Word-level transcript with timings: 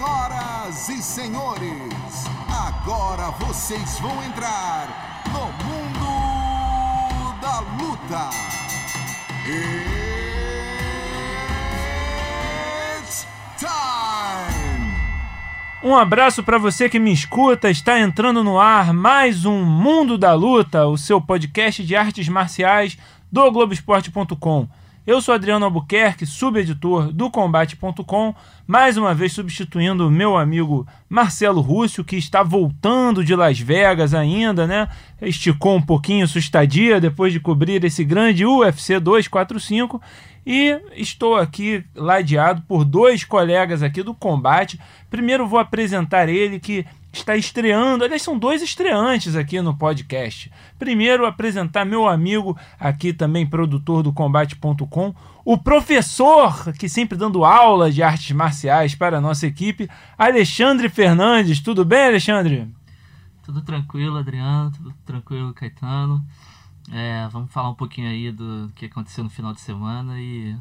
Senhoras 0.00 0.88
e 0.88 1.02
senhores, 1.02 2.24
agora 2.48 3.30
vocês 3.32 4.00
vão 4.00 4.24
entrar 4.24 4.88
no 5.30 5.44
mundo 5.62 7.38
da 7.38 7.60
luta. 7.60 8.30
It's 12.96 13.26
time! 13.58 14.94
Um 15.84 15.94
abraço 15.94 16.42
para 16.42 16.56
você 16.56 16.88
que 16.88 16.98
me 16.98 17.12
escuta. 17.12 17.68
Está 17.68 18.00
entrando 18.00 18.42
no 18.42 18.58
ar 18.58 18.94
mais 18.94 19.44
um 19.44 19.62
Mundo 19.62 20.16
da 20.16 20.32
Luta, 20.32 20.86
o 20.86 20.96
seu 20.96 21.20
podcast 21.20 21.84
de 21.84 21.94
artes 21.94 22.26
marciais 22.26 22.96
do 23.30 23.52
Globoesporte.com. 23.52 24.66
Eu 25.10 25.20
sou 25.20 25.34
Adriano 25.34 25.64
Albuquerque, 25.64 26.24
subeditor 26.24 27.12
do 27.12 27.28
Combate.com, 27.32 28.32
mais 28.64 28.96
uma 28.96 29.12
vez 29.12 29.32
substituindo 29.32 30.06
o 30.06 30.10
meu 30.10 30.36
amigo 30.36 30.86
Marcelo 31.08 31.60
Rússio, 31.60 32.04
que 32.04 32.14
está 32.14 32.44
voltando 32.44 33.24
de 33.24 33.34
Las 33.34 33.58
Vegas 33.58 34.14
ainda, 34.14 34.68
né? 34.68 34.88
Esticou 35.20 35.74
um 35.74 35.82
pouquinho 35.82 36.28
sua 36.28 36.38
estadia 36.38 37.00
depois 37.00 37.32
de 37.32 37.40
cobrir 37.40 37.82
esse 37.84 38.04
grande 38.04 38.46
UFC 38.46 39.00
245 39.00 40.00
e 40.46 40.80
estou 40.94 41.34
aqui 41.34 41.84
ladeado 41.92 42.62
por 42.68 42.84
dois 42.84 43.24
colegas 43.24 43.82
aqui 43.82 44.04
do 44.04 44.14
combate. 44.14 44.78
Primeiro 45.10 45.48
vou 45.48 45.58
apresentar 45.58 46.28
ele 46.28 46.60
que 46.60 46.86
está 47.12 47.36
estreando. 47.36 48.04
Aliás, 48.04 48.22
são 48.22 48.38
dois 48.38 48.62
estreantes 48.62 49.36
aqui 49.36 49.60
no 49.60 49.76
podcast. 49.76 50.50
Primeiro, 50.78 51.26
apresentar 51.26 51.84
meu 51.84 52.08
amigo, 52.08 52.56
aqui 52.78 53.12
também 53.12 53.46
produtor 53.46 54.02
do 54.02 54.12
Combate.com, 54.12 55.14
o 55.44 55.58
professor 55.58 56.72
que 56.74 56.88
sempre 56.88 57.18
dando 57.18 57.44
aula 57.44 57.90
de 57.90 58.02
artes 58.02 58.30
marciais 58.32 58.94
para 58.94 59.18
a 59.18 59.20
nossa 59.20 59.46
equipe, 59.46 59.88
Alexandre 60.16 60.88
Fernandes. 60.88 61.60
Tudo 61.60 61.84
bem, 61.84 62.06
Alexandre? 62.06 62.68
Tudo 63.42 63.62
tranquilo, 63.62 64.18
Adriano. 64.18 64.70
Tudo 64.70 64.94
tranquilo, 65.04 65.52
Caetano. 65.52 66.24
É, 66.92 67.28
vamos 67.28 67.52
falar 67.52 67.70
um 67.70 67.74
pouquinho 67.74 68.08
aí 68.08 68.32
do 68.32 68.70
que 68.74 68.86
aconteceu 68.86 69.22
no 69.22 69.30
final 69.30 69.52
de 69.52 69.60
semana 69.60 70.20
e 70.20 70.56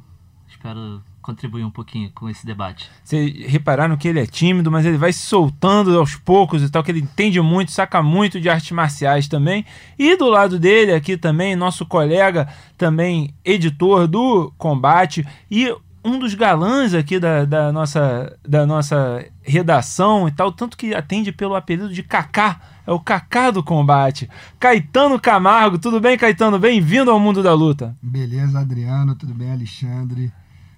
espero 0.48 1.02
contribuir 1.30 1.64
um 1.64 1.70
pouquinho 1.70 2.12
com 2.14 2.28
esse 2.28 2.46
debate. 2.46 2.90
Vocês 3.04 3.46
repararam 3.46 3.96
que 3.96 4.08
ele 4.08 4.20
é 4.20 4.26
tímido, 4.26 4.72
mas 4.72 4.86
ele 4.86 4.98
vai 4.98 5.14
se 5.14 5.20
soltando 5.20 5.98
aos 5.98 6.16
poucos 6.16 6.64
e 6.64 6.70
tal, 6.70 6.84
que 6.84 6.92
ele 6.92 7.02
entende 7.02 7.40
muito, 7.40 7.72
saca 7.72 8.02
muito 8.02 8.42
de 8.42 8.50
artes 8.50 8.72
marciais 8.72 9.28
também. 9.28 9.64
E 9.98 10.16
do 10.16 10.28
lado 10.28 10.58
dele 10.58 10.92
aqui 10.92 11.16
também, 11.16 11.56
nosso 11.56 11.86
colega, 11.86 12.48
também 12.78 13.34
editor 13.46 14.08
do 14.08 14.52
Combate 14.58 15.26
e 15.52 15.72
um 16.04 16.18
dos 16.18 16.34
galãs 16.34 16.94
aqui 16.94 17.20
da, 17.20 17.46
da, 17.46 17.72
nossa, 17.72 18.36
da 18.48 18.66
nossa 18.66 19.24
redação 19.44 20.28
e 20.28 20.32
tal, 20.32 20.52
tanto 20.52 20.78
que 20.78 20.96
atende 20.96 21.32
pelo 21.32 21.56
apelido 21.56 21.94
de 21.94 22.02
Kaká, 22.02 22.60
é 22.88 22.92
o 22.92 23.00
Kaká 23.00 23.52
do 23.52 23.62
combate. 23.62 24.30
Caetano 24.60 25.20
Camargo, 25.20 25.78
tudo 25.78 26.00
bem, 26.00 26.18
Caetano? 26.18 26.58
Bem-vindo 26.58 27.12
ao 27.12 27.20
mundo 27.20 27.44
da 27.44 27.54
luta. 27.54 27.96
Beleza, 28.02 28.60
Adriano, 28.60 29.14
tudo 29.14 29.34
bem, 29.34 29.52
Alexandre? 29.52 30.32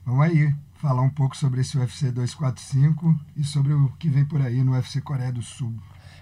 Vamos 0.06 0.26
aí 0.26 0.54
falar 0.76 1.04
um 1.04 1.10
pouco 1.10 1.38
sobre 1.38 1.62
esse 1.62 1.78
UFC 1.78 2.12
245 2.12 3.16
e 3.38 3.44
sobre 3.44 3.74
o 3.74 3.92
que 4.00 4.10
vem 4.10 4.26
por 4.26 4.42
aí 4.42 4.64
no 4.64 4.72
UFC 4.72 5.00
Coreia 5.00 5.32
do 5.32 5.42
Sul. 5.42 5.74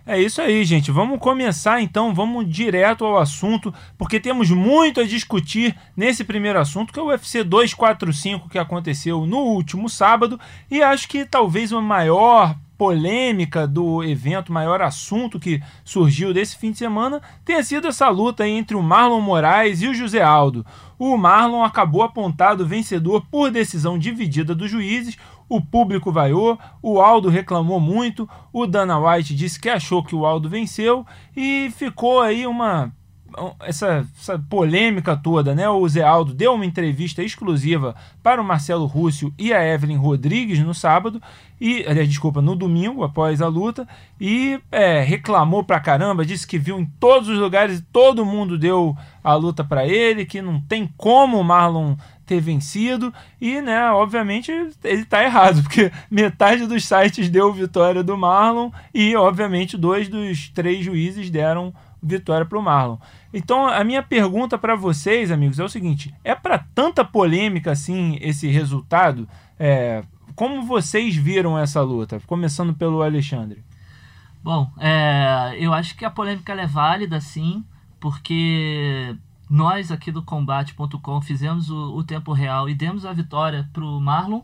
É 0.06 0.20
isso 0.20 0.42
aí, 0.42 0.66
gente. 0.66 0.92
Vamos 0.92 1.20
começar 1.20 1.82
então, 1.82 2.14
vamos 2.14 2.52
direto 2.52 3.06
ao 3.06 3.18
assunto, 3.18 3.74
porque 3.98 4.20
temos 4.20 4.50
muito 4.50 5.00
a 5.00 5.06
discutir 5.06 5.78
nesse 5.96 6.24
primeiro 6.24 6.60
assunto, 6.60 6.92
que 6.92 7.00
é 7.00 7.02
o 7.02 7.08
UFC 7.08 7.44
245 7.44 8.50
que 8.50 8.58
aconteceu 8.58 9.26
no 9.26 9.38
último 9.38 9.88
sábado, 9.88 10.40
e 10.70 10.82
acho 10.82 11.08
que 11.08 11.26
talvez 11.26 11.72
o 11.72 11.82
maior 11.82 12.58
polêmica 12.80 13.68
do 13.68 14.02
evento, 14.02 14.54
maior 14.54 14.82
assunto 14.82 15.38
que 15.38 15.62
surgiu 15.84 16.34
desse 16.34 16.58
fim 16.58 16.72
de 16.72 16.78
semana, 16.78 17.22
tenha 17.44 17.62
sido 17.62 17.90
essa 17.90 18.08
luta 18.08 18.48
entre 18.48 18.74
o 18.74 18.82
Marlon 18.82 19.20
Moraes 19.20 19.82
e 19.82 19.88
o 19.90 19.94
José 19.94 20.22
Aldo. 20.22 20.66
O 20.98 21.18
Marlon 21.18 21.62
acabou 21.62 22.04
apontado 22.04 22.66
vencedor 22.66 23.26
por 23.30 23.52
decisão 23.52 24.00
dividida 24.00 24.56
dos 24.56 24.72
juízes, 24.72 25.18
o 25.50 25.60
público 25.60 26.10
vaiou, 26.10 26.58
o 26.82 27.02
Aldo 27.02 27.28
reclamou 27.28 27.82
muito, 27.82 28.30
o 28.54 28.66
Dana 28.66 28.98
White 28.98 29.36
disse 29.36 29.60
que 29.60 29.68
achou 29.68 30.02
que 30.02 30.16
o 30.16 30.26
Aldo 30.26 30.48
venceu 30.48 31.06
e 31.36 31.70
ficou 31.76 32.22
aí 32.22 32.48
uma 32.48 32.94
essa, 33.62 34.06
essa, 34.20 34.40
polêmica 34.50 35.16
toda, 35.16 35.54
né? 35.56 35.70
O 35.70 35.88
Zé 35.88 36.04
Aldo 36.04 36.34
deu 36.34 36.54
uma 36.54 36.66
entrevista 36.66 37.24
exclusiva 37.24 37.96
para 38.22 38.42
o 38.42 38.46
Marcelo 38.46 38.86
Rússio 38.86 39.34
e 39.38 39.54
a 39.54 39.66
Evelyn 39.66 39.98
Rodrigues 39.98 40.60
no 40.60 40.74
sábado, 40.74 41.22
e, 41.60 41.84
desculpa, 42.06 42.42
no 42.42 42.56
domingo, 42.56 43.04
após 43.04 43.42
a 43.42 43.48
luta, 43.48 43.88
e 44.20 44.60
é, 44.72 45.02
reclamou 45.02 45.64
pra 45.64 45.80
caramba, 45.80 46.26
disse 46.26 46.48
que 46.48 46.58
viu 46.58 46.80
em 46.80 46.86
todos 47.00 47.28
os 47.28 47.38
lugares 47.38 47.80
e 47.80 47.84
todo 47.84 48.26
mundo 48.26 48.58
deu 48.58 48.96
a 49.24 49.36
luta 49.36 49.64
para 49.64 49.86
ele, 49.86 50.26
que 50.26 50.42
não 50.42 50.62
tem 50.62 50.90
como 50.98 51.40
o 51.40 51.44
Marlon 51.44 51.96
ter 52.26 52.40
vencido, 52.40 53.12
e, 53.42 53.60
né, 53.60 53.90
obviamente 53.92 54.52
ele 54.84 55.04
tá 55.04 55.24
errado, 55.24 55.62
porque 55.64 55.92
metade 56.12 56.68
dos 56.68 56.86
sites 56.86 57.28
deu 57.28 57.52
vitória 57.52 58.04
do 58.04 58.16
Marlon, 58.18 58.70
e, 58.94 59.16
obviamente, 59.16 59.76
dois 59.76 60.08
dos 60.08 60.50
três 60.50 60.86
juízes 60.86 61.30
deram 61.30 61.74
vitória 62.02 62.46
para 62.46 62.58
o 62.58 62.62
Marlon. 62.62 62.98
Então, 63.34 63.68
a 63.68 63.84
minha 63.84 64.02
pergunta 64.02 64.58
para 64.58 64.76
vocês, 64.76 65.32
amigos, 65.32 65.60
é 65.60 65.64
o 65.64 65.70
seguinte: 65.70 66.14
é 66.24 66.34
para 66.34 66.60
tanta 66.60 67.04
polêmica 67.04 67.72
assim 67.72 68.18
esse 68.22 68.48
resultado? 68.48 69.28
É, 69.58 70.04
como 70.36 70.64
vocês 70.64 71.16
viram 71.16 71.58
essa 71.58 71.82
luta? 71.82 72.22
Começando 72.26 72.74
pelo 72.74 73.02
Alexandre. 73.02 73.64
Bom, 74.42 74.72
é, 74.78 75.56
eu 75.60 75.74
acho 75.74 75.98
que 75.98 76.06
a 76.06 76.10
polêmica 76.10 76.54
é 76.54 76.66
válida, 76.66 77.20
sim, 77.20 77.64
porque 78.00 79.16
nós 79.50 79.92
aqui 79.92 80.12
do 80.12 80.24
Combate.com 80.24 81.22
fizemos 81.22 81.70
o, 81.70 81.98
o, 81.98 82.04
tempo 82.04 82.32
real 82.32 82.70
e 82.70 82.76
demos 82.76 83.06
a 83.06 83.12
vitória 83.12 83.70
para 83.74 83.84
o 83.84 84.00
Marlon. 84.00 84.42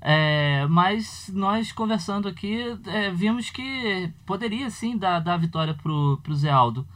É, 0.00 0.66
mas 0.68 1.30
nós 1.34 1.72
conversando 1.72 2.28
aqui 2.28 2.78
é, 2.86 3.10
vimos 3.10 3.50
que 3.50 4.12
poderia 4.24 4.70
sim 4.70 4.96
dar, 4.96 5.18
dar 5.18 5.34
a 5.34 5.38
vitória 5.38 5.74
para 5.74 5.92
o 5.92 6.34
Zé 6.34 6.50
Aldo. 6.50 6.86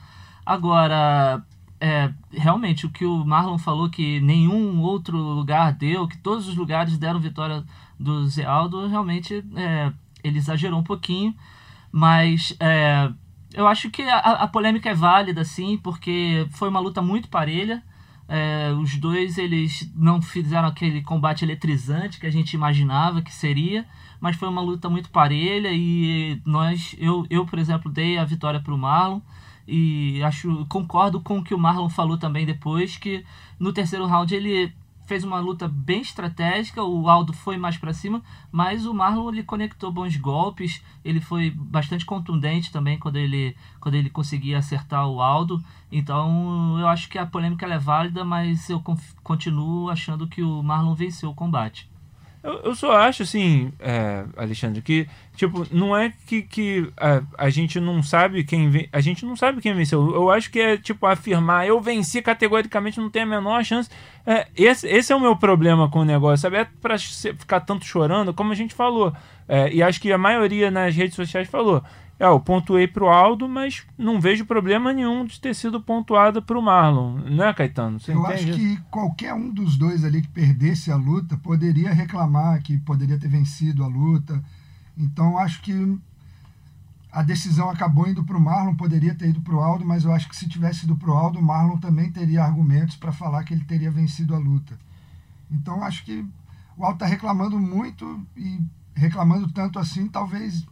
Agora, 0.46 1.44
é, 1.80 2.12
realmente, 2.30 2.86
o 2.86 2.90
que 2.90 3.04
o 3.04 3.24
Marlon 3.24 3.58
falou 3.58 3.90
que 3.90 4.20
nenhum 4.20 4.80
outro 4.80 5.16
lugar 5.16 5.72
deu, 5.72 6.06
que 6.06 6.16
todos 6.16 6.46
os 6.48 6.56
lugares 6.56 6.96
deram 6.96 7.18
vitória 7.18 7.64
do 7.98 8.24
Zé 8.28 8.44
Aldo, 8.44 8.86
realmente 8.86 9.44
é, 9.56 9.92
ele 10.22 10.38
exagerou 10.38 10.78
um 10.78 10.84
pouquinho. 10.84 11.34
Mas 11.90 12.56
é, 12.60 13.10
eu 13.52 13.66
acho 13.66 13.90
que 13.90 14.02
a, 14.02 14.19
a, 14.19 14.48
polêmica 14.48 14.90
é 14.90 14.94
válida, 14.94 15.44
sim, 15.44 15.76
porque 15.76 16.46
foi 16.52 16.69
uma 16.69 16.80
luta 16.80 17.02
muito 17.02 17.28
parelha. 17.28 17.82
É, 18.34 18.72
os 18.72 18.97
dois 18.97 19.37
eles 19.37 19.93
não 19.94 20.22
fizeram 20.22 20.66
aquele 20.66 21.03
combate 21.03 21.44
eletrizante 21.44 22.19
que 22.19 22.26
a 22.26 22.31
gente 22.31 22.54
imaginava 22.54 23.20
que 23.20 23.31
seria, 23.31 23.84
mas 24.19 24.37
foi 24.37 24.48
uma 24.48 24.62
luta 24.62 24.88
muito 24.88 25.10
parelha 25.10 25.69
e 25.70 26.41
nós, 26.43 26.97
eu, 26.98 27.26
eu 27.28 27.44
por 27.44 27.59
exemplo, 27.59 27.93
dei 27.93 28.16
a 28.16 28.25
vitória 28.25 28.59
para 28.59 28.72
o 28.72 28.78
Marlon. 28.78 29.20
E 29.69 30.22
acho 30.22 30.65
concordo 30.66 31.20
com 31.20 31.38
o 31.41 31.44
que 31.44 31.54
o 31.54 31.59
Marlon 31.59 31.91
falou 31.91 32.16
também 32.16 32.47
depois, 32.47 32.97
que 32.97 33.22
no 33.60 33.70
terceiro 33.70 34.06
round 34.06 34.34
ele 34.34 34.72
fez 35.12 35.25
uma 35.25 35.41
luta 35.41 35.69
bem 35.69 36.00
estratégica, 36.00 36.83
o 36.83 37.06
Aldo 37.06 37.34
foi 37.34 37.59
mais 37.59 37.77
para 37.77 37.93
cima, 37.93 38.23
mas 38.50 38.87
o 38.87 38.95
Marlon 38.95 39.28
ele 39.28 39.43
conectou 39.43 39.93
bons 39.93 40.17
golpes, 40.17 40.83
ele 41.05 41.21
foi 41.21 41.50
bastante 41.50 42.06
contundente 42.06 42.73
também 42.73 42.99
quando 42.99 43.17
ele, 43.17 43.55
quando 43.78 43.95
ele 43.95 44.09
conseguia 44.09 44.56
acertar 44.56 45.06
o 45.06 45.21
Aldo. 45.21 45.62
Então 45.91 46.78
eu 46.78 46.89
acho 46.89 47.11
que 47.11 47.19
a 47.19 47.27
polêmica 47.27 47.67
é 47.67 47.78
válida, 47.78 48.25
mas 48.25 48.71
eu 48.71 48.83
continuo 49.23 49.91
achando 49.91 50.27
que 50.27 50.43
o 50.43 50.62
Marlon 50.62 50.95
venceu 50.95 51.29
o 51.29 51.34
combate. 51.34 51.91
Eu, 52.43 52.55
eu 52.65 52.75
só 52.75 52.93
acho, 52.93 53.23
assim, 53.23 53.73
é, 53.79 54.25
Alexandre, 54.37 54.83
que, 54.83 55.06
tipo, 55.37 55.65
não 55.71 55.97
é 55.97 56.12
que, 56.27 56.43
que 56.43 56.93
a, 56.97 57.23
a 57.39 57.49
gente 57.49 57.79
não 57.79 58.03
sabe 58.03 58.43
quem 58.43 58.89
a 58.93 59.00
gente 59.00 59.25
não 59.25 59.37
sabe 59.37 59.61
quem 59.61 59.73
venceu. 59.73 60.12
Eu 60.12 60.29
acho 60.29 60.50
que 60.50 60.59
é, 60.59 60.77
tipo, 60.77 61.06
afirmar 61.06 61.69
eu 61.69 61.81
venci 61.81 62.21
categoricamente, 62.21 62.99
não 62.99 63.09
tem 63.09 63.23
a 63.23 63.27
menor 63.27 63.65
chance. 63.65 63.89
É, 64.27 64.49
esse, 64.56 64.89
esse 64.89 65.12
é 65.12 65.17
o 65.17 65.21
meu 65.21 65.37
problema 65.37 65.89
com 65.89 66.00
o 66.00 66.05
negócio, 66.05 66.39
sabe? 66.39 66.56
É 66.56 66.67
pra 66.81 66.99
ficar 66.99 67.61
tanto 67.61 67.85
chorando, 67.85 68.35
como 68.35 68.50
a 68.50 68.56
gente 68.56 68.75
falou. 68.75 69.15
É, 69.49 69.73
e 69.73 69.83
acho 69.83 70.00
que 70.00 70.12
a 70.12 70.19
maioria 70.19 70.71
nas 70.71 70.97
redes 70.97 71.15
sociais 71.15 71.49
falou. 71.49 71.83
É, 72.19 72.26
eu 72.26 72.38
pontuei 72.38 72.87
para 72.87 73.05
o 73.05 73.09
Aldo, 73.09 73.49
mas 73.49 73.85
não 73.99 74.20
vejo 74.20 74.44
problema 74.47 74.93
nenhum 74.93 75.25
de 75.25 75.41
ter 75.41 75.55
sido 75.55 75.81
pontuada 75.81 76.41
para 76.41 76.59
o 76.59 76.62
Marlon, 76.62 77.19
não 77.29 77.44
é, 77.44 77.53
Caetano? 77.53 77.99
Você 77.99 78.12
eu 78.12 78.20
entende? 78.20 78.50
acho 78.50 78.61
que 78.61 78.76
qualquer 78.91 79.35
um 79.35 79.50
dos 79.50 79.76
dois 79.76 80.05
ali 80.05 80.23
que 80.23 80.29
perdesse 80.29 80.93
a 80.93 80.97
luta 80.97 81.37
poderia 81.37 81.93
reclamar 81.93 82.62
que 82.62 82.79
poderia 82.79 83.19
ter 83.19 83.29
vencido 83.29 83.82
a 83.82 83.88
luta. 83.88 84.43
Então 84.97 85.37
acho 85.38 85.62
que 85.62 85.99
a 87.11 87.23
decisão 87.23 87.69
acabou 87.69 88.09
indo 88.09 88.25
para 88.25 88.37
o 88.37 88.41
Marlon, 88.41 88.75
poderia 88.75 89.15
ter 89.15 89.29
ido 89.29 89.43
para 89.43 89.55
o 89.55 89.61
Aldo, 89.61 89.85
mas 89.85 90.05
eu 90.05 90.12
acho 90.12 90.29
que 90.29 90.37
se 90.37 90.49
tivesse 90.49 90.87
ido 90.87 90.97
para 90.97 91.11
o 91.11 91.15
Aldo, 91.15 91.38
o 91.38 91.43
Marlon 91.43 91.76
também 91.76 92.11
teria 92.11 92.43
argumentos 92.43 92.97
para 92.97 93.12
falar 93.12 93.44
que 93.44 93.53
ele 93.53 93.65
teria 93.65 93.91
vencido 93.91 94.35
a 94.35 94.38
luta. 94.38 94.79
Então 95.50 95.82
acho 95.82 96.05
que 96.05 96.25
o 96.76 96.85
Aldo 96.85 96.97
está 96.97 97.06
reclamando 97.06 97.58
muito 97.58 98.25
e 98.35 98.61
reclamando 98.94 99.50
tanto 99.53 99.79
assim, 99.79 100.08
talvez 100.08 100.67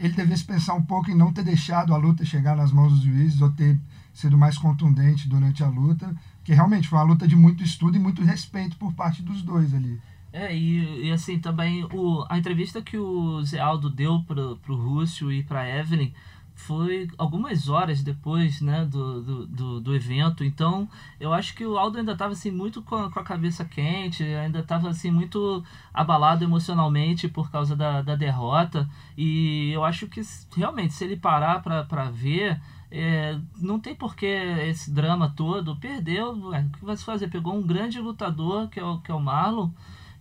ele 0.00 0.14
devesse 0.14 0.44
pensar 0.44 0.74
um 0.74 0.82
pouco 0.82 1.10
em 1.10 1.14
não 1.14 1.32
ter 1.32 1.44
deixado 1.44 1.94
a 1.94 1.96
luta 1.96 2.24
chegar 2.24 2.56
nas 2.56 2.72
mãos 2.72 2.92
dos 2.92 3.02
juízes 3.02 3.40
ou 3.40 3.50
ter 3.50 3.78
sido 4.12 4.36
mais 4.36 4.56
contundente 4.56 5.28
durante 5.28 5.62
a 5.62 5.68
luta, 5.68 6.14
que 6.42 6.54
realmente 6.54 6.88
foi 6.88 6.98
uma 6.98 7.04
luta 7.04 7.28
de 7.28 7.36
muito 7.36 7.62
estudo 7.62 7.96
e 7.96 8.00
muito 8.00 8.24
respeito 8.24 8.76
por 8.76 8.92
parte 8.94 9.22
dos 9.22 9.42
dois 9.42 9.74
ali. 9.74 10.00
É, 10.32 10.56
e, 10.56 11.06
e 11.06 11.12
assim, 11.12 11.38
também 11.38 11.84
o, 11.84 12.24
a 12.28 12.38
entrevista 12.38 12.80
que 12.80 12.96
o 12.96 13.42
Zé 13.44 13.58
Aldo 13.58 13.90
deu 13.90 14.22
pro, 14.22 14.56
pro 14.58 14.76
Rússio 14.76 15.30
e 15.30 15.42
pra 15.42 15.68
Evelyn 15.68 16.12
foi 16.60 17.08
algumas 17.16 17.68
horas 17.68 18.02
depois 18.02 18.60
né, 18.60 18.84
do, 18.84 19.46
do, 19.46 19.80
do, 19.80 19.94
evento. 19.94 20.44
Então, 20.44 20.88
eu 21.18 21.32
acho 21.32 21.54
que 21.54 21.64
o 21.64 21.78
Aldo 21.78 21.98
ainda 21.98 22.12
estava 22.12 22.32
assim, 22.32 22.50
muito 22.50 22.82
com 22.82 22.96
a, 22.96 23.10
com 23.10 23.18
a 23.18 23.24
cabeça 23.24 23.64
quente, 23.64 24.22
ainda 24.22 24.60
estava 24.60 24.88
assim, 24.88 25.10
muito 25.10 25.64
abalado 25.92 26.44
emocionalmente 26.44 27.28
por 27.28 27.50
causa 27.50 27.74
da, 27.74 28.02
da 28.02 28.14
derrota. 28.14 28.88
E 29.16 29.70
eu 29.72 29.84
acho 29.84 30.06
que 30.06 30.20
realmente, 30.54 30.94
se 30.94 31.04
ele 31.04 31.16
parar 31.16 31.62
para 31.62 32.10
ver. 32.10 32.60
É, 32.92 33.38
não 33.56 33.78
tem 33.78 33.94
porquê 33.94 34.26
esse 34.68 34.90
drama 34.90 35.32
todo. 35.36 35.76
Perdeu, 35.76 36.32
o 36.32 36.70
que 36.70 36.84
vai 36.84 36.96
se 36.96 37.04
fazer? 37.04 37.28
Pegou 37.28 37.54
um 37.54 37.62
grande 37.62 38.00
lutador, 38.00 38.68
que 38.68 38.80
é 38.80 38.84
o, 38.84 38.98
que 38.98 39.12
é 39.12 39.14
o 39.14 39.20
Marlon, 39.20 39.70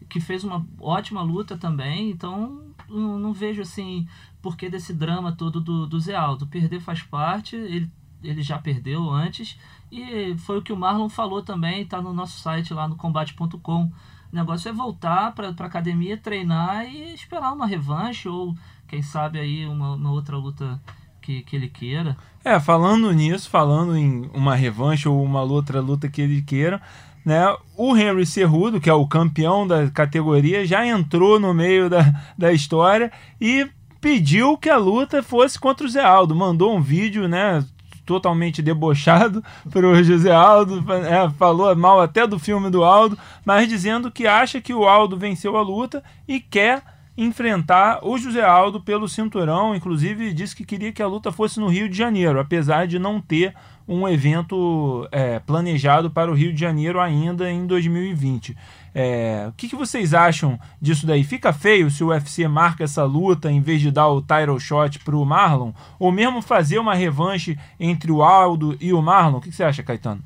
que 0.07 0.19
fez 0.19 0.43
uma 0.43 0.63
ótima 0.79 1.23
luta 1.23 1.57
também. 1.57 2.11
Então, 2.11 2.61
não, 2.87 3.17
não 3.17 3.33
vejo 3.33 3.61
assim 3.61 4.07
porque 4.41 4.69
desse 4.69 4.93
drama 4.93 5.31
todo 5.31 5.59
do, 5.59 5.87
do 5.87 5.99
Zé 5.99 6.15
Aldo. 6.15 6.47
Perder 6.47 6.79
faz 6.79 7.01
parte, 7.01 7.55
ele, 7.55 7.91
ele 8.23 8.41
já 8.41 8.57
perdeu 8.57 9.09
antes, 9.09 9.57
e 9.91 10.35
foi 10.37 10.59
o 10.59 10.61
que 10.61 10.73
o 10.73 10.77
Marlon 10.77 11.09
falou 11.09 11.41
também, 11.41 11.81
está 11.81 12.01
no 12.01 12.13
nosso 12.13 12.39
site 12.39 12.73
lá 12.73 12.87
no 12.87 12.95
combate.com. 12.95 13.83
O 14.31 14.35
negócio 14.35 14.69
é 14.69 14.73
voltar 14.73 15.33
para 15.33 15.47
a 15.47 15.65
academia, 15.65 16.15
treinar 16.15 16.85
e 16.85 17.13
esperar 17.13 17.51
uma 17.51 17.65
revanche, 17.65 18.29
ou 18.29 18.55
quem 18.87 19.01
sabe 19.01 19.39
aí 19.39 19.65
uma, 19.65 19.95
uma 19.95 20.11
outra 20.11 20.37
luta 20.37 20.79
que, 21.21 21.41
que 21.41 21.55
ele 21.55 21.67
queira. 21.67 22.15
É, 22.43 22.59
falando 22.59 23.11
nisso, 23.11 23.49
falando 23.49 23.97
em 23.97 24.29
uma 24.33 24.55
revanche 24.55 25.07
ou 25.09 25.23
uma 25.23 25.41
outra 25.41 25.81
luta 25.81 26.07
que 26.07 26.21
ele 26.21 26.41
queira, 26.41 26.81
né? 27.25 27.43
O 27.75 27.95
Henry 27.95 28.25
Cerrudo, 28.25 28.79
que 28.79 28.89
é 28.89 28.93
o 28.93 29.07
campeão 29.07 29.67
da 29.67 29.89
categoria, 29.89 30.65
já 30.65 30.85
entrou 30.85 31.39
no 31.39 31.53
meio 31.53 31.89
da, 31.89 32.01
da 32.37 32.53
história 32.53 33.11
e 33.39 33.67
pediu 33.99 34.57
que 34.57 34.69
a 34.69 34.77
luta 34.77 35.21
fosse 35.21 35.59
contra 35.59 35.85
o 35.85 35.89
Zé 35.89 36.03
Aldo. 36.03 36.35
Mandou 36.35 36.75
um 36.75 36.81
vídeo, 36.81 37.27
né? 37.27 37.63
Totalmente 38.05 38.61
debochado 38.61 39.43
pro 39.69 40.03
José 40.03 40.31
Aldo, 40.31 40.83
é, 40.93 41.29
falou 41.37 41.75
mal 41.75 42.01
até 42.01 42.25
do 42.25 42.39
filme 42.39 42.69
do 42.69 42.83
Aldo, 42.83 43.17
mas 43.45 43.67
dizendo 43.67 44.09
que 44.09 44.25
acha 44.25 44.59
que 44.59 44.73
o 44.73 44.87
Aldo 44.87 45.15
venceu 45.15 45.55
a 45.55 45.61
luta 45.61 46.03
e 46.27 46.39
quer 46.39 46.81
enfrentar 47.19 47.99
o 48.01 48.17
José 48.17 48.41
Aldo 48.41 48.79
pelo 48.79 49.09
cinturão. 49.09 49.75
Inclusive, 49.75 50.33
disse 50.33 50.55
que 50.55 50.63
queria 50.63 50.91
que 50.93 51.01
a 51.01 51.07
luta 51.07 51.31
fosse 51.33 51.59
no 51.59 51.67
Rio 51.67 51.89
de 51.89 51.97
Janeiro, 51.97 52.39
apesar 52.39 52.87
de 52.87 52.97
não 52.97 53.19
ter 53.19 53.53
um 53.85 54.07
evento 54.07 55.07
é, 55.11 55.39
planejado 55.39 56.09
para 56.09 56.31
o 56.31 56.33
Rio 56.33 56.53
de 56.53 56.59
Janeiro 56.59 56.99
ainda 56.99 57.51
em 57.51 57.67
2020. 57.67 58.55
É, 58.95 59.47
o 59.49 59.53
que, 59.53 59.67
que, 59.67 59.75
vocês 59.75 60.13
acham 60.13 60.57
disso 60.81 61.05
daí? 61.05 61.23
Fica 61.23 61.51
feio 61.51 61.91
se 61.91 62.03
o 62.03 62.07
UFC 62.07 62.47
marca 62.47 62.83
essa 62.85 63.03
luta 63.03 63.51
em 63.51 63.61
vez 63.61 63.81
de 63.81 63.91
dar 63.91 64.07
o 64.07 64.21
title 64.21 64.59
shot 64.59 64.99
para 64.99 65.15
o 65.15 65.25
Marlon? 65.25 65.73
Ou 65.97 66.11
mesmo 66.11 66.41
fazer 66.41 66.79
uma 66.79 66.95
revanche 66.95 67.57
entre 67.79 68.11
o 68.11 68.23
Aldo 68.23 68.77
e 68.79 68.93
o 68.93 69.01
Marlon? 69.01 69.39
O 69.39 69.41
que, 69.41 69.49
que 69.49 69.55
você 69.55 69.63
acha, 69.63 69.83
Caetano? 69.83 70.21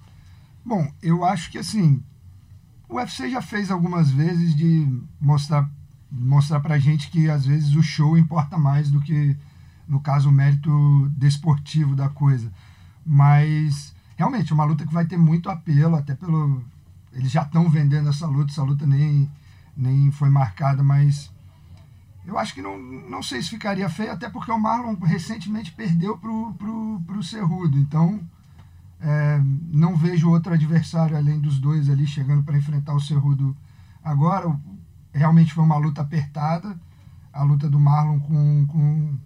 Bom, 0.63 0.87
eu 1.01 1.23
acho 1.23 1.49
que 1.49 1.57
assim, 1.57 2.03
o 2.87 2.97
UFC 2.97 3.29
já 3.29 3.41
fez 3.41 3.71
algumas 3.71 4.11
vezes 4.11 4.55
de 4.55 4.87
mostrar 5.19 5.67
mostrar 6.13 6.59
pra 6.59 6.77
gente 6.77 7.09
que 7.09 7.29
às 7.29 7.45
vezes 7.45 7.75
o 7.75 7.81
show 7.81 8.15
importa 8.17 8.57
mais 8.57 8.91
do 8.91 9.01
que 9.01 9.35
no 9.87 9.99
caso 9.99 10.29
o 10.29 10.31
mérito 10.31 11.11
desportivo 11.17 11.95
da 11.95 12.07
coisa. 12.07 12.51
Mas 13.05 13.93
realmente 14.15 14.51
é 14.51 14.55
uma 14.55 14.63
luta 14.63 14.85
que 14.85 14.93
vai 14.93 15.05
ter 15.05 15.17
muito 15.17 15.49
apelo, 15.49 15.95
até 15.95 16.13
pelo. 16.13 16.63
Eles 17.11 17.31
já 17.31 17.41
estão 17.41 17.69
vendendo 17.69 18.09
essa 18.09 18.27
luta, 18.27 18.51
essa 18.51 18.63
luta 18.63 18.85
nem, 18.85 19.29
nem 19.75 20.11
foi 20.11 20.29
marcada, 20.29 20.83
mas 20.83 21.31
eu 22.25 22.37
acho 22.37 22.53
que 22.53 22.61
não, 22.61 22.79
não 22.79 23.21
sei 23.21 23.41
se 23.41 23.49
ficaria 23.49 23.89
feio, 23.89 24.11
até 24.11 24.29
porque 24.29 24.51
o 24.51 24.59
Marlon 24.59 24.95
recentemente 24.95 25.71
perdeu 25.71 26.17
pro, 26.17 26.53
pro, 26.53 27.01
pro 27.05 27.23
Cerrudo. 27.23 27.77
Então 27.77 28.19
é, 29.01 29.41
não 29.69 29.95
vejo 29.95 30.29
outro 30.29 30.53
adversário 30.53 31.17
além 31.17 31.39
dos 31.39 31.59
dois 31.59 31.89
ali 31.89 32.07
chegando 32.07 32.43
para 32.43 32.57
enfrentar 32.57 32.93
o 32.93 33.01
Cerrudo 33.01 33.55
agora. 34.03 34.57
Realmente 35.13 35.53
foi 35.53 35.63
uma 35.63 35.77
luta 35.77 36.01
apertada, 36.01 36.77
a 37.31 37.43
luta 37.43 37.69
do 37.69 37.79
Marlon 37.79 38.19
com, 38.19 38.65
com, 38.67 39.17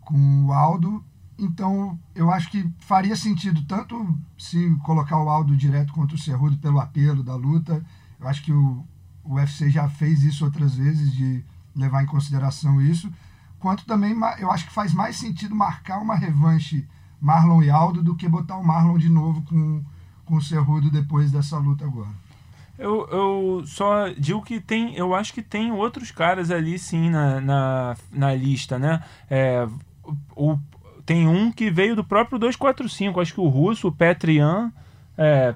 com 0.00 0.44
o 0.46 0.52
Aldo. 0.52 1.04
Então, 1.38 1.98
eu 2.14 2.30
acho 2.30 2.50
que 2.50 2.68
faria 2.80 3.14
sentido 3.14 3.64
tanto 3.64 4.18
se 4.36 4.74
colocar 4.82 5.22
o 5.22 5.28
Aldo 5.28 5.56
direto 5.56 5.92
contra 5.92 6.16
o 6.16 6.18
Cerrudo 6.18 6.58
pelo 6.58 6.80
apelo 6.80 7.22
da 7.22 7.36
luta. 7.36 7.84
Eu 8.18 8.26
acho 8.26 8.42
que 8.42 8.52
o, 8.52 8.84
o 9.22 9.34
UFC 9.34 9.70
já 9.70 9.88
fez 9.88 10.24
isso 10.24 10.44
outras 10.44 10.74
vezes, 10.74 11.12
de 11.12 11.44
levar 11.74 12.02
em 12.02 12.06
consideração 12.06 12.80
isso. 12.80 13.10
Quanto 13.60 13.86
também, 13.86 14.16
eu 14.38 14.50
acho 14.50 14.66
que 14.66 14.72
faz 14.72 14.92
mais 14.92 15.16
sentido 15.16 15.54
marcar 15.54 15.98
uma 15.98 16.16
revanche 16.16 16.86
Marlon 17.20 17.62
e 17.62 17.70
Aldo 17.70 18.02
do 18.02 18.14
que 18.14 18.28
botar 18.28 18.56
o 18.56 18.64
Marlon 18.64 18.98
de 18.98 19.08
novo 19.08 19.42
com, 19.42 19.84
com 20.24 20.36
o 20.36 20.42
Cerrudo 20.42 20.90
depois 20.90 21.30
dessa 21.30 21.58
luta 21.58 21.84
agora. 21.84 22.27
Eu, 22.78 23.08
eu 23.10 23.62
só 23.66 24.08
digo 24.16 24.40
que 24.42 24.60
tem, 24.60 24.94
eu 24.94 25.14
acho 25.14 25.34
que 25.34 25.42
tem 25.42 25.72
outros 25.72 26.12
caras 26.12 26.50
ali 26.50 26.78
sim 26.78 27.10
na, 27.10 27.40
na, 27.40 27.96
na 28.12 28.34
lista, 28.34 28.78
né? 28.78 29.02
É, 29.28 29.66
o, 30.36 30.56
tem 31.04 31.26
um 31.26 31.50
que 31.50 31.70
veio 31.70 31.96
do 31.96 32.04
próprio 32.04 32.38
245, 32.38 33.20
acho 33.20 33.34
que 33.34 33.40
o 33.40 33.48
russo, 33.48 33.88
o 33.88 33.92
Petrian, 33.92 34.72
é, 35.16 35.54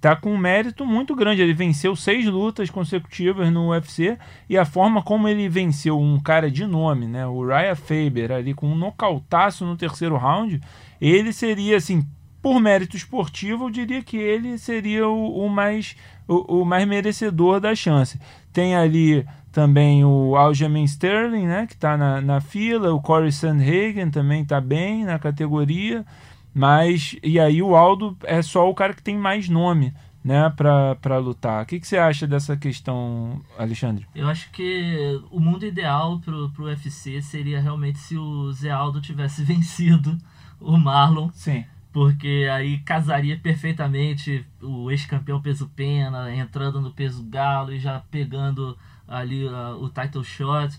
tá 0.00 0.16
com 0.16 0.32
um 0.32 0.38
mérito 0.38 0.84
muito 0.84 1.14
grande. 1.14 1.40
Ele 1.40 1.54
venceu 1.54 1.94
seis 1.94 2.26
lutas 2.26 2.68
consecutivas 2.68 3.50
no 3.50 3.70
UFC 3.70 4.18
e 4.48 4.58
a 4.58 4.64
forma 4.64 5.02
como 5.02 5.28
ele 5.28 5.48
venceu 5.48 5.98
um 5.98 6.18
cara 6.20 6.50
de 6.50 6.66
nome, 6.66 7.06
né, 7.06 7.26
o 7.26 7.46
Raya 7.46 7.76
Faber, 7.76 8.32
ali 8.32 8.54
com 8.54 8.68
um 8.68 8.76
nocautaço 8.76 9.64
no 9.64 9.76
terceiro 9.76 10.16
round, 10.16 10.60
ele 11.00 11.32
seria 11.32 11.76
assim, 11.76 12.04
por 12.48 12.62
mérito 12.62 12.96
esportivo, 12.96 13.66
eu 13.66 13.70
diria 13.70 14.02
que 14.02 14.16
ele 14.16 14.56
seria 14.56 15.06
o, 15.06 15.44
o 15.44 15.50
mais 15.50 15.94
o, 16.26 16.62
o, 16.62 16.64
mais 16.64 16.88
merecedor 16.88 17.60
da 17.60 17.74
chance. 17.74 18.18
Tem 18.54 18.74
ali 18.74 19.26
também 19.52 20.02
o 20.02 20.34
Aljamain 20.34 20.84
Sterling, 20.84 21.46
né, 21.46 21.66
que 21.66 21.74
está 21.74 21.94
na, 21.98 22.22
na 22.22 22.40
fila, 22.40 22.94
o 22.94 23.02
Corey 23.02 23.30
Sandhagen 23.30 24.10
também 24.10 24.44
está 24.44 24.62
bem 24.62 25.04
na 25.04 25.18
categoria, 25.18 26.06
mas 26.54 27.16
e 27.22 27.38
aí 27.38 27.62
o 27.62 27.76
Aldo 27.76 28.16
é 28.24 28.40
só 28.40 28.66
o 28.66 28.74
cara 28.74 28.94
que 28.94 29.02
tem 29.02 29.18
mais 29.18 29.46
nome, 29.50 29.92
né, 30.24 30.50
para 30.56 31.18
lutar. 31.18 31.64
O 31.64 31.66
que, 31.66 31.78
que 31.78 31.86
você 31.86 31.98
acha 31.98 32.26
dessa 32.26 32.56
questão, 32.56 33.42
Alexandre? 33.58 34.06
Eu 34.14 34.26
acho 34.26 34.50
que 34.52 35.20
o 35.30 35.38
mundo 35.38 35.66
ideal 35.66 36.18
pro, 36.20 36.48
pro 36.48 36.64
UFC 36.64 37.20
seria 37.20 37.60
realmente 37.60 37.98
se 37.98 38.16
o 38.16 38.50
Zé 38.52 38.70
Aldo 38.70 39.02
tivesse 39.02 39.44
vencido 39.44 40.16
o 40.58 40.78
Marlon. 40.78 41.28
Sim 41.34 41.62
porque 41.98 42.48
aí 42.52 42.78
casaria 42.78 43.36
perfeitamente 43.36 44.46
o 44.62 44.88
ex-campeão 44.88 45.42
peso 45.42 45.68
pena 45.74 46.32
entrando 46.32 46.80
no 46.80 46.92
peso 46.92 47.24
galo 47.24 47.72
e 47.72 47.80
já 47.80 47.98
pegando 48.08 48.78
ali 49.08 49.44
uh, 49.44 49.82
o 49.82 49.88
title 49.88 50.22
shot. 50.22 50.78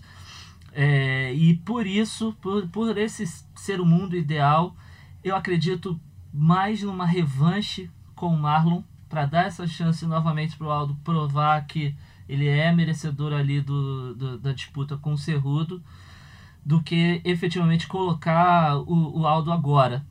É, 0.72 1.30
e 1.34 1.56
por 1.58 1.86
isso, 1.86 2.34
por, 2.40 2.66
por 2.68 2.96
esse 2.96 3.26
ser 3.54 3.82
o 3.82 3.84
mundo 3.84 4.16
ideal, 4.16 4.74
eu 5.22 5.36
acredito 5.36 6.00
mais 6.32 6.82
numa 6.82 7.04
revanche 7.04 7.90
com 8.14 8.28
o 8.28 8.38
Marlon 8.38 8.82
para 9.06 9.26
dar 9.26 9.44
essa 9.44 9.66
chance 9.66 10.06
novamente 10.06 10.56
para 10.56 10.68
o 10.68 10.70
Aldo 10.70 10.94
provar 11.04 11.66
que 11.66 11.94
ele 12.26 12.48
é 12.48 12.72
merecedor 12.72 13.34
ali 13.34 13.60
do, 13.60 14.14
do, 14.14 14.38
da 14.38 14.54
disputa 14.54 14.96
com 14.96 15.12
o 15.12 15.18
Cerrudo 15.18 15.82
do 16.64 16.82
que 16.82 17.20
efetivamente 17.24 17.86
colocar 17.86 18.78
o, 18.78 19.20
o 19.20 19.26
Aldo 19.26 19.52
agora. 19.52 20.02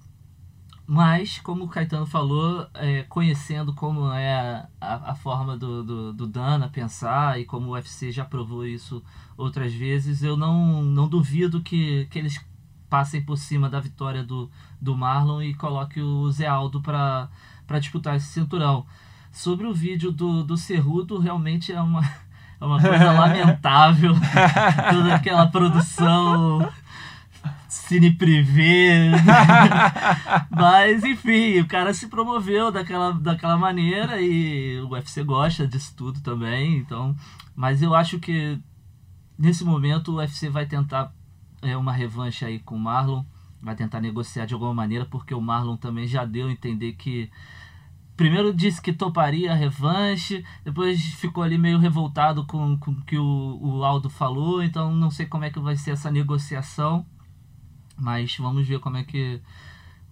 Mas, 0.92 1.38
como 1.38 1.66
o 1.66 1.68
Caetano 1.68 2.08
falou, 2.08 2.68
é, 2.74 3.04
conhecendo 3.04 3.76
como 3.76 4.12
é 4.12 4.66
a, 4.82 5.12
a 5.12 5.14
forma 5.14 5.56
do, 5.56 5.84
do, 5.84 6.14
do, 6.14 6.26
Dana 6.26 6.68
pensar 6.68 7.40
e 7.40 7.46
como 7.46 7.68
o 7.68 7.72
UFC 7.74 8.12
já 8.12 8.26
provou 8.26 8.66
isso 8.66 9.04
outras 9.38 9.72
vezes, 9.72 10.24
eu 10.24 10.36
não, 10.36 10.82
não 10.82 11.08
duvido 11.08 11.62
que, 11.62 12.08
que 12.10 12.18
eles 12.18 12.44
passem 12.90 13.22
por 13.22 13.38
cima 13.38 13.70
da 13.70 13.80
vitória 13.80 14.24
do, 14.24 14.50
do 14.82 14.98
Marlon 14.98 15.44
e 15.44 15.54
coloquem 15.54 16.02
o 16.02 16.32
Zé 16.32 16.48
Aldo 16.48 16.82
para 16.82 17.30
disputar 17.80 18.16
esse 18.16 18.26
cinturão. 18.26 18.84
Sobre 19.32 19.68
o 19.68 19.74
vídeo 19.76 20.12
do, 20.12 20.44
do 20.44 20.58
Cerrudo, 20.58 21.20
realmente 21.20 21.72
é 21.72 21.80
uma, 21.80 22.02
é 22.60 22.66
uma 22.66 22.82
coisa 22.82 23.12
lamentável. 23.12 24.16
Toda 24.92 25.14
aquela 25.14 25.46
produção 25.46 26.68
cine 27.74 28.12
privê. 28.12 29.12
Mas, 30.50 31.04
enfim, 31.04 31.60
o 31.60 31.68
cara 31.68 31.94
se 31.94 32.08
promoveu 32.08 32.72
daquela, 32.72 33.12
daquela 33.12 33.58
maneira 33.58 34.22
e 34.22 34.80
o 34.82 34.90
UFC 34.90 35.24
gosta 35.24 35.68
disso 35.68 35.94
tudo 35.96 36.22
também. 36.22 36.78
Então, 36.78 37.16
mas 37.56 37.82
eu 37.82 37.94
acho 37.94 38.20
que 38.20 38.60
nesse 39.38 39.64
momento 39.64 40.12
o 40.12 40.16
UFC 40.16 40.50
vai 40.50 40.66
tentar 40.66 41.14
é, 41.62 41.76
uma 41.76 41.94
revanche 41.94 42.46
aí 42.46 42.60
com 42.60 42.76
o 42.76 42.80
Marlon, 42.80 43.24
vai 43.62 43.76
tentar 43.76 44.00
negociar 44.00 44.46
de 44.46 44.54
alguma 44.54 44.74
maneira, 44.74 45.06
porque 45.06 45.34
o 45.34 45.42
Marlon 45.42 45.78
também 45.78 46.08
já 46.08 46.26
deu 46.26 46.48
a 46.48 46.52
entender 46.52 46.94
que 46.94 47.30
primeiro 48.16 48.54
disse 48.54 48.82
que 48.82 48.92
toparia 48.92 49.52
a 49.52 49.56
revanche, 49.56 50.44
depois 50.64 51.02
ficou 51.14 51.42
ali 51.42 51.58
meio 51.58 51.80
revoltado 51.80 52.46
com, 52.46 52.78
com 52.78 52.92
o 52.92 53.02
que 53.04 53.18
o 53.18 53.82
Aldo 53.84 54.10
falou, 54.10 54.62
então 54.62 54.94
não 54.94 55.10
sei 55.10 55.26
como 55.26 55.46
é 55.46 55.50
que 55.50 55.60
vai 55.60 55.78
ser 55.78 55.92
essa 55.92 56.12
negociação, 56.12 57.06
mas 58.00 58.36
vamos 58.38 58.68
ver 58.68 58.80
como 58.80 58.98
é 58.98 59.04
que 59.04 59.42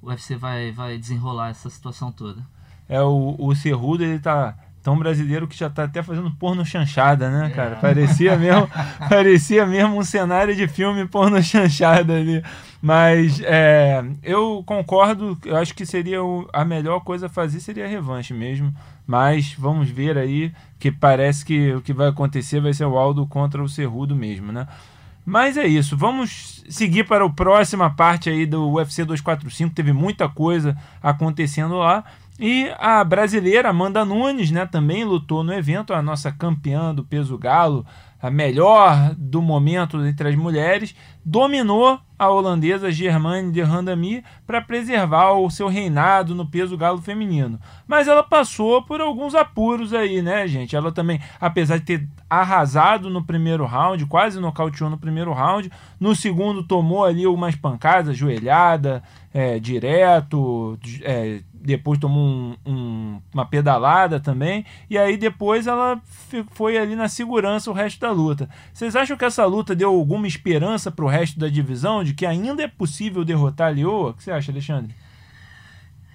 o 0.02 0.08
UFC 0.10 0.36
vai, 0.36 0.72
vai 0.72 0.98
desenrolar 0.98 1.50
essa 1.50 1.70
situação 1.70 2.12
toda. 2.12 2.46
É, 2.90 3.02
o, 3.02 3.36
o 3.38 3.56
Cerrudo, 3.56 4.04
ele 4.04 4.20
tá 4.20 4.56
tão 4.88 4.98
brasileiro 4.98 5.48
que 5.50 5.58
já 5.58 5.70
tá 5.70 5.84
até 5.84 6.02
fazendo 6.02 6.32
porno 6.32 6.66
chanchada, 6.66 7.30
né, 7.30 7.50
cara? 7.50 7.72
É. 7.72 7.76
Parecia 7.76 8.38
mesmo, 8.38 8.70
parecia 9.10 9.66
mesmo 9.66 9.98
um 9.98 10.04
cenário 10.04 10.56
de 10.56 10.66
filme 10.66 11.06
porno 11.06 11.44
chanchada 11.44 12.16
ali. 12.16 12.42
Mas 12.82 13.42
é, 13.42 14.02
eu 14.24 14.64
concordo, 14.66 15.38
eu 15.44 15.58
acho 15.58 15.76
que 15.76 15.86
seria 15.86 16.24
o, 16.24 16.48
a 16.54 16.64
melhor 16.64 17.02
coisa 17.02 17.26
a 17.26 17.30
fazer 17.30 17.60
seria 17.60 17.84
a 17.84 17.90
revanche 17.90 18.34
mesmo. 18.34 18.74
Mas 19.06 19.54
vamos 19.60 19.90
ver 19.90 20.18
aí, 20.18 20.54
que 20.80 20.90
parece 20.90 21.44
que 21.44 21.74
o 21.74 21.82
que 21.82 21.92
vai 21.92 22.08
acontecer 22.08 22.62
vai 22.62 22.74
ser 22.74 22.86
o 22.86 22.98
Aldo 22.98 23.28
contra 23.28 23.62
o 23.62 23.68
Cerrudo 23.68 24.16
mesmo, 24.16 24.54
né? 24.54 24.68
Mas 25.30 25.58
é 25.58 25.68
isso, 25.68 25.98
vamos 25.98 26.64
seguir 26.70 27.04
para 27.04 27.26
a 27.26 27.30
próxima 27.30 27.90
parte 27.90 28.30
aí 28.30 28.46
do 28.46 28.72
UFC 28.72 29.04
245, 29.04 29.76
teve 29.76 29.92
muita 29.92 30.30
coisa 30.30 30.78
acontecendo 31.04 31.76
lá. 31.76 32.06
E 32.40 32.72
a 32.78 33.04
brasileira 33.04 33.70
Amanda 33.70 34.06
Nunes, 34.06 34.52
né, 34.52 34.66
também 34.66 35.04
lutou 35.04 35.44
no 35.44 35.54
evento, 35.54 35.94
a 35.94 36.02
nossa 36.02 36.32
campeã 36.32 36.94
do 36.94 37.04
peso 37.04 37.36
galo, 37.38 37.84
a 38.22 38.30
melhor 38.30 39.16
do 39.16 39.42
momento 39.42 40.04
entre 40.06 40.30
as 40.30 40.36
mulheres, 40.36 40.96
dominou 41.26 42.00
a 42.18 42.30
holandesa 42.30 42.92
Germaine 42.92 43.52
de 43.52 43.62
Randami 43.62 44.24
para 44.46 44.62
preservar 44.62 45.34
o 45.34 45.50
seu 45.52 45.68
reinado 45.68 46.34
no 46.34 46.46
peso 46.46 46.76
galo 46.76 47.00
feminino. 47.00 47.60
Mas 47.88 48.08
ela 48.08 48.24
passou 48.24 48.82
por 48.82 49.02
alguns 49.02 49.36
apuros 49.36 49.94
aí, 49.94 50.22
né, 50.22 50.48
gente? 50.48 50.76
Ela 50.76 50.92
também, 50.92 51.20
apesar 51.40 51.78
de 51.78 51.86
ter 51.86 52.08
arrasado 52.30 53.10
no 53.10 53.24
primeiro 53.24 53.66
round, 53.66 54.04
quase 54.08 54.40
nocauteou 54.40 54.90
no 54.90 54.98
primeiro 54.98 55.32
round, 55.32 55.72
no 56.00 56.16
segundo 56.16 56.64
tomou 56.64 57.06
ali 57.06 57.28
umas 57.28 57.56
pancadas, 57.56 58.18
joelhada, 58.18 59.04
é, 59.32 59.60
direto, 59.60 60.78
é, 61.04 61.42
depois 61.68 62.00
tomou 62.00 62.26
um, 62.26 62.56
um, 62.66 63.22
uma 63.34 63.46
pedalada 63.46 64.20
também, 64.20 64.66
e 64.90 64.98
aí 64.98 65.18
depois 65.18 65.68
ela 65.68 66.02
foi 66.52 66.78
ali 66.78 66.96
na 66.96 67.10
segurança 67.10 67.70
o 67.70 67.74
resto 67.74 68.00
da 68.00 68.10
luta. 68.10 68.50
Vocês 68.74 68.96
acham 68.96 69.18
que 69.18 69.26
essa 69.26 69.46
luta 69.46 69.76
deu 69.76 69.90
alguma 69.90 70.28
esperança 70.28 70.90
para 70.90 71.04
o 71.04 71.10
resto 71.10 71.38
da 71.38 71.50
divisão, 71.50 72.04
de 72.04 72.14
que 72.14 72.26
ainda 72.26 72.64
é 72.64 72.68
possível 72.68 73.26
derrotar 73.26 73.68
a 73.68 73.72
Lioa? 73.72 74.12
O 74.12 74.14
que 74.14 74.24
você 74.24 74.32
acha, 74.32 74.52
Alexandre? 74.52 74.96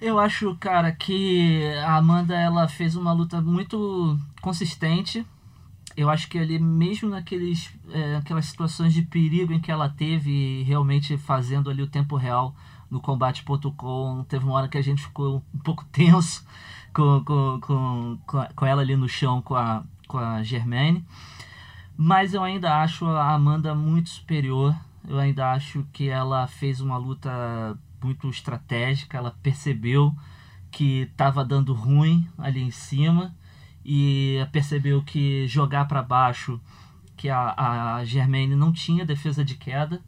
Eu 0.01 0.19
acho, 0.19 0.55
cara, 0.55 0.91
que 0.91 1.71
a 1.85 1.95
Amanda 1.97 2.35
ela 2.35 2.67
fez 2.67 2.95
uma 2.95 3.13
luta 3.13 3.39
muito 3.39 4.19
consistente. 4.41 5.25
Eu 5.95 6.09
acho 6.09 6.27
que 6.27 6.39
ali, 6.39 6.57
mesmo 6.57 7.09
naqueles, 7.09 7.71
é, 7.91 8.15
aquelas 8.15 8.45
situações 8.45 8.93
de 8.93 9.03
perigo 9.03 9.53
em 9.53 9.59
que 9.61 9.71
ela 9.71 9.87
teve, 9.87 10.63
realmente 10.63 11.15
fazendo 11.15 11.69
ali 11.69 11.83
o 11.83 11.87
tempo 11.87 12.17
real, 12.17 12.55
no 12.93 13.01
combate.com. 13.01 14.23
Teve 14.29 14.45
uma 14.45 14.53
hora 14.53 14.67
que 14.67 14.77
a 14.77 14.81
gente 14.81 15.01
ficou 15.01 15.43
um 15.53 15.59
pouco 15.59 15.83
tenso 15.91 16.45
com, 16.93 17.23
com, 17.25 17.59
com, 18.27 18.47
com 18.55 18.65
ela 18.65 18.83
ali 18.83 18.95
no 18.95 19.09
chão 19.09 19.41
com 19.41 19.55
a, 19.55 19.83
com 20.07 20.19
a 20.19 20.43
Germaine. 20.43 21.03
Mas 21.97 22.33
eu 22.35 22.43
ainda 22.43 22.81
acho 22.81 23.05
a 23.07 23.33
Amanda 23.33 23.73
muito 23.73 24.09
superior. 24.09 24.75
Eu 25.07 25.17
ainda 25.19 25.51
acho 25.51 25.85
que 25.91 26.07
ela 26.07 26.45
fez 26.47 26.79
uma 26.79 26.97
luta 26.97 27.77
muito 28.01 28.29
estratégica. 28.29 29.17
Ela 29.17 29.35
percebeu 29.41 30.15
que 30.71 31.01
estava 31.11 31.43
dando 31.43 31.73
ruim 31.73 32.27
ali 32.37 32.61
em 32.61 32.71
cima 32.71 33.35
e 33.83 34.37
percebeu 34.51 35.03
que 35.03 35.47
jogar 35.47 35.85
para 35.85 36.01
baixo, 36.01 36.59
que 37.17 37.29
a, 37.29 37.95
a 37.95 38.05
Germaine 38.05 38.55
não 38.55 38.71
tinha 38.71 39.05
defesa 39.05 39.43
de 39.43 39.55
queda 39.55 40.01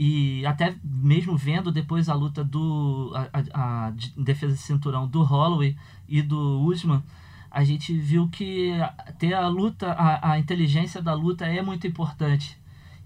e 0.00 0.46
até 0.46 0.76
mesmo 0.84 1.36
vendo 1.36 1.72
depois 1.72 2.08
a 2.08 2.14
luta 2.14 2.44
do 2.44 3.12
a, 3.12 3.86
a, 3.88 3.92
defesa 4.16 4.54
de 4.54 4.60
cinturão 4.60 5.08
do 5.08 5.24
Holloway 5.24 5.76
e 6.08 6.22
do 6.22 6.60
Usman 6.60 7.02
a 7.50 7.64
gente 7.64 7.92
viu 7.98 8.28
que 8.28 8.74
ter 9.18 9.34
a 9.34 9.48
luta 9.48 9.90
a, 9.90 10.34
a 10.34 10.38
inteligência 10.38 11.02
da 11.02 11.14
luta 11.14 11.46
é 11.46 11.60
muito 11.60 11.84
importante. 11.84 12.56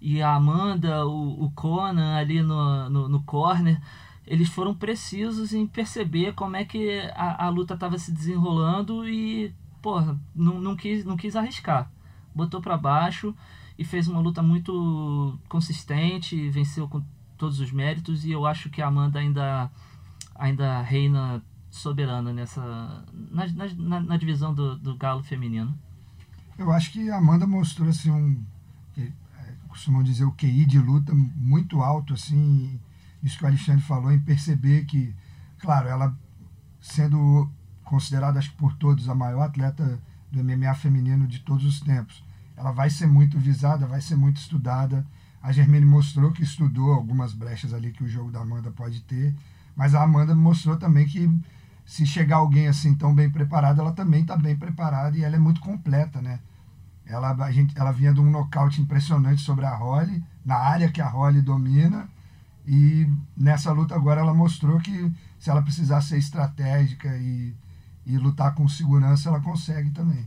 E 0.02 0.20
a 0.20 0.34
Amanda 0.34 1.06
o, 1.06 1.44
o 1.44 1.50
Conan 1.52 2.14
ali 2.14 2.42
no, 2.42 2.90
no, 2.90 3.08
no 3.08 3.22
corner 3.22 3.80
eles 4.26 4.50
foram 4.50 4.74
precisos 4.74 5.54
em 5.54 5.66
perceber 5.66 6.34
como 6.34 6.56
é 6.56 6.64
que 6.66 7.00
a, 7.14 7.46
a 7.46 7.48
luta 7.48 7.72
estava 7.72 7.96
se 7.96 8.12
desenrolando 8.12 9.08
e 9.08 9.54
porra 9.80 10.20
não, 10.34 10.60
não 10.60 10.76
quis 10.76 11.06
não 11.06 11.16
quis 11.16 11.36
arriscar. 11.36 11.90
Botou 12.34 12.60
para 12.60 12.76
baixo 12.76 13.34
e 13.78 13.84
fez 13.84 14.08
uma 14.08 14.20
luta 14.20 14.42
muito 14.42 15.38
consistente, 15.48 16.50
venceu 16.50 16.88
com 16.88 17.02
todos 17.36 17.60
os 17.60 17.72
méritos 17.72 18.24
e 18.24 18.30
eu 18.30 18.46
acho 18.46 18.70
que 18.70 18.80
a 18.80 18.86
Amanda 18.86 19.18
ainda 19.18 19.70
ainda 20.34 20.80
reina 20.82 21.42
soberana 21.70 22.32
nessa 22.32 23.04
na, 23.12 23.46
na, 23.76 24.00
na 24.00 24.16
divisão 24.16 24.54
do, 24.54 24.76
do 24.78 24.96
galo 24.96 25.22
feminino. 25.22 25.76
Eu 26.58 26.70
acho 26.70 26.92
que 26.92 27.10
a 27.10 27.16
Amanda 27.16 27.46
mostrou 27.46 27.88
assim 27.88 28.10
um 28.10 28.44
é, 28.96 29.10
costumam 29.68 30.02
dizer 30.02 30.24
o 30.24 30.32
QI 30.32 30.66
de 30.66 30.78
luta 30.78 31.12
muito 31.14 31.80
alto 31.80 32.14
assim, 32.14 32.78
isso 33.22 33.38
que 33.38 33.44
o 33.44 33.46
Alexandre 33.46 33.82
falou 33.82 34.12
em 34.12 34.20
perceber 34.20 34.84
que, 34.84 35.14
claro, 35.58 35.88
ela 35.88 36.16
sendo 36.80 37.50
considerada 37.82 38.38
acho 38.38 38.50
que 38.50 38.56
por 38.56 38.74
todos 38.74 39.08
a 39.08 39.14
maior 39.14 39.42
atleta 39.42 40.00
do 40.30 40.44
MMA 40.44 40.74
feminino 40.74 41.26
de 41.26 41.40
todos 41.40 41.64
os 41.64 41.80
tempos 41.80 42.22
ela 42.56 42.72
vai 42.72 42.90
ser 42.90 43.06
muito 43.06 43.38
visada, 43.38 43.86
vai 43.86 44.00
ser 44.00 44.16
muito 44.16 44.36
estudada. 44.38 45.06
A 45.42 45.52
Germaine 45.52 45.86
mostrou 45.86 46.30
que 46.32 46.42
estudou 46.42 46.92
algumas 46.92 47.32
brechas 47.32 47.74
ali 47.74 47.90
que 47.90 48.04
o 48.04 48.08
jogo 48.08 48.30
da 48.30 48.40
Amanda 48.40 48.70
pode 48.70 49.00
ter, 49.02 49.34
mas 49.74 49.94
a 49.94 50.02
Amanda 50.02 50.34
mostrou 50.34 50.76
também 50.76 51.06
que 51.06 51.28
se 51.84 52.06
chegar 52.06 52.36
alguém 52.36 52.68
assim 52.68 52.94
tão 52.94 53.14
bem 53.14 53.28
preparado, 53.28 53.80
ela 53.80 53.92
também 53.92 54.22
está 54.22 54.36
bem 54.36 54.56
preparada 54.56 55.16
e 55.16 55.24
ela 55.24 55.36
é 55.36 55.38
muito 55.38 55.60
completa, 55.60 56.22
né? 56.22 56.38
Ela, 57.04 57.32
a 57.32 57.50
gente, 57.50 57.76
ela 57.76 57.90
vinha 57.90 58.14
de 58.14 58.20
um 58.20 58.30
nocaute 58.30 58.80
impressionante 58.80 59.42
sobre 59.42 59.66
a 59.66 59.74
Holly, 59.74 60.24
na 60.44 60.56
área 60.56 60.90
que 60.90 61.00
a 61.00 61.08
Holly 61.08 61.42
domina, 61.42 62.08
e 62.66 63.10
nessa 63.36 63.72
luta 63.72 63.94
agora 63.94 64.20
ela 64.20 64.32
mostrou 64.32 64.78
que 64.78 65.12
se 65.38 65.50
ela 65.50 65.62
precisar 65.62 66.00
ser 66.00 66.18
estratégica 66.18 67.08
e, 67.16 67.54
e 68.06 68.16
lutar 68.16 68.54
com 68.54 68.68
segurança, 68.68 69.28
ela 69.28 69.40
consegue 69.40 69.90
também. 69.90 70.24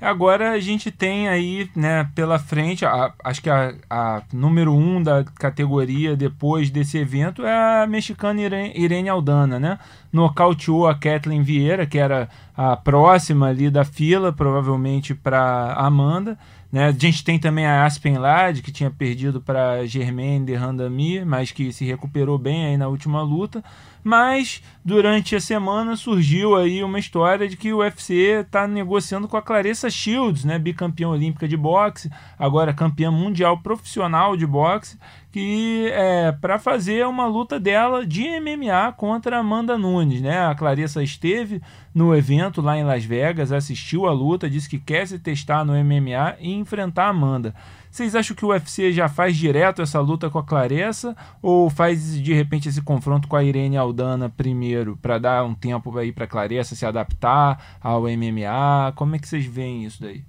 Agora 0.00 0.52
a 0.52 0.60
gente 0.60 0.90
tem 0.90 1.26
aí, 1.26 1.70
né, 1.74 2.06
pela 2.14 2.38
frente, 2.38 2.84
a, 2.84 3.14
acho 3.24 3.42
que 3.42 3.48
a, 3.48 3.74
a, 3.88 4.22
número 4.30 4.74
um 4.74 5.02
da 5.02 5.24
categoria 5.24 6.14
depois 6.14 6.68
desse 6.68 6.98
evento 6.98 7.46
é 7.46 7.82
a 7.82 7.86
mexicana 7.86 8.42
Irene 8.74 9.08
Aldana, 9.08 9.58
né? 9.58 9.78
Nocauteou 10.12 10.86
a 10.86 10.94
Kathleen 10.94 11.42
Vieira, 11.42 11.86
que 11.86 11.98
era 11.98 12.28
a 12.54 12.76
próxima 12.76 13.48
ali 13.48 13.70
da 13.70 13.84
fila, 13.84 14.32
provavelmente 14.32 15.14
para 15.14 15.72
Amanda. 15.74 16.38
Né? 16.76 16.88
A 16.88 16.92
gente 16.92 17.24
tem 17.24 17.38
também 17.38 17.64
a 17.64 17.86
Aspen 17.86 18.18
Ladd, 18.18 18.60
que 18.60 18.70
tinha 18.70 18.90
perdido 18.90 19.40
para 19.40 19.86
Germaine 19.86 20.44
de 20.44 20.54
Randami, 20.54 21.24
mas 21.24 21.50
que 21.50 21.72
se 21.72 21.86
recuperou 21.86 22.36
bem 22.36 22.66
aí 22.66 22.76
na 22.76 22.86
última 22.86 23.22
luta. 23.22 23.64
Mas 24.04 24.62
durante 24.84 25.34
a 25.34 25.40
semana 25.40 25.96
surgiu 25.96 26.54
aí 26.54 26.84
uma 26.84 26.98
história 26.98 27.48
de 27.48 27.56
que 27.56 27.72
o 27.72 27.78
UFC 27.78 28.42
está 28.42 28.68
negociando 28.68 29.26
com 29.26 29.38
a 29.38 29.42
Clarissa 29.42 29.88
Shields, 29.88 30.44
né, 30.44 30.58
bicampeã 30.58 31.08
olímpica 31.08 31.48
de 31.48 31.56
boxe, 31.56 32.10
agora 32.38 32.74
campeã 32.74 33.10
mundial 33.10 33.58
profissional 33.60 34.36
de 34.36 34.46
boxe, 34.46 34.98
que 35.36 35.90
é 35.92 36.32
para 36.32 36.58
fazer 36.58 37.06
uma 37.06 37.26
luta 37.26 37.60
dela 37.60 38.06
de 38.06 38.24
MMA 38.40 38.90
contra 38.96 39.36
Amanda 39.36 39.76
Nunes, 39.76 40.22
né? 40.22 40.46
A 40.46 40.54
Clarissa 40.54 41.02
esteve 41.02 41.60
no 41.94 42.16
evento 42.16 42.62
lá 42.62 42.78
em 42.78 42.84
Las 42.84 43.04
Vegas, 43.04 43.52
assistiu 43.52 44.06
a 44.06 44.14
luta, 44.14 44.48
disse 44.48 44.66
que 44.66 44.78
quer 44.78 45.06
se 45.06 45.18
testar 45.18 45.62
no 45.62 45.74
MMA 45.74 46.36
e 46.40 46.54
enfrentar 46.54 47.04
a 47.04 47.08
Amanda. 47.10 47.54
Vocês 47.90 48.14
acham 48.14 48.34
que 48.34 48.46
o 48.46 48.48
UFC 48.48 48.90
já 48.92 49.10
faz 49.10 49.36
direto 49.36 49.82
essa 49.82 50.00
luta 50.00 50.30
com 50.30 50.38
a 50.38 50.42
Claressa 50.42 51.14
ou 51.42 51.68
faz 51.68 52.18
de 52.18 52.32
repente 52.32 52.70
esse 52.70 52.80
confronto 52.80 53.28
com 53.28 53.36
a 53.36 53.44
Irene 53.44 53.76
Aldana 53.76 54.30
primeiro 54.30 54.96
para 54.96 55.18
dar 55.18 55.44
um 55.44 55.54
tempo 55.54 55.98
aí 55.98 56.12
para 56.12 56.26
Claressa 56.26 56.74
se 56.74 56.86
adaptar 56.86 57.76
ao 57.78 58.04
MMA? 58.04 58.90
Como 58.94 59.14
é 59.14 59.18
que 59.18 59.28
vocês 59.28 59.44
veem 59.44 59.84
isso 59.84 60.00
daí? 60.00 60.24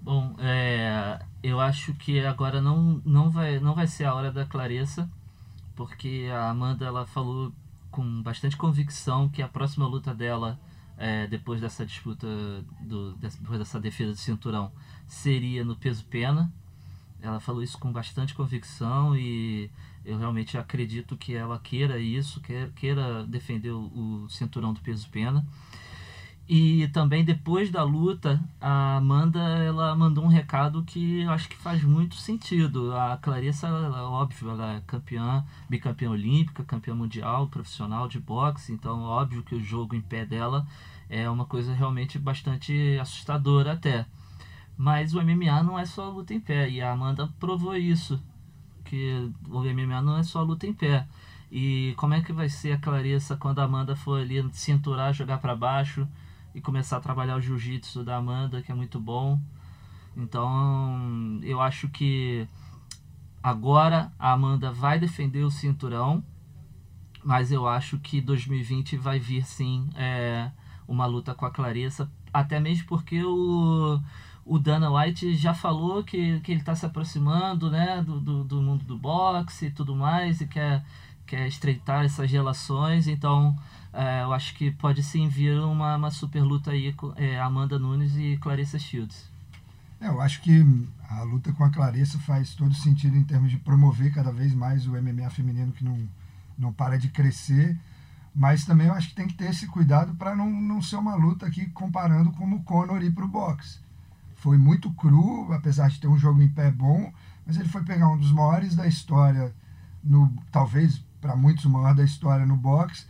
Bom, 0.00 0.36
é, 0.38 1.18
eu 1.42 1.60
acho 1.60 1.94
que 1.94 2.20
agora 2.20 2.60
não, 2.60 3.00
não, 3.04 3.30
vai, 3.30 3.60
não 3.60 3.74
vai 3.74 3.86
ser 3.86 4.04
a 4.04 4.14
hora 4.14 4.32
da 4.32 4.44
Claressa, 4.44 5.08
porque 5.76 6.28
a 6.32 6.50
Amanda 6.50 6.84
ela 6.84 7.06
falou 7.06 7.52
com 7.90 8.22
bastante 8.22 8.56
convicção 8.56 9.28
que 9.28 9.42
a 9.42 9.48
próxima 9.48 9.86
luta 9.86 10.14
dela, 10.14 10.58
é, 10.96 11.26
depois 11.26 11.60
dessa 11.60 11.86
disputa, 11.86 12.26
do, 12.80 13.14
depois 13.16 13.58
dessa 13.58 13.80
defesa 13.80 14.12
de 14.12 14.18
cinturão, 14.18 14.72
seria 15.06 15.64
no 15.64 15.76
peso 15.76 16.04
pena. 16.06 16.52
Ela 17.20 17.40
falou 17.40 17.62
isso 17.62 17.78
com 17.78 17.90
bastante 17.92 18.34
convicção 18.34 19.16
e 19.16 19.70
eu 20.04 20.18
realmente 20.18 20.56
acredito 20.56 21.16
que 21.16 21.34
ela 21.34 21.58
queira 21.58 21.98
isso, 21.98 22.40
queira 22.76 23.24
defender 23.24 23.70
o, 23.70 24.24
o 24.24 24.28
cinturão 24.28 24.72
do 24.72 24.80
peso 24.80 25.08
pena. 25.10 25.44
E 26.48 26.88
também 26.88 27.22
depois 27.22 27.70
da 27.70 27.82
luta, 27.82 28.42
a 28.58 28.96
Amanda 28.96 29.38
ela 29.38 29.94
mandou 29.94 30.24
um 30.24 30.28
recado 30.28 30.82
que 30.82 31.20
eu 31.20 31.30
acho 31.30 31.46
que 31.46 31.56
faz 31.56 31.84
muito 31.84 32.14
sentido. 32.14 32.94
A 32.96 33.18
Clarissa, 33.18 33.66
ela, 33.66 34.08
óbvio, 34.08 34.50
ela 34.50 34.76
é 34.76 34.80
campeã, 34.86 35.44
bicampeã 35.68 36.08
olímpica, 36.08 36.64
campeã 36.64 36.94
mundial, 36.94 37.48
profissional 37.48 38.08
de 38.08 38.18
boxe, 38.18 38.72
então 38.72 39.02
óbvio 39.02 39.42
que 39.42 39.54
o 39.54 39.62
jogo 39.62 39.94
em 39.94 40.00
pé 40.00 40.24
dela 40.24 40.66
é 41.10 41.28
uma 41.28 41.44
coisa 41.44 41.74
realmente 41.74 42.18
bastante 42.18 42.98
assustadora 42.98 43.72
até. 43.72 44.06
Mas 44.74 45.12
o 45.12 45.20
MMA 45.22 45.62
não 45.62 45.78
é 45.78 45.84
só 45.84 46.08
luta 46.08 46.32
em 46.32 46.40
pé, 46.40 46.70
e 46.70 46.80
a 46.80 46.92
Amanda 46.92 47.28
provou 47.38 47.76
isso, 47.76 48.18
que 48.86 49.30
o 49.50 49.60
MMA 49.60 50.00
não 50.00 50.16
é 50.16 50.22
só 50.22 50.42
luta 50.42 50.66
em 50.66 50.72
pé. 50.72 51.06
E 51.52 51.92
como 51.98 52.14
é 52.14 52.22
que 52.22 52.32
vai 52.32 52.48
ser 52.48 52.72
a 52.72 52.78
Clarissa 52.78 53.36
quando 53.36 53.58
a 53.58 53.64
Amanda 53.64 53.94
for 53.94 54.20
ali 54.20 54.42
cinturar, 54.52 55.12
jogar 55.12 55.38
para 55.38 55.54
baixo? 55.54 56.08
E 56.58 56.60
começar 56.60 56.96
a 56.96 57.00
trabalhar 57.00 57.36
o 57.36 57.40
jiu-jitsu 57.40 58.02
da 58.02 58.16
Amanda, 58.16 58.60
que 58.60 58.72
é 58.72 58.74
muito 58.74 58.98
bom. 58.98 59.40
Então, 60.16 61.38
eu 61.42 61.60
acho 61.60 61.88
que 61.88 62.48
agora 63.40 64.12
a 64.18 64.32
Amanda 64.32 64.72
vai 64.72 64.98
defender 64.98 65.44
o 65.44 65.50
cinturão, 65.50 66.22
mas 67.24 67.52
eu 67.52 67.68
acho 67.68 67.98
que 68.00 68.20
2020 68.20 68.96
vai 68.96 69.20
vir 69.20 69.44
sim 69.46 69.88
é, 69.94 70.50
uma 70.88 71.06
luta 71.06 71.32
com 71.32 71.46
a 71.46 71.50
Clarissa, 71.50 72.10
até 72.32 72.58
mesmo 72.58 72.88
porque 72.88 73.22
o, 73.22 74.00
o 74.44 74.58
Dana 74.58 74.90
White 74.90 75.36
já 75.36 75.54
falou 75.54 76.02
que, 76.02 76.40
que 76.40 76.50
ele 76.50 76.60
está 76.60 76.74
se 76.74 76.84
aproximando 76.84 77.70
né, 77.70 78.02
do, 78.02 78.20
do, 78.20 78.42
do, 78.42 78.60
mundo 78.60 78.84
do 78.84 78.98
boxe 78.98 79.66
e 79.66 79.70
tudo 79.70 79.94
mais, 79.94 80.40
e 80.40 80.48
quer, 80.48 80.84
quer 81.24 81.46
estreitar 81.46 82.04
essas 82.04 82.28
relações, 82.28 83.06
então 83.06 83.56
é, 83.98 84.22
eu 84.22 84.32
acho 84.32 84.54
que 84.54 84.70
pode 84.70 85.02
sim 85.02 85.28
vir 85.28 85.58
uma, 85.58 85.96
uma 85.96 86.10
super 86.12 86.40
luta 86.40 86.70
aí 86.70 86.94
é, 87.16 87.40
Amanda 87.40 87.80
Nunes 87.80 88.14
e 88.14 88.36
Clarissa 88.36 88.78
Shields. 88.78 89.28
É, 90.00 90.06
eu 90.06 90.20
acho 90.20 90.40
que 90.40 90.64
a 91.10 91.22
luta 91.22 91.52
com 91.52 91.64
a 91.64 91.70
Clarissa 91.70 92.16
faz 92.20 92.54
todo 92.54 92.72
sentido 92.74 93.16
em 93.16 93.24
termos 93.24 93.50
de 93.50 93.56
promover 93.56 94.14
cada 94.14 94.30
vez 94.30 94.54
mais 94.54 94.86
o 94.86 94.92
MMA 94.92 95.28
feminino 95.30 95.72
que 95.72 95.82
não, 95.82 96.08
não 96.56 96.72
para 96.72 96.96
de 96.96 97.08
crescer. 97.08 97.76
Mas 98.32 98.64
também 98.64 98.86
eu 98.86 98.92
acho 98.92 99.08
que 99.08 99.16
tem 99.16 99.26
que 99.26 99.34
ter 99.34 99.50
esse 99.50 99.66
cuidado 99.66 100.14
para 100.14 100.36
não, 100.36 100.48
não 100.48 100.80
ser 100.80 100.94
uma 100.94 101.16
luta 101.16 101.46
aqui 101.46 101.66
comparando 101.70 102.30
como 102.30 102.54
o 102.54 102.62
Conor 102.62 103.02
ir 103.02 103.10
para 103.10 103.24
o 103.24 103.28
boxe. 103.28 103.80
Foi 104.36 104.56
muito 104.56 104.92
cru, 104.92 105.52
apesar 105.52 105.90
de 105.90 105.98
ter 105.98 106.06
um 106.06 106.16
jogo 106.16 106.40
em 106.40 106.48
pé 106.48 106.70
bom, 106.70 107.12
mas 107.44 107.56
ele 107.56 107.68
foi 107.68 107.82
pegar 107.82 108.08
um 108.08 108.16
dos 108.16 108.30
maiores 108.30 108.76
da 108.76 108.86
história, 108.86 109.52
no 110.04 110.32
talvez 110.52 111.04
para 111.20 111.34
muitos 111.34 111.64
o 111.64 111.70
maior 111.70 111.96
da 111.96 112.04
história 112.04 112.46
no 112.46 112.56
boxe, 112.56 113.04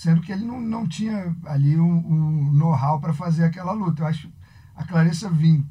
sendo 0.00 0.22
que 0.22 0.32
ele 0.32 0.46
não, 0.46 0.58
não 0.58 0.88
tinha 0.88 1.36
ali 1.44 1.78
um, 1.78 1.92
um 1.92 2.52
know-how 2.52 2.98
para 2.98 3.12
fazer 3.12 3.44
aquela 3.44 3.72
luta. 3.72 4.02
Eu 4.02 4.06
acho 4.06 4.32
a 4.74 4.82
Clarissa 4.82 5.28
vir 5.28 5.62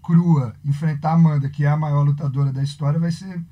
crua 0.00 0.54
enfrentar 0.64 1.10
a 1.10 1.14
Amanda, 1.14 1.50
que 1.50 1.64
é 1.64 1.68
a 1.68 1.76
maior 1.76 2.04
lutadora 2.04 2.52
da 2.52 2.62
história, 2.62 3.00
vai 3.00 3.10
ser 3.10 3.42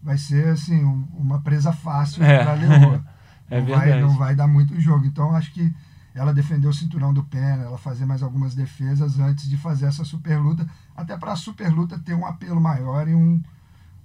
vai 0.00 0.16
ser 0.16 0.50
assim 0.50 0.84
um, 0.84 1.08
uma 1.14 1.40
presa 1.40 1.72
fácil 1.72 2.22
é. 2.22 2.44
para 2.44 2.52
a 2.52 2.54
Leoa. 2.54 3.04
é 3.50 3.60
não, 3.60 3.66
vai, 3.66 4.00
não 4.00 4.10
vai 4.10 4.34
dar 4.36 4.46
muito 4.46 4.80
jogo. 4.80 5.04
Então 5.04 5.34
acho 5.34 5.50
que 5.50 5.74
ela 6.14 6.32
defendeu 6.32 6.70
o 6.70 6.74
cinturão 6.74 7.12
do 7.12 7.24
Pena, 7.24 7.64
ela 7.64 7.76
fazer 7.76 8.06
mais 8.06 8.22
algumas 8.22 8.54
defesas 8.54 9.18
antes 9.18 9.48
de 9.50 9.56
fazer 9.56 9.86
essa 9.86 10.04
super 10.04 10.38
luta, 10.38 10.64
até 10.94 11.16
para 11.16 11.32
a 11.32 11.36
super 11.36 11.72
luta 11.72 11.98
ter 11.98 12.14
um 12.14 12.24
apelo 12.24 12.60
maior 12.60 13.08
e 13.08 13.16
um, 13.16 13.42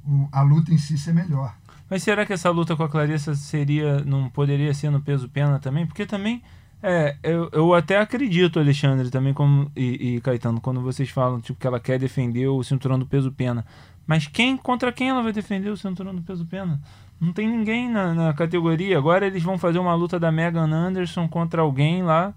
um, 0.03 0.27
a 0.31 0.41
luta 0.41 0.73
em 0.73 0.79
si 0.79 0.97
ser 0.97 1.13
melhor. 1.13 1.55
Mas 1.89 2.03
será 2.03 2.25
que 2.25 2.33
essa 2.33 2.49
luta 2.49 2.75
com 2.75 2.83
a 2.83 2.89
Clarissa 2.89 3.33
seria, 3.35 3.99
não 4.03 4.29
poderia 4.29 4.73
ser 4.73 4.89
no 4.89 5.01
peso 5.01 5.29
pena 5.29 5.59
também? 5.59 5.85
Porque 5.85 6.05
também 6.05 6.41
é, 6.81 7.15
eu, 7.23 7.49
eu 7.51 7.73
até 7.73 7.97
acredito, 7.97 8.59
Alexandre, 8.59 9.09
também 9.09 9.33
como 9.33 9.71
e, 9.75 10.15
e, 10.15 10.21
Caetano, 10.21 10.61
quando 10.61 10.81
vocês 10.81 11.09
falam 11.09 11.41
tipo 11.41 11.59
que 11.59 11.65
ela 11.65 11.79
quer 11.79 11.97
defender 11.97 12.47
o 12.47 12.63
cinturão 12.63 12.99
do 12.99 13.05
peso 13.05 13.31
pena. 13.31 13.65
Mas 14.05 14.27
quem 14.27 14.55
contra 14.55 14.91
quem 14.91 15.09
ela 15.09 15.21
vai 15.21 15.33
defender 15.33 15.69
o 15.69 15.77
cinturão 15.77 16.15
do 16.15 16.21
peso 16.21 16.45
pena? 16.45 16.79
Não 17.19 17.33
tem 17.33 17.47
ninguém 17.47 17.89
na, 17.89 18.13
na 18.13 18.33
categoria. 18.33 18.97
Agora 18.97 19.25
eles 19.25 19.41
vão 19.41 19.57
fazer 19.57 19.79
uma 19.79 19.95
luta 19.95 20.19
da 20.19 20.31
Megan 20.31 20.71
Anderson 20.71 21.27
contra 21.27 21.61
alguém 21.61 22.03
lá 22.03 22.33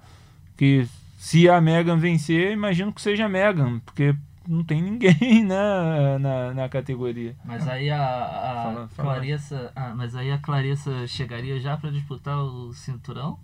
que 0.57 0.89
se 1.19 1.49
a 1.49 1.61
Megan 1.61 1.99
vencer, 1.99 2.53
imagino 2.53 2.93
que 2.93 3.03
seja 3.03 3.27
a 3.27 3.29
Megan, 3.29 3.79
porque 3.81 4.15
não 4.51 4.65
tem 4.65 4.83
ninguém 4.83 5.45
na, 5.47 6.19
na, 6.19 6.55
na 6.55 6.69
categoria. 6.69 7.37
Mas 7.45 7.69
aí 7.69 7.89
a, 7.89 8.03
a 8.03 8.63
fala, 8.65 8.89
fala. 8.89 9.15
Clarissa, 9.15 9.73
ah, 9.77 9.95
mas 9.95 10.17
aí 10.17 10.33
a 10.33 10.39
Clarissa 10.39 11.07
chegaria 11.07 11.61
já 11.61 11.77
para 11.77 11.91
disputar 11.93 12.37
o 12.37 12.73
cinturão? 12.73 13.39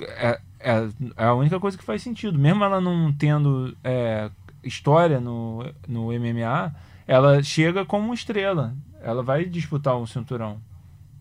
É, 0.00 0.40
é, 0.60 0.88
é, 1.16 1.24
a 1.24 1.34
única 1.34 1.58
coisa 1.58 1.78
que 1.78 1.84
faz 1.84 2.02
sentido. 2.02 2.38
Mesmo 2.38 2.62
ela 2.62 2.80
não 2.80 3.10
tendo 3.10 3.74
é, 3.82 4.30
história 4.62 5.18
no, 5.18 5.64
no 5.88 6.08
MMA, 6.08 6.74
ela 7.06 7.42
chega 7.42 7.86
como 7.86 8.12
estrela. 8.12 8.76
Ela 9.00 9.22
vai 9.22 9.46
disputar 9.46 9.96
o 9.96 10.06
cinturão. 10.06 10.60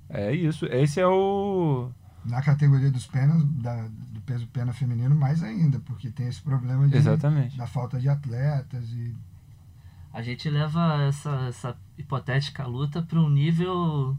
É 0.10 0.34
isso. 0.34 0.65
Esse 0.65 1.00
é 1.00 1.08
o. 1.08 1.89
Na 2.27 2.41
categoria 2.41 2.91
dos 2.91 3.07
penas, 3.07 3.43
da, 3.43 3.87
peso 4.25 4.45
pena 4.47 4.73
feminino 4.73 5.15
mais 5.15 5.41
ainda, 5.41 5.79
porque 5.79 6.11
tem 6.11 6.27
esse 6.27 6.41
problema 6.41 6.87
de, 6.87 6.97
Exatamente. 6.97 7.57
da 7.57 7.65
falta 7.65 7.97
de 7.99 8.09
atletas 8.09 8.89
e 8.91 9.15
a 10.17 10.21
gente 10.23 10.49
leva 10.49 11.03
essa, 11.03 11.29
essa 11.47 11.77
hipotética 11.97 12.65
luta 12.65 13.03
para 13.03 13.19
um 13.19 13.29
nível 13.29 14.17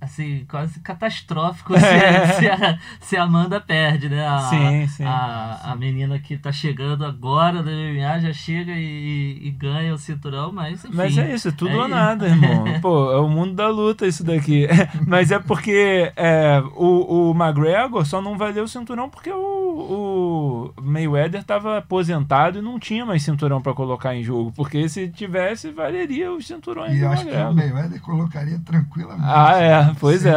assim, 0.00 0.44
quase 0.48 0.80
catastrófico 0.80 1.74
se, 1.78 2.38
se, 2.38 2.48
a, 2.48 2.78
se 3.00 3.16
a 3.16 3.22
Amanda 3.24 3.60
perde, 3.60 4.08
né? 4.08 4.26
A, 4.26 4.38
sim, 4.40 4.86
sim, 4.86 5.04
a, 5.04 5.58
sim. 5.60 5.70
a 5.70 5.76
menina 5.76 6.18
que 6.18 6.38
tá 6.38 6.52
chegando 6.52 7.04
agora 7.04 7.62
da 7.62 7.70
MMA 7.70 8.20
já 8.20 8.32
chega 8.32 8.72
e, 8.72 9.38
e 9.42 9.50
ganha 9.50 9.92
o 9.92 9.98
cinturão, 9.98 10.52
mas 10.52 10.84
enfim. 10.84 10.96
Mas 10.96 11.18
é 11.18 11.34
isso, 11.34 11.48
é 11.48 11.52
tudo 11.52 11.70
é 11.70 11.76
ou 11.76 11.88
nada, 11.88 12.28
irmão. 12.28 12.64
Pô, 12.80 13.12
é 13.12 13.20
o 13.20 13.28
mundo 13.28 13.54
da 13.54 13.68
luta 13.68 14.06
isso 14.06 14.22
daqui. 14.24 14.66
mas 15.06 15.30
é 15.30 15.38
porque 15.38 16.12
é, 16.16 16.62
o, 16.76 17.30
o 17.30 17.34
McGregor 17.34 18.04
só 18.06 18.22
não 18.22 18.38
valeu 18.38 18.64
o 18.64 18.68
cinturão 18.68 19.08
porque 19.08 19.30
o, 19.30 19.57
o 19.68 20.72
Mayweather 20.80 21.44
tava 21.44 21.78
aposentado 21.78 22.58
e 22.58 22.62
não 22.62 22.78
tinha 22.78 23.04
mais 23.04 23.22
cinturão 23.22 23.60
para 23.60 23.74
colocar 23.74 24.14
em 24.14 24.22
jogo. 24.22 24.52
Porque 24.52 24.88
se 24.88 25.08
tivesse, 25.08 25.70
valeria 25.70 26.32
os 26.32 26.46
cinturões 26.46 26.98
e 26.98 27.04
acho 27.04 27.22
McGregor. 27.22 27.46
que 27.46 27.52
o 27.52 27.56
Mayweather 27.56 28.00
colocaria 28.00 28.58
tranquilamente. 28.64 29.26
Ah, 29.26 29.58
é 29.58 29.94
pois 29.98 30.24
é. 30.24 30.34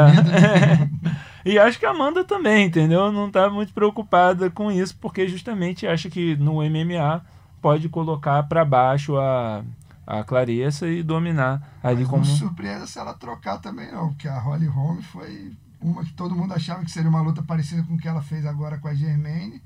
e 1.46 1.58
acho 1.58 1.80
que 1.80 1.86
a 1.86 1.92
Amanda 1.92 2.24
também, 2.24 2.66
entendeu? 2.66 3.12
Não 3.12 3.30
tá 3.30 3.50
muito 3.50 3.74
preocupada 3.74 4.50
com 4.50 4.72
isso, 4.72 4.96
porque 5.00 5.28
justamente 5.28 5.88
acha 5.88 6.10
que 6.10 6.36
no 6.36 6.56
MMA 6.56 7.22
pode 7.62 7.88
colocar 7.90 8.44
para 8.44 8.66
baixo 8.66 9.18
a, 9.18 9.64
a 10.06 10.24
Clarissa 10.24 10.88
e 10.88 11.04
dominar 11.04 11.78
ali 11.84 12.02
Mas 12.02 12.10
como. 12.10 12.26
Não 12.26 12.36
surpreenda 12.36 12.88
se 12.88 13.00
ela 13.00 13.14
trocar 13.14 13.60
também, 13.60 13.92
não, 13.92 14.10
porque 14.10 14.28
a 14.28 14.40
Holly 14.40 14.68
Holm 14.68 15.02
foi 15.02 15.52
uma 15.82 16.04
que 16.04 16.14
todo 16.14 16.36
mundo 16.36 16.54
achava 16.54 16.84
que 16.84 16.92
seria 16.92 17.10
uma 17.10 17.22
luta 17.22 17.42
parecida 17.42 17.84
com 17.84 17.96
o 17.96 17.98
que 17.98 18.08
ela 18.08 18.22
fez 18.22 18.46
agora 18.46 18.78
com 18.78 18.88
a 18.88 18.94
Germaine. 18.94 19.62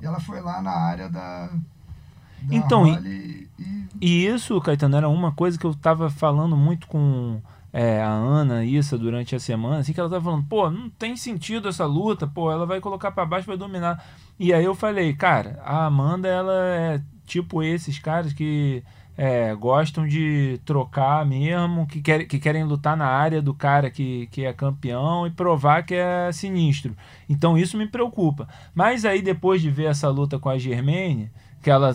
E 0.00 0.06
ela 0.06 0.20
foi 0.20 0.40
lá 0.40 0.62
na 0.62 0.70
área 0.70 1.08
da. 1.08 1.46
da 1.46 2.54
então, 2.54 2.86
e, 2.86 3.48
e... 3.58 3.88
e 4.00 4.26
isso, 4.26 4.60
Caetano, 4.60 4.96
era 4.96 5.08
uma 5.08 5.32
coisa 5.32 5.58
que 5.58 5.64
eu 5.64 5.74
tava 5.74 6.08
falando 6.08 6.56
muito 6.56 6.86
com 6.86 7.40
é, 7.72 8.00
a 8.00 8.10
Ana 8.10 8.64
isso 8.64 8.96
durante 8.96 9.34
a 9.34 9.40
semana, 9.40 9.78
assim, 9.78 9.92
que 9.92 10.00
ela 10.00 10.08
tava 10.08 10.24
falando, 10.24 10.46
pô, 10.46 10.70
não 10.70 10.88
tem 10.88 11.16
sentido 11.16 11.68
essa 11.68 11.84
luta, 11.84 12.26
pô, 12.26 12.50
ela 12.50 12.64
vai 12.64 12.80
colocar 12.80 13.10
para 13.10 13.26
baixo, 13.26 13.46
vai 13.46 13.56
dominar. 13.56 14.04
E 14.38 14.52
aí 14.52 14.64
eu 14.64 14.74
falei, 14.74 15.12
cara, 15.14 15.60
a 15.64 15.86
Amanda, 15.86 16.28
ela 16.28 16.54
é 16.64 17.02
tipo 17.26 17.62
esses 17.62 17.98
caras 17.98 18.32
que 18.32 18.82
é, 19.18 19.52
gostam 19.56 20.06
de 20.06 20.60
trocar 20.64 21.26
mesmo, 21.26 21.88
que, 21.88 22.00
quer, 22.00 22.24
que 22.24 22.38
querem 22.38 22.62
lutar 22.62 22.96
na 22.96 23.06
área 23.06 23.42
do 23.42 23.52
cara 23.52 23.90
que, 23.90 24.28
que 24.28 24.44
é 24.44 24.52
campeão 24.52 25.26
e 25.26 25.30
provar 25.30 25.84
que 25.84 25.96
é 25.96 26.30
sinistro. 26.30 26.96
Então 27.28 27.58
isso 27.58 27.76
me 27.76 27.88
preocupa. 27.88 28.46
Mas 28.72 29.04
aí 29.04 29.20
depois 29.20 29.60
de 29.60 29.70
ver 29.70 29.86
essa 29.86 30.08
luta 30.08 30.38
com 30.38 30.48
a 30.48 30.56
Germaine, 30.56 31.32
que 31.62 31.70
ela 31.70 31.94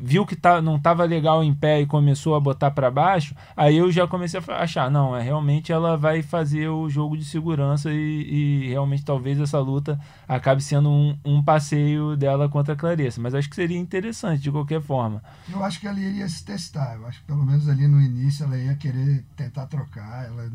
viu 0.00 0.24
que 0.24 0.34
tá, 0.34 0.62
não 0.62 0.76
estava 0.76 1.04
legal 1.04 1.44
em 1.44 1.54
pé 1.54 1.80
e 1.80 1.86
começou 1.86 2.34
a 2.34 2.40
botar 2.40 2.70
para 2.70 2.90
baixo, 2.90 3.34
aí 3.56 3.76
eu 3.76 3.92
já 3.92 4.06
comecei 4.06 4.40
a 4.40 4.62
achar, 4.62 4.90
não, 4.90 5.14
é 5.14 5.22
realmente 5.22 5.70
ela 5.70 5.96
vai 5.96 6.22
fazer 6.22 6.68
o 6.68 6.88
jogo 6.88 7.16
de 7.16 7.24
segurança 7.24 7.90
e, 7.92 8.64
e 8.64 8.68
realmente 8.68 9.04
talvez 9.04 9.38
essa 9.38 9.58
luta 9.58 10.00
acabe 10.26 10.62
sendo 10.62 10.90
um, 10.90 11.18
um, 11.24 11.42
passeio 11.42 12.16
dela 12.16 12.48
contra 12.48 12.74
a 12.74 12.76
Clarissa, 12.76 13.20
mas 13.20 13.34
acho 13.34 13.48
que 13.48 13.56
seria 13.56 13.78
interessante 13.78 14.42
de 14.42 14.50
qualquer 14.50 14.80
forma. 14.80 15.22
Eu 15.50 15.62
acho 15.62 15.78
que 15.80 15.86
ela 15.86 16.00
iria 16.00 16.28
se 16.28 16.44
testar, 16.44 16.96
eu 16.96 17.06
acho 17.06 17.20
que 17.20 17.26
pelo 17.26 17.44
menos 17.44 17.68
ali 17.68 17.86
no 17.86 18.00
início 18.00 18.44
ela 18.44 18.56
ia 18.56 18.74
querer 18.74 19.24
tentar 19.36 19.66
trocar, 19.66 20.24
ela 20.26 20.50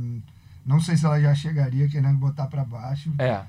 não 0.65 0.79
sei 0.79 0.97
se 0.97 1.05
ela 1.05 1.19
já 1.19 1.35
chegaria 1.35 1.87
querendo 1.87 2.17
botar 2.17 2.47
para 2.47 2.63
baixo. 2.63 3.11
É. 3.19 3.43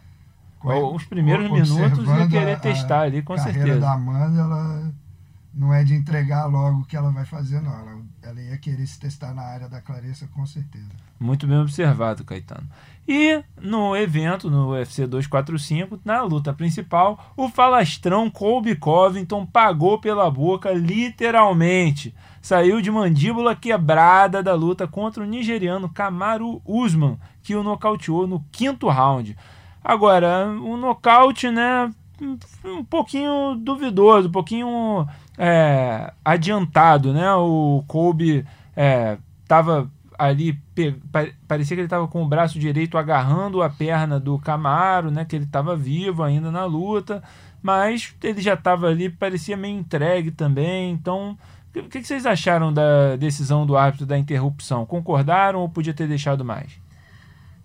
Os 0.65 1.05
primeiros 1.05 1.51
minutos 1.51 2.07
ia 2.07 2.29
querer 2.29 2.61
testar 2.61 3.03
ali, 3.03 3.23
com 3.23 3.35
a 3.35 3.39
certeza. 3.39 3.81
da 3.81 3.93
Amanda, 3.93 4.41
ela 4.41 4.93
não 5.55 5.73
é 5.73 5.85
de 5.85 5.95
entregar 5.95 6.47
logo 6.47 6.81
o 6.81 6.85
que 6.85 6.97
ela 6.97 7.11
vai 7.13 7.25
fazer, 7.25 7.61
não. 7.61 7.73
Ela, 7.73 8.03
ela 8.23 8.41
ia 8.41 8.59
querer 8.59 8.87
se 8.87 8.99
testar 8.99 9.33
na 9.33 9.43
área 9.43 9.69
da 9.69 9.81
Clarissa, 9.81 10.27
com 10.35 10.45
certeza. 10.45 10.89
Muito 11.21 11.47
bem 11.47 11.59
observado, 11.59 12.25
Caetano. 12.25 12.69
E 13.07 13.43
no 13.61 13.97
evento, 13.97 14.51
no 14.51 14.71
UFC 14.71 15.07
245, 15.07 16.01
na 16.05 16.23
luta 16.23 16.53
principal, 16.53 17.33
o 17.37 17.49
falastrão 17.49 18.29
Colby 18.29 18.75
Covington 18.75 19.47
pagou 19.47 19.99
pela 20.01 20.31
boca, 20.31 20.73
literalmente. 20.73 22.15
Saiu 22.43 22.83
de 22.83 22.91
mandíbula 22.91 23.55
quebrada 23.55 24.43
da 24.43 24.55
luta 24.55 24.89
contra 24.89 25.23
o 25.23 25.27
nigeriano 25.27 25.89
Kamaru 25.89 26.61
Usman, 26.65 27.19
que 27.43 27.55
o 27.55 27.63
nocauteou 27.63 28.27
no 28.27 28.45
quinto 28.51 28.89
round. 28.89 29.37
Agora, 29.85 30.47
um 30.47 30.79
nocaute, 30.79 31.51
né, 31.51 31.91
um 32.65 32.85
pouquinho 32.85 33.55
duvidoso, 33.57 34.29
um 34.29 34.33
pouquinho 34.33 35.07
é, 35.37 36.13
adiantado, 36.25 37.13
né? 37.13 37.33
O 37.35 37.85
Kobe 37.87 38.47
é, 38.75 39.19
ali, 40.19 40.59
parecia 41.47 41.77
que 41.77 41.81
ele 41.81 41.87
estava 41.87 42.09
com 42.09 42.23
o 42.23 42.29
braço 42.29 42.59
direito 42.59 42.97
agarrando 42.97 43.63
a 43.63 43.69
perna 43.69 44.19
do 44.19 44.39
Camaro, 44.39 45.11
né? 45.11 45.25
Que 45.25 45.37
ele 45.37 45.45
estava 45.45 45.77
vivo 45.77 46.23
ainda 46.23 46.51
na 46.51 46.65
luta, 46.65 47.23
mas 47.63 48.15
ele 48.23 48.41
já 48.41 48.55
estava 48.55 48.89
ali, 48.89 49.11
parecia 49.11 49.57
meio 49.57 49.79
entregue 49.79 50.31
também. 50.31 50.93
Então, 50.93 51.37
o 51.77 51.83
que, 51.89 52.01
que 52.01 52.07
vocês 52.07 52.25
acharam 52.25 52.73
da 52.73 53.17
decisão 53.17 53.67
do 53.67 53.77
árbitro 53.77 54.07
da 54.07 54.17
interrupção? 54.17 54.87
Concordaram 54.87 55.61
ou 55.61 55.69
podia 55.69 55.93
ter 55.93 56.07
deixado 56.07 56.45
mais? 56.45 56.81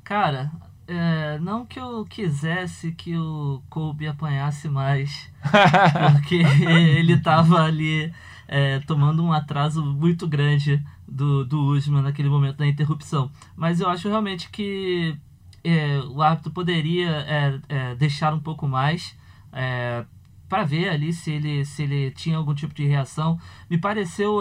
Cara, 0.04 0.52
é, 0.90 1.38
não 1.40 1.68
que 1.68 1.80
eu 1.80 2.04
quisesse 2.04 2.92
que 2.94 3.16
o 3.16 3.62
Kobe 3.70 4.08
apanhasse 4.08 4.68
mais, 4.68 5.32
porque 6.14 6.38
ele 6.38 7.14
estava 7.14 7.64
ali 7.64 8.12
é, 8.48 8.80
tomando 8.80 9.24
um 9.24 9.32
atraso 9.32 9.86
muito 9.86 10.28
grande 10.28 10.84
do, 11.08 11.46
do 11.46 11.62
Usman 11.62 12.02
naquele 12.02 12.28
momento 12.28 12.58
da 12.58 12.68
interrupção. 12.68 13.32
Mas 13.56 13.80
eu 13.80 13.88
acho 13.88 14.10
realmente 14.10 14.50
que 14.50 15.16
é, 15.64 16.00
o 16.10 16.24
árbitro 16.24 16.52
poderia 16.52 17.10
é, 17.10 17.60
é, 17.70 17.96
deixar 17.96 18.34
um 18.34 18.40
pouco 18.40 18.68
mais 18.68 19.16
é, 19.54 20.04
para 20.48 20.64
ver 20.64 20.90
ali 20.90 21.14
se 21.14 21.32
ele, 21.32 21.64
se 21.66 21.84
ele 21.84 22.10
tinha 22.10 22.38
algum 22.38 22.56
tipo 22.56 22.74
de 22.74 22.88
reação. 22.88 23.40
Me 23.70 23.78
pareceu 23.78 24.40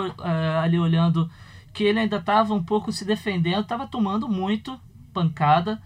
ali 0.62 0.78
olhando 0.78 1.30
que 1.74 1.84
ele 1.84 1.98
ainda 1.98 2.16
estava 2.16 2.54
um 2.54 2.64
pouco 2.64 2.90
se 2.90 3.04
defendendo, 3.04 3.60
estava 3.60 3.86
tomando 3.86 4.26
muito 4.26 4.80
pancada 5.12 5.78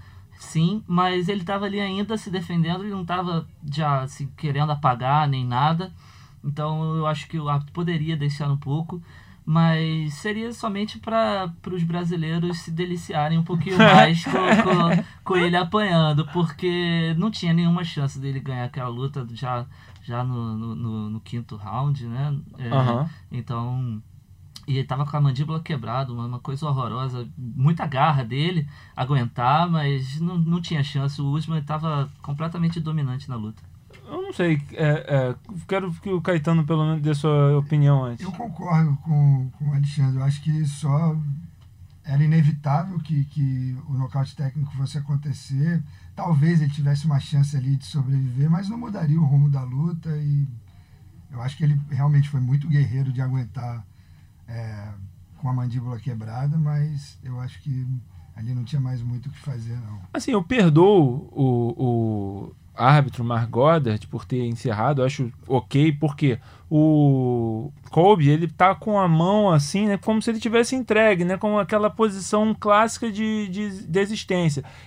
sim, 0.43 0.83
mas 0.89 1.29
ele 1.29 1.41
estava 1.41 1.67
ali 1.67 1.81
ainda 1.81 2.17
se 2.17 2.29
defendendo, 2.29 2.83
ele 2.83 2.91
não 2.91 3.03
estava 3.03 3.47
já 3.65 4.03
assim, 4.03 4.27
querendo 4.37 4.73
apagar 4.73 5.29
nem 5.29 5.47
nada. 5.47 5.93
Então 6.45 6.97
eu 6.97 7.07
acho 7.07 7.29
que 7.29 7.39
o 7.39 7.49
árbitro 7.49 7.73
poderia 7.73 8.17
deixar 8.17 8.51
um 8.51 8.57
pouco, 8.57 9.01
mas 9.47 10.15
seria 10.15 10.53
somente 10.53 10.99
para 10.99 11.53
os 11.71 11.85
brasileiros 11.85 12.59
se 12.59 12.73
deliciarem 12.73 13.39
um 13.39 13.45
pouquinho 13.45 13.79
mais 13.79 14.25
com, 14.25 14.33
com, 14.33 15.05
com, 15.25 15.37
ele 15.37 15.57
apanhando, 15.57 16.27
porque 16.33 17.15
não 17.17 17.31
tinha 17.31 17.53
nenhuma 17.53 17.85
chance 17.85 18.19
dele 18.19 18.41
ganhar 18.41 18.65
aquela 18.65 18.89
luta 18.89 19.25
já, 19.33 19.65
já 20.03 20.25
no, 20.25 20.57
no, 20.57 20.75
no, 20.75 21.11
no 21.11 21.21
quinto 21.21 21.55
round, 21.55 22.05
né? 22.05 22.37
É, 22.59 22.75
uhum. 22.75 23.09
Então 23.31 24.03
e 24.67 24.79
ele 24.79 24.87
tava 24.87 25.05
com 25.05 25.17
a 25.17 25.21
mandíbula 25.21 25.61
quebrada, 25.61 26.13
uma, 26.13 26.39
coisa 26.39 26.67
horrorosa. 26.67 27.29
Muita 27.37 27.87
garra 27.87 28.25
dele 28.25 28.69
aguentar, 28.97 29.69
mas 29.69 30.21
não, 30.21 30.39
não 30.39 30.61
tinha 30.61 30.83
chance. 30.85 31.21
O 31.21 31.31
Usman 31.33 31.59
estava 31.59 32.11
completamente 32.23 32.81
dominante 32.81 33.29
na 33.29 33.37
luta. 33.37 33.63
Eu 34.07 34.23
não 34.23 34.33
sei. 34.33 34.63
É, 34.73 35.31
é, 35.31 35.35
quero 35.67 35.93
que 35.95 36.11
o 36.11 36.21
Caetano, 36.21 36.65
pelo 36.65 36.85
menos, 36.85 37.03
dê 37.03 37.15
sua 37.15 37.59
opinião 37.59 38.05
antes. 38.05 38.25
Eu 38.25 38.33
concordo 38.33 38.97
com, 38.99 39.51
com 39.59 39.69
o 39.69 39.75
Alexandre. 39.75 40.19
Eu 40.19 40.25
acho 40.25 40.41
que 40.43 40.65
só 40.65 41.17
era 42.05 42.23
inevitável 42.23 42.99
que, 43.01 43.25
que 43.25 43.77
o 43.89 43.95
nocaute 43.95 44.37
técnico 44.37 44.73
fosse 44.77 44.99
acontecer. 44.99 45.83
Talvez 46.15 46.61
ele 46.61 46.71
tivesse 46.71 47.07
uma 47.07 47.19
chance 47.19 47.57
ali 47.57 47.77
de 47.77 47.85
sobreviver, 47.85 48.51
mas 48.51 48.69
não 48.69 48.79
mudaria 48.79 49.21
o 49.21 49.25
rumo 49.25 49.49
da 49.49 49.63
luta. 49.63 50.11
E 50.17 50.47
eu 51.33 51.41
acho 51.43 51.57
que 51.57 51.65
ele 51.65 51.81
realmente 51.91 52.29
foi 52.29 52.41
muito 52.41 52.69
guerreiro 52.69 53.13
de 53.13 53.21
aguentar 53.21 53.85
é, 54.49 54.89
com 55.39 55.49
a 55.49 55.53
mandíbula 55.53 55.99
quebrada, 55.99 56.57
mas 56.57 57.19
eu 57.23 57.41
acho 57.41 57.61
que 57.61 57.87
ali 58.37 58.55
não 58.55 58.65
tinha 58.65 58.81
mais 58.81 59.03
muito 59.03 59.29
o 59.29 59.33
que 59.33 59.39
fazer, 59.39 59.77
não. 59.81 60.01
Assim, 60.13 60.33
eu 60.33 60.43
perdoo 60.43 61.29
o, 61.33 61.75
o 62.49 62.57
árbitro 62.75 63.25
Mark 63.25 63.51
Goddard 63.51 64.07
por 64.07 64.25
ter 64.25 64.45
encerrado, 64.47 65.03
acho 65.03 65.31
ok, 65.47 65.93
porque 65.93 66.39
o 66.71 67.71
Kobe, 67.91 68.31
ele 68.31 68.49
tá 68.49 68.75
com 68.75 68.99
a 68.99 69.07
mão 69.07 69.51
assim, 69.51 69.87
né, 69.87 69.99
como 69.99 70.23
se 70.23 70.31
ele 70.31 70.41
tivesse 70.41 70.75
entregue, 70.75 71.23
né, 71.23 71.37
com 71.37 71.59
aquela 71.59 71.91
posição 71.91 72.57
clássica 72.59 73.13
de, 73.13 73.47
de. 73.49 74.27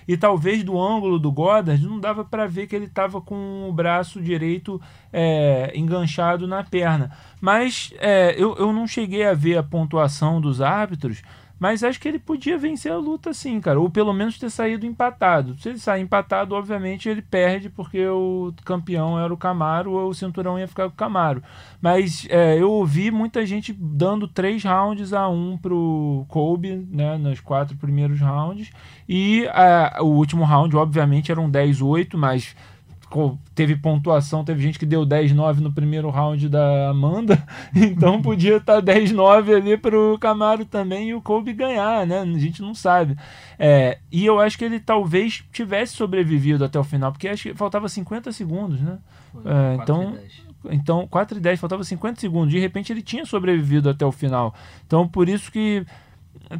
E 0.08 0.16
talvez 0.16 0.64
do 0.64 0.80
ângulo 0.80 1.16
do 1.16 1.30
Goddard 1.30 1.80
não 1.86 2.00
dava 2.00 2.24
para 2.24 2.46
ver 2.48 2.66
que 2.66 2.74
ele 2.74 2.86
estava 2.86 3.20
com 3.20 3.68
o 3.68 3.72
braço 3.72 4.20
direito 4.20 4.80
é, 5.12 5.70
enganchado 5.76 6.48
na 6.48 6.64
perna. 6.64 7.12
Mas 7.40 7.92
é, 7.98 8.34
eu, 8.36 8.56
eu 8.56 8.72
não 8.72 8.88
cheguei 8.88 9.24
a 9.24 9.34
ver 9.34 9.56
a 9.56 9.62
pontuação 9.62 10.40
dos 10.40 10.60
árbitros, 10.60 11.22
mas 11.58 11.82
acho 11.82 11.98
que 11.98 12.06
ele 12.06 12.18
podia 12.18 12.58
vencer 12.58 12.92
a 12.92 12.96
luta 12.96 13.32
sim, 13.32 13.60
cara. 13.60 13.80
Ou 13.80 13.88
pelo 13.88 14.12
menos 14.12 14.38
ter 14.38 14.50
saído 14.50 14.84
empatado. 14.84 15.56
Se 15.58 15.70
ele 15.70 15.78
sair 15.78 16.02
empatado, 16.02 16.54
obviamente 16.54 17.08
ele 17.08 17.22
perde, 17.22 17.70
porque 17.70 18.06
o 18.06 18.52
campeão 18.64 19.18
era 19.18 19.32
o 19.32 19.36
Camaro, 19.36 19.92
ou 19.92 20.10
o 20.10 20.14
cinturão 20.14 20.58
ia 20.58 20.68
ficar 20.68 20.84
com 20.84 20.94
o 20.94 20.96
Camaro. 20.96 21.42
Mas 21.80 22.26
é, 22.28 22.60
eu 22.60 22.70
ouvi 22.70 23.10
muita 23.10 23.46
gente 23.46 23.72
dando 23.72 24.28
três 24.28 24.62
rounds 24.62 25.12
a 25.12 25.28
um 25.28 25.56
pro 25.56 26.26
Kobe, 26.28 26.86
né? 26.90 27.16
Nos 27.16 27.40
quatro 27.40 27.76
primeiros 27.76 28.20
rounds. 28.20 28.70
E 29.08 29.46
é, 29.46 30.00
o 30.00 30.06
último 30.06 30.44
round, 30.44 30.76
obviamente, 30.76 31.32
era 31.32 31.40
um 31.40 31.50
10-8, 31.50 32.16
mas 32.16 32.54
teve 33.54 33.76
pontuação, 33.76 34.44
teve 34.44 34.62
gente 34.62 34.78
que 34.78 34.86
deu 34.86 35.06
10-9 35.06 35.58
no 35.58 35.72
primeiro 35.72 36.10
round 36.10 36.48
da 36.48 36.90
Amanda, 36.90 37.42
então 37.74 38.20
podia 38.20 38.56
estar 38.56 38.82
tá 38.82 38.92
10-9 38.92 39.54
ali 39.54 39.76
para 39.76 39.98
o 39.98 40.18
Camaro 40.18 40.64
também 40.64 41.10
e 41.10 41.14
o 41.14 41.22
Kobe 41.22 41.52
ganhar, 41.52 42.06
né? 42.06 42.20
A 42.20 42.38
gente 42.38 42.60
não 42.60 42.74
sabe. 42.74 43.16
É, 43.58 43.98
e 44.10 44.26
eu 44.26 44.40
acho 44.40 44.58
que 44.58 44.64
ele 44.64 44.80
talvez 44.80 45.44
tivesse 45.52 45.94
sobrevivido 45.94 46.64
até 46.64 46.78
o 46.78 46.84
final, 46.84 47.12
porque 47.12 47.28
acho 47.28 47.44
que 47.44 47.54
faltava 47.54 47.88
50 47.88 48.32
segundos, 48.32 48.80
né? 48.80 48.98
É, 49.44 49.82
então, 49.82 50.18
então 50.70 51.06
4 51.08 51.38
e 51.38 51.40
10, 51.40 51.60
faltava 51.60 51.84
50 51.84 52.20
segundos. 52.20 52.50
De 52.50 52.58
repente 52.58 52.92
ele 52.92 53.02
tinha 53.02 53.24
sobrevivido 53.24 53.88
até 53.88 54.04
o 54.04 54.12
final. 54.12 54.54
Então 54.86 55.06
por 55.06 55.28
isso 55.28 55.50
que 55.50 55.86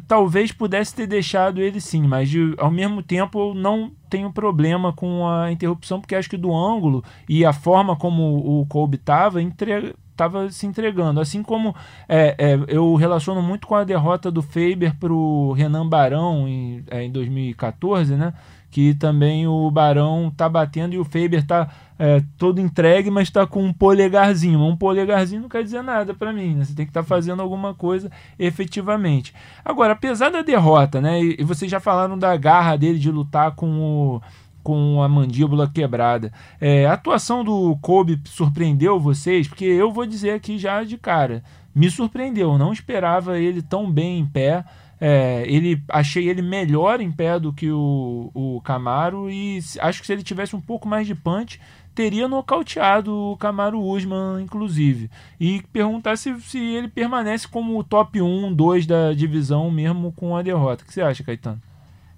talvez 0.07 0.51
pudesse 0.51 0.95
ter 0.95 1.07
deixado 1.07 1.61
ele 1.61 1.79
sim, 1.79 2.01
mas 2.07 2.29
de, 2.29 2.53
ao 2.57 2.71
mesmo 2.71 3.01
tempo 3.01 3.39
eu 3.39 3.53
não 3.53 3.91
tenho 4.09 4.31
problema 4.31 4.93
com 4.93 5.27
a 5.27 5.51
interrupção, 5.51 5.99
porque 5.99 6.15
acho 6.15 6.29
que 6.29 6.37
do 6.37 6.53
ângulo 6.53 7.03
e 7.27 7.45
a 7.45 7.53
forma 7.53 7.95
como 7.95 8.61
o 8.61 8.65
Kobe 8.65 8.95
estava 8.95 9.41
estava 9.41 10.49
se 10.49 10.65
entregando. 10.65 11.19
Assim 11.19 11.43
como 11.43 11.75
é, 12.09 12.35
é, 12.37 12.59
eu 12.67 12.95
relaciono 12.95 13.41
muito 13.41 13.67
com 13.67 13.75
a 13.75 13.83
derrota 13.83 14.31
do 14.31 14.41
Faber 14.41 14.95
para 14.99 15.13
o 15.13 15.53
Renan 15.53 15.87
Barão 15.87 16.47
em, 16.47 16.83
é, 16.89 17.03
em 17.03 17.11
2014, 17.11 18.15
né? 18.15 18.33
que 18.69 18.93
também 18.93 19.47
o 19.47 19.71
Barão 19.71 20.31
tá 20.35 20.47
batendo 20.49 20.93
e 20.93 20.99
o 20.99 21.05
Faber 21.05 21.45
tá 21.45 21.69
é, 21.99 22.21
todo 22.37 22.61
entregue, 22.61 23.09
mas 23.09 23.27
está 23.27 23.47
com 23.47 23.63
um 23.63 23.73
polegarzinho. 23.73 24.61
Um 24.61 24.77
polegarzinho 24.77 25.41
não 25.41 25.49
quer 25.49 25.63
dizer 25.63 25.81
nada 25.81 26.13
para 26.13 26.31
mim, 26.31 26.55
né? 26.55 26.65
Você 26.65 26.75
tem 26.75 26.85
que 26.85 26.91
estar 26.91 27.03
tá 27.03 27.07
fazendo 27.07 27.41
alguma 27.41 27.73
coisa 27.73 28.11
efetivamente. 28.37 29.33
Agora, 29.65 29.93
apesar 29.93 30.29
da 30.29 30.41
derrota, 30.41 31.01
né? 31.01 31.21
E, 31.21 31.43
vocês 31.43 31.69
já 31.69 31.79
falaram 31.79 32.17
da 32.17 32.35
garra 32.37 32.75
dele 32.75 32.99
de 32.99 33.11
lutar 33.11 33.55
com 33.55 33.79
o 33.79 34.21
com 34.63 35.01
a 35.01 35.07
mandíbula 35.07 35.71
quebrada. 35.73 36.29
É, 36.59 36.85
a 36.85 36.91
atuação 36.91 37.41
do 37.41 37.77
Kobe 37.77 38.19
surpreendeu 38.25 38.99
vocês? 38.99 39.47
Porque 39.47 39.63
eu 39.63 39.93
vou 39.93 40.05
dizer 40.05 40.31
aqui 40.31 40.57
já 40.57 40.83
de 40.83 40.97
cara, 40.97 41.41
me 41.73 41.89
surpreendeu. 41.89 42.57
Não 42.57 42.73
esperava 42.73 43.39
ele 43.39 43.61
tão 43.61 43.89
bem 43.89 44.19
em 44.19 44.25
pé. 44.25 44.65
É, 44.99 45.45
ele 45.47 45.81
achei 45.87 46.27
ele 46.27 46.41
melhor 46.41 46.99
em 46.99 47.09
pé 47.09 47.39
do 47.39 47.53
que 47.53 47.71
o, 47.71 48.29
o 48.33 48.59
Camaro 48.61 49.29
e 49.29 49.59
acho 49.79 50.01
que 50.01 50.07
se 50.07 50.11
ele 50.11 50.23
tivesse 50.23 50.53
um 50.53 50.59
pouco 50.59 50.85
mais 50.85 51.07
de 51.07 51.15
punch 51.15 51.61
teria 51.97 52.27
nocauteado 52.27 53.11
o 53.11 53.35
Camaro 53.37 53.81
Usman, 53.81 54.39
inclusive. 54.43 55.09
E 55.39 55.63
perguntar 55.73 56.15
se, 56.15 56.39
se 56.41 56.59
ele 56.59 56.87
permanece 56.87 57.47
como 57.47 57.75
o 57.75 57.83
top 57.83 58.21
1, 58.21 58.53
2 58.53 58.85
da 58.85 59.13
divisão, 59.13 59.71
mesmo 59.71 60.11
com 60.11 60.37
a 60.37 60.43
derrota. 60.43 60.83
O 60.83 60.85
que 60.85 60.93
você 60.93 61.01
acha, 61.01 61.23
Caetano? 61.23 61.59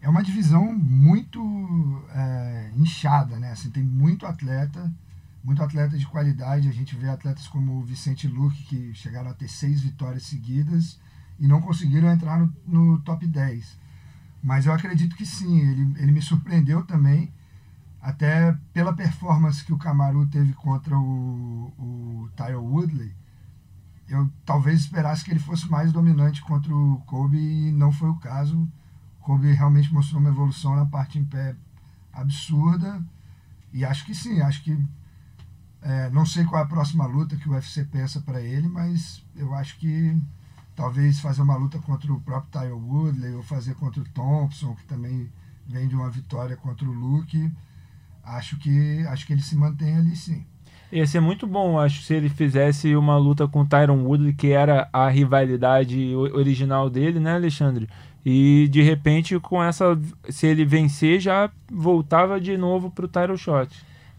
É 0.02 0.10
uma 0.10 0.22
divisão 0.22 0.74
muito 0.74 1.42
é, 2.14 2.72
inchada, 2.76 3.40
né? 3.40 3.54
Assim, 3.54 3.70
tem 3.70 3.82
muito 3.82 4.26
atleta, 4.26 4.92
muito 5.42 5.64
atleta 5.64 5.98
de 5.98 6.06
qualidade. 6.06 6.68
A 6.68 6.74
gente 6.74 6.98
vê 6.98 7.08
atletas 7.08 7.48
como 7.48 7.80
o 7.80 7.82
Vicente 7.82 8.28
Luque, 8.28 8.64
que 8.64 8.94
chegaram 8.94 9.30
a 9.30 9.34
ter 9.34 9.48
seis 9.48 9.80
vitórias 9.80 10.24
seguidas 10.24 11.00
e 11.40 11.48
não 11.48 11.62
conseguiram 11.62 12.12
entrar 12.12 12.38
no, 12.38 12.54
no 12.68 13.00
top 13.00 13.26
10. 13.26 13.80
Mas 14.44 14.66
eu 14.66 14.74
acredito 14.74 15.16
que 15.16 15.26
sim, 15.26 15.58
ele, 15.58 16.02
ele 16.02 16.12
me 16.12 16.22
surpreendeu 16.22 16.84
também, 16.84 17.32
até 18.02 18.58
pela 18.74 18.94
performance 18.94 19.64
que 19.64 19.74
o 19.74 19.78
Camaru 19.78 20.26
teve 20.28 20.54
contra 20.54 20.98
o, 20.98 21.74
o 21.78 22.30
Tyler 22.36 22.62
Woodley. 22.62 23.14
eu 24.08 24.30
talvez 24.46 24.82
esperasse 24.82 25.24
que 25.24 25.32
ele 25.32 25.40
fosse 25.40 25.70
mais 25.70 25.92
dominante 25.92 26.42
contra 26.42 26.74
o 26.74 27.02
Kobe 27.06 27.38
e 27.38 27.72
não 27.72 27.92
foi 27.92 28.10
o 28.10 28.16
caso. 28.16 28.58
O 29.20 29.24
Kobe 29.24 29.52
realmente 29.52 29.94
mostrou 29.94 30.20
uma 30.20 30.30
evolução 30.30 30.76
na 30.76 30.86
parte 30.86 31.20
em 31.20 31.26
pé 31.26 31.56
absurda 32.14 33.04
e 33.74 33.86
acho 33.86 34.06
que 34.06 34.16
sim, 34.16 34.42
acho 34.42 34.64
que 34.64 34.78
é, 35.82 36.10
não 36.10 36.26
sei 36.26 36.44
qual 36.46 36.62
é 36.62 36.66
a 36.66 36.68
próxima 36.68 37.06
luta 37.06 37.36
que 37.38 37.48
o 37.48 37.54
UFC 37.54 37.86
pensa 37.86 38.20
para 38.20 38.42
ele, 38.42 38.68
mas 38.68 39.24
eu 39.36 39.54
acho 39.54 39.78
que 39.78 40.18
talvez 40.76 41.20
fazer 41.20 41.42
uma 41.42 41.56
luta 41.56 41.80
contra 41.80 42.12
o 42.12 42.20
próprio 42.20 42.52
Tyler 42.52 42.76
Woodley 42.76 43.34
ou 43.34 43.44
fazer 43.44 43.76
contra 43.76 44.02
o 44.02 44.10
Thompson, 44.10 44.76
que 44.76 44.86
também 44.86 45.32
vem 45.68 45.88
de 45.88 45.96
uma 45.96 46.10
vitória 46.10 46.58
contra 46.58 46.88
o 46.88 46.92
Luke. 46.92 47.52
Acho 48.38 48.58
que 48.58 49.06
acho 49.08 49.26
que 49.26 49.34
ele 49.34 49.42
se 49.42 49.56
mantém 49.56 49.96
ali 49.96 50.16
sim. 50.16 50.46
Ia 50.92 51.06
ser 51.06 51.20
muito 51.20 51.46
bom, 51.46 51.80
acho, 51.80 52.02
se 52.02 52.16
ele 52.16 52.30
fizesse 52.30 52.96
uma 52.96 53.16
luta 53.16 53.48
com 53.48 53.62
o 53.62 53.66
Tyron 53.66 54.04
Woodley, 54.06 54.34
que 54.34 54.48
era 54.48 54.90
a 54.92 55.08
rivalidade 55.08 56.16
original 56.16 56.90
dele, 56.90 57.20
né, 57.20 57.36
Alexandre? 57.36 57.88
E 58.26 58.68
de 58.72 58.82
repente, 58.82 59.40
com 59.40 59.64
essa. 59.64 59.98
Se 60.30 60.48
ele 60.48 60.66
vencer, 60.66 61.20
já 61.20 61.50
voltava 61.72 62.42
de 62.42 62.58
novo 62.58 62.90
pro 62.90 63.08
Tyron 63.08 63.38
Shot. 63.38 63.70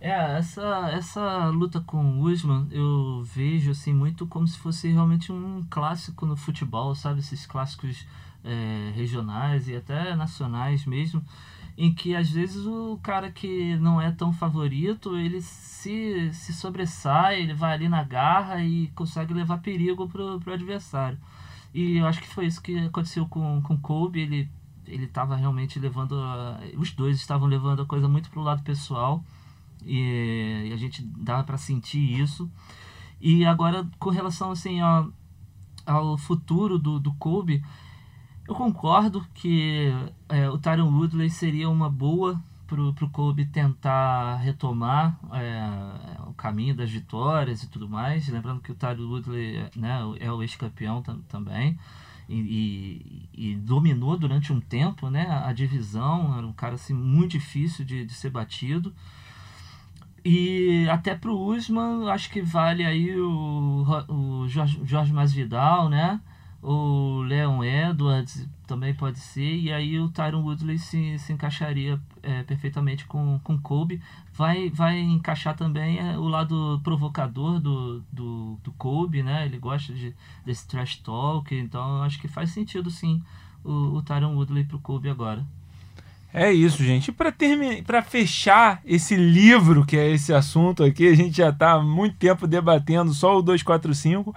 É, 0.00 0.38
essa, 0.38 0.90
essa 0.94 1.48
luta 1.48 1.80
com 1.80 2.02
o 2.02 2.22
Usman 2.22 2.66
eu 2.70 3.22
vejo 3.34 3.72
assim 3.72 3.92
muito 3.92 4.26
como 4.26 4.48
se 4.48 4.56
fosse 4.56 4.88
realmente 4.88 5.30
um 5.30 5.62
clássico 5.68 6.24
no 6.24 6.36
futebol, 6.36 6.94
sabe? 6.94 7.20
Esses 7.20 7.44
clássicos 7.44 8.06
é, 8.42 8.92
regionais 8.94 9.68
e 9.68 9.76
até 9.76 10.16
nacionais 10.16 10.86
mesmo 10.86 11.22
em 11.80 11.94
que 11.94 12.14
às 12.14 12.28
vezes 12.30 12.66
o 12.66 12.98
cara 13.02 13.32
que 13.32 13.74
não 13.78 13.98
é 13.98 14.10
tão 14.12 14.34
favorito, 14.34 15.16
ele 15.16 15.40
se, 15.40 16.30
se 16.30 16.52
sobressai, 16.52 17.40
ele 17.40 17.54
vai 17.54 17.72
ali 17.72 17.88
na 17.88 18.04
garra 18.04 18.62
e 18.62 18.88
consegue 18.88 19.32
levar 19.32 19.62
perigo 19.62 20.06
pro, 20.06 20.38
pro 20.40 20.52
adversário. 20.52 21.18
E 21.72 21.96
eu 21.96 22.06
acho 22.06 22.20
que 22.20 22.28
foi 22.28 22.44
isso 22.44 22.60
que 22.60 22.78
aconteceu 22.80 23.26
com 23.26 23.62
com 23.62 23.78
Kobe, 23.78 24.20
ele 24.20 24.50
ele 24.86 25.04
estava 25.04 25.34
realmente 25.36 25.78
levando 25.78 26.16
a, 26.20 26.60
os 26.76 26.92
dois 26.92 27.16
estavam 27.16 27.48
levando 27.48 27.80
a 27.80 27.86
coisa 27.86 28.06
muito 28.08 28.28
pro 28.28 28.42
lado 28.42 28.62
pessoal 28.62 29.24
e, 29.82 30.66
e 30.68 30.72
a 30.74 30.76
gente 30.76 31.02
dá 31.02 31.42
para 31.42 31.56
sentir 31.56 32.20
isso. 32.20 32.50
E 33.20 33.46
agora 33.46 33.88
com 33.98 34.10
relação 34.10 34.50
assim 34.50 34.80
ao, 34.80 35.10
ao 35.86 36.18
futuro 36.18 36.78
do, 36.78 37.00
do 37.00 37.14
Kobe, 37.14 37.62
eu 38.50 38.54
concordo 38.56 39.24
que 39.32 39.92
é, 40.28 40.50
o 40.50 40.58
Tyron 40.58 40.90
Woodley 40.90 41.30
seria 41.30 41.70
uma 41.70 41.88
boa 41.88 42.42
pro, 42.66 42.92
pro 42.94 43.08
Kobe 43.08 43.46
tentar 43.46 44.38
retomar 44.38 45.16
é, 45.32 46.20
o 46.26 46.32
caminho 46.32 46.74
das 46.74 46.90
vitórias 46.90 47.62
e 47.62 47.68
tudo 47.68 47.88
mais. 47.88 48.28
Lembrando 48.28 48.60
que 48.60 48.72
o 48.72 48.74
Tyron 48.74 49.06
Woodley 49.08 49.70
né, 49.76 50.00
é 50.18 50.32
o 50.32 50.42
ex-campeão 50.42 51.00
tam, 51.00 51.20
também. 51.28 51.78
E, 52.28 53.28
e, 53.34 53.50
e, 53.50 53.54
dominou 53.56 54.18
durante 54.18 54.52
um 54.52 54.60
tempo 54.60 55.08
né, 55.08 55.28
a, 55.44 55.52
divisão, 55.52 56.36
era 56.36 56.46
um 56.46 56.52
cara 56.52 56.74
assim, 56.74 56.94
muito 56.94 57.32
difícil 57.32 57.84
de, 57.84 58.04
de 58.04 58.12
ser 58.12 58.30
batido. 58.30 58.92
E 60.24 60.88
até 60.90 61.14
pro 61.14 61.38
Usman, 61.38 62.10
acho 62.10 62.28
que 62.30 62.42
vale 62.42 62.84
aí 62.84 63.16
o, 63.16 63.84
o 64.08 64.48
Jorge, 64.48 64.80
Jorge 64.84 65.12
Masvidal, 65.12 65.88
né? 65.88 66.20
O 66.62 67.22
Leon 67.22 67.64
Edwards 67.64 68.46
também 68.66 68.94
pode 68.94 69.18
ser, 69.18 69.56
e 69.56 69.72
aí 69.72 69.98
o 69.98 70.08
Tyron 70.08 70.42
Woodley 70.42 70.78
se, 70.78 71.18
se 71.18 71.32
encaixaria 71.32 71.98
é, 72.22 72.42
perfeitamente 72.42 73.06
com, 73.06 73.40
com 73.42 73.58
Kobe. 73.58 74.00
Vai, 74.34 74.70
vai 74.70 74.98
encaixar 74.98 75.56
também 75.56 75.98
é, 75.98 76.18
o 76.18 76.28
lado 76.28 76.80
provocador 76.84 77.58
do, 77.58 78.00
do, 78.12 78.58
do 78.62 78.72
Kobe, 78.72 79.22
né? 79.22 79.46
Ele 79.46 79.58
gosta 79.58 79.92
de, 79.92 80.14
desse 80.44 80.68
trash 80.68 80.96
talk, 80.96 81.54
então 81.54 82.02
acho 82.02 82.20
que 82.20 82.28
faz 82.28 82.50
sentido 82.50 82.90
sim 82.90 83.22
o, 83.64 83.96
o 83.96 84.02
Tyron 84.02 84.34
Woodley 84.34 84.64
pro 84.64 84.78
Kobe 84.78 85.08
agora. 85.08 85.44
É 86.32 86.52
isso, 86.52 86.84
gente. 86.84 87.08
E 87.08 87.12
para 87.12 87.32
terminar, 87.32 87.82
para 87.82 88.02
fechar 88.02 88.80
esse 88.84 89.16
livro 89.16 89.84
que 89.84 89.96
é 89.96 90.10
esse 90.10 90.32
assunto 90.32 90.84
aqui, 90.84 91.08
a 91.08 91.14
gente 91.14 91.38
já 91.38 91.48
está 91.48 91.72
há 91.72 91.82
muito 91.82 92.16
tempo 92.16 92.46
debatendo 92.46 93.12
só 93.12 93.36
o 93.38 93.42
245. 93.42 94.34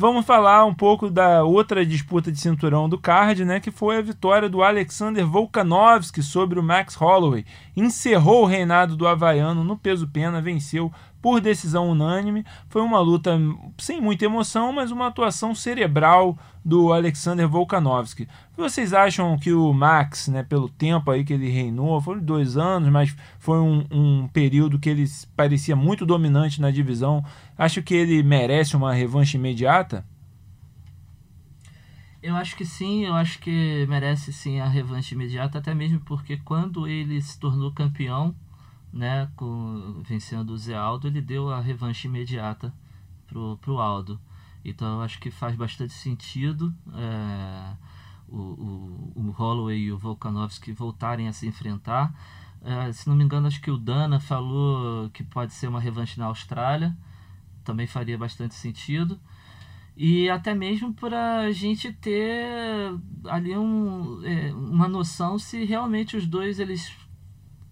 Vamos 0.00 0.24
falar 0.24 0.64
um 0.64 0.72
pouco 0.72 1.10
da 1.10 1.42
outra 1.42 1.84
disputa 1.84 2.30
de 2.30 2.38
cinturão 2.38 2.88
do 2.88 2.96
card, 2.96 3.44
né, 3.44 3.58
que 3.58 3.72
foi 3.72 3.98
a 3.98 4.00
vitória 4.00 4.48
do 4.48 4.62
Alexander 4.62 5.26
Volkanovski 5.26 6.22
sobre 6.22 6.56
o 6.56 6.62
Max 6.62 6.94
Holloway. 6.94 7.44
Encerrou 7.76 8.44
o 8.44 8.46
reinado 8.46 8.96
do 8.96 9.08
havaiano 9.08 9.64
no 9.64 9.76
peso 9.76 10.06
pena, 10.06 10.40
venceu 10.40 10.92
por 11.20 11.40
decisão 11.40 11.90
unânime. 11.90 12.44
Foi 12.68 12.80
uma 12.80 13.00
luta 13.00 13.38
sem 13.76 14.00
muita 14.00 14.24
emoção, 14.24 14.72
mas 14.72 14.92
uma 14.92 15.08
atuação 15.08 15.52
cerebral 15.52 16.38
do 16.64 16.92
Alexander 16.92 17.48
Volkanovski. 17.48 18.28
Vocês 18.56 18.92
acham 18.92 19.38
que 19.38 19.52
o 19.52 19.72
Max, 19.72 20.28
né, 20.28 20.42
pelo 20.42 20.68
tempo 20.68 21.10
aí 21.10 21.24
que 21.24 21.32
ele 21.32 21.48
reinou, 21.48 22.00
foram 22.00 22.20
dois 22.20 22.56
anos, 22.56 22.90
mas 22.90 23.16
foi 23.38 23.58
um, 23.58 23.84
um 23.90 24.28
período 24.28 24.78
que 24.78 24.90
ele 24.90 25.04
parecia 25.34 25.74
muito 25.74 26.04
dominante 26.04 26.60
na 26.60 26.70
divisão. 26.70 27.24
Acho 27.58 27.82
que 27.82 27.92
ele 27.92 28.22
merece 28.22 28.76
uma 28.76 28.94
revanche 28.94 29.36
imediata? 29.36 30.06
Eu 32.22 32.36
acho 32.36 32.56
que 32.56 32.64
sim, 32.64 33.04
eu 33.04 33.14
acho 33.14 33.40
que 33.40 33.84
merece 33.88 34.32
sim 34.32 34.60
a 34.60 34.68
revanche 34.68 35.14
imediata, 35.14 35.58
até 35.58 35.74
mesmo 35.74 36.00
porque 36.00 36.36
quando 36.36 36.86
ele 36.86 37.20
se 37.20 37.38
tornou 37.38 37.72
campeão, 37.72 38.34
né, 38.92 39.28
com, 39.34 40.00
vencendo 40.04 40.50
o 40.50 40.58
Zé 40.58 40.76
Aldo, 40.76 41.08
ele 41.08 41.20
deu 41.20 41.50
a 41.50 41.60
revanche 41.60 42.06
imediata 42.06 42.72
pro, 43.26 43.56
pro 43.58 43.78
Aldo. 43.78 44.20
Então 44.64 44.96
eu 44.96 45.02
acho 45.02 45.18
que 45.18 45.30
faz 45.30 45.56
bastante 45.56 45.92
sentido 45.92 46.74
é, 46.94 47.74
o, 48.28 48.36
o, 48.36 49.12
o 49.16 49.30
Holloway 49.30 49.78
e 49.78 49.92
o 49.92 49.98
Volkanovski 49.98 50.72
voltarem 50.72 51.26
a 51.28 51.32
se 51.32 51.46
enfrentar. 51.46 52.14
É, 52.62 52.92
se 52.92 53.08
não 53.08 53.16
me 53.16 53.24
engano, 53.24 53.46
acho 53.46 53.60
que 53.60 53.70
o 53.70 53.78
Dana 53.78 54.20
falou 54.20 55.08
que 55.10 55.24
pode 55.24 55.52
ser 55.52 55.68
uma 55.68 55.80
revanche 55.80 56.18
na 56.18 56.26
Austrália. 56.26 56.96
Também 57.68 57.86
faria 57.86 58.16
bastante 58.16 58.54
sentido. 58.54 59.20
E 59.94 60.30
até 60.30 60.54
mesmo 60.54 60.94
para 60.94 61.40
a 61.40 61.52
gente 61.52 61.92
ter 61.92 62.46
ali 63.26 63.54
um, 63.58 64.24
é, 64.24 64.50
uma 64.54 64.88
noção 64.88 65.38
se 65.38 65.66
realmente 65.66 66.16
os 66.16 66.26
dois 66.26 66.58
eles 66.58 66.90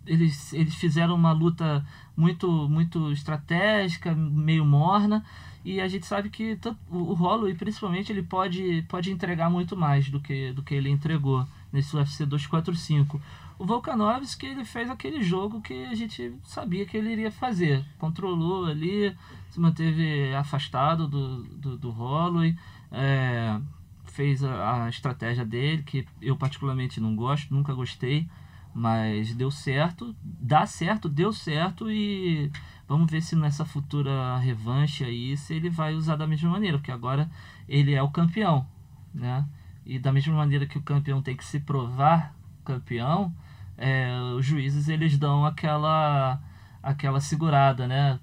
eles, 0.06 0.52
eles 0.52 0.74
fizeram 0.74 1.14
uma 1.14 1.32
luta 1.32 1.82
muito 2.14 2.68
muito 2.68 3.10
estratégica, 3.10 4.14
meio 4.14 4.66
morna, 4.66 5.24
e 5.64 5.80
a 5.80 5.88
gente 5.88 6.04
sabe 6.06 6.28
que 6.28 6.58
o 6.90 7.14
Holloway, 7.14 7.54
principalmente, 7.54 8.12
ele 8.12 8.22
pode, 8.22 8.82
pode 8.82 9.10
entregar 9.10 9.50
muito 9.50 9.74
mais 9.76 10.08
do 10.10 10.20
que, 10.20 10.52
do 10.52 10.62
que 10.62 10.74
ele 10.74 10.90
entregou 10.90 11.44
nesse 11.72 11.96
UFC 11.96 12.26
245. 12.26 13.20
O 13.58 13.64
Volkanovski, 13.64 14.46
ele 14.46 14.64
fez 14.64 14.90
aquele 14.90 15.22
jogo 15.22 15.62
que 15.62 15.86
a 15.86 15.94
gente 15.94 16.34
sabia 16.44 16.84
que 16.84 16.96
ele 16.96 17.10
iria 17.10 17.30
fazer. 17.30 17.84
Controlou 17.98 18.66
ali, 18.66 19.16
se 19.50 19.58
manteve 19.58 20.34
afastado 20.34 21.08
do, 21.08 21.42
do, 21.44 21.78
do 21.78 21.90
Holloway, 21.90 22.54
é, 22.92 23.58
fez 24.04 24.44
a, 24.44 24.84
a 24.84 24.88
estratégia 24.90 25.44
dele, 25.44 25.82
que 25.82 26.06
eu 26.20 26.36
particularmente 26.36 27.00
não 27.00 27.16
gosto, 27.16 27.54
nunca 27.54 27.72
gostei, 27.72 28.28
mas 28.74 29.34
deu 29.34 29.50
certo, 29.50 30.14
dá 30.22 30.66
certo, 30.66 31.08
deu 31.08 31.32
certo 31.32 31.90
e 31.90 32.50
vamos 32.86 33.10
ver 33.10 33.22
se 33.22 33.34
nessa 33.34 33.64
futura 33.64 34.36
revanche 34.36 35.02
aí 35.02 35.34
se 35.34 35.54
ele 35.54 35.70
vai 35.70 35.94
usar 35.94 36.16
da 36.16 36.26
mesma 36.26 36.50
maneira, 36.50 36.76
porque 36.76 36.92
agora 36.92 37.30
ele 37.66 37.94
é 37.94 38.02
o 38.02 38.10
campeão, 38.10 38.66
né? 39.14 39.46
E 39.86 39.98
da 39.98 40.12
mesma 40.12 40.34
maneira 40.34 40.66
que 40.66 40.76
o 40.76 40.82
campeão 40.82 41.22
tem 41.22 41.34
que 41.34 41.44
se 41.44 41.60
provar 41.60 42.34
campeão, 42.64 43.32
é, 43.78 44.10
os 44.36 44.44
juízes 44.44 44.88
eles 44.88 45.18
dão 45.18 45.44
aquela 45.44 46.40
aquela 46.82 47.20
segurada, 47.20 47.86
né? 47.86 48.18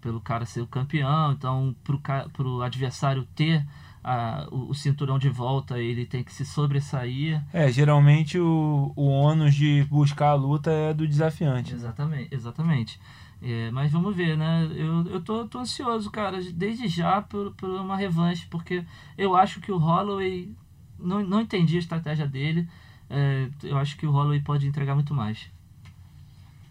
Pelo 0.00 0.20
cara 0.20 0.44
ser 0.44 0.60
o 0.60 0.66
campeão, 0.66 1.32
então 1.32 1.74
para 1.84 2.48
o 2.48 2.60
adversário 2.62 3.26
ter 3.36 3.64
a, 4.02 4.46
o, 4.50 4.70
o, 4.70 4.74
cinturão 4.74 5.18
de 5.18 5.30
volta, 5.30 5.78
ele 5.78 6.04
tem 6.04 6.22
que 6.22 6.32
se 6.32 6.44
sobressair. 6.44 7.40
É, 7.52 7.70
geralmente 7.70 8.38
o, 8.38 8.92
o 8.96 9.06
ônus 9.06 9.54
de 9.54 9.84
buscar 9.84 10.30
a 10.30 10.34
luta 10.34 10.70
é 10.70 10.92
do 10.92 11.06
desafiante. 11.06 11.72
Exatamente, 11.72 12.34
exatamente. 12.34 13.00
É, 13.40 13.70
mas 13.70 13.90
vamos 13.90 14.14
ver, 14.14 14.36
né? 14.36 14.68
Eu, 14.74 15.06
eu 15.06 15.20
tô, 15.20 15.46
tô 15.46 15.58
ansioso, 15.58 16.10
cara, 16.10 16.40
desde 16.52 16.88
já 16.88 17.22
por, 17.22 17.52
por 17.52 17.68
uma 17.68 17.96
revanche, 17.96 18.46
porque 18.50 18.84
eu 19.16 19.36
acho 19.36 19.60
que 19.60 19.72
o 19.72 19.78
Holloway. 19.78 20.52
Não, 20.98 21.22
não 21.22 21.40
entendi 21.40 21.76
a 21.76 21.80
estratégia 21.80 22.26
dele. 22.26 22.68
É, 23.14 23.48
eu 23.62 23.78
acho 23.78 23.96
que 23.96 24.06
o 24.06 24.10
Holloway 24.10 24.40
pode 24.40 24.66
entregar 24.66 24.94
muito 24.94 25.14
mais. 25.14 25.50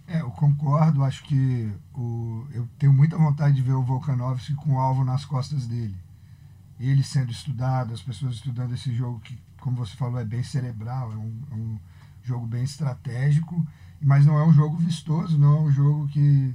É, 0.07 0.21
eu 0.21 0.31
concordo. 0.31 1.03
Acho 1.03 1.23
que 1.23 1.71
o, 1.93 2.45
eu 2.51 2.67
tenho 2.77 2.93
muita 2.93 3.17
vontade 3.17 3.55
de 3.55 3.61
ver 3.61 3.73
o 3.73 3.83
Volkanovski 3.83 4.53
com 4.53 4.73
o 4.73 4.79
alvo 4.79 5.03
nas 5.03 5.25
costas 5.25 5.65
dele 5.67 5.95
ele 6.79 7.03
sendo 7.03 7.31
estudado, 7.31 7.93
as 7.93 8.01
pessoas 8.01 8.35
estudando 8.35 8.73
esse 8.73 8.93
jogo 8.93 9.19
que, 9.21 9.37
como 9.59 9.77
você 9.77 9.95
falou, 9.95 10.19
é 10.19 10.25
bem 10.25 10.43
cerebral, 10.43 11.11
é 11.13 11.15
um, 11.15 11.33
é 11.51 11.55
um 11.55 11.79
jogo 12.23 12.45
bem 12.45 12.63
estratégico, 12.63 13.65
mas 14.01 14.25
não 14.25 14.37
é 14.37 14.45
um 14.45 14.53
jogo 14.53 14.75
vistoso, 14.77 15.37
não 15.37 15.57
é 15.57 15.59
um 15.61 15.71
jogo 15.71 16.07
que, 16.09 16.53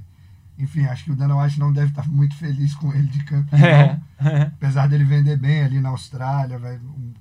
enfim, 0.59 0.85
acho 0.85 1.05
que 1.05 1.13
o 1.13 1.17
Dana 1.17 1.37
White 1.41 1.59
não 1.59 1.73
deve 1.73 1.91
estar 1.91 2.07
muito 2.09 2.35
feliz 2.35 2.75
com 2.75 2.93
ele 2.93 3.09
de 3.09 3.25
campeão. 3.25 3.59
É. 3.59 4.01
Apesar 4.57 4.89
dele 4.89 5.05
vender 5.05 5.39
bem 5.39 5.63
ali 5.63 5.81
na 5.81 5.89
Austrália, 5.91 6.59
vai, 6.59 6.77
um- 6.77 7.15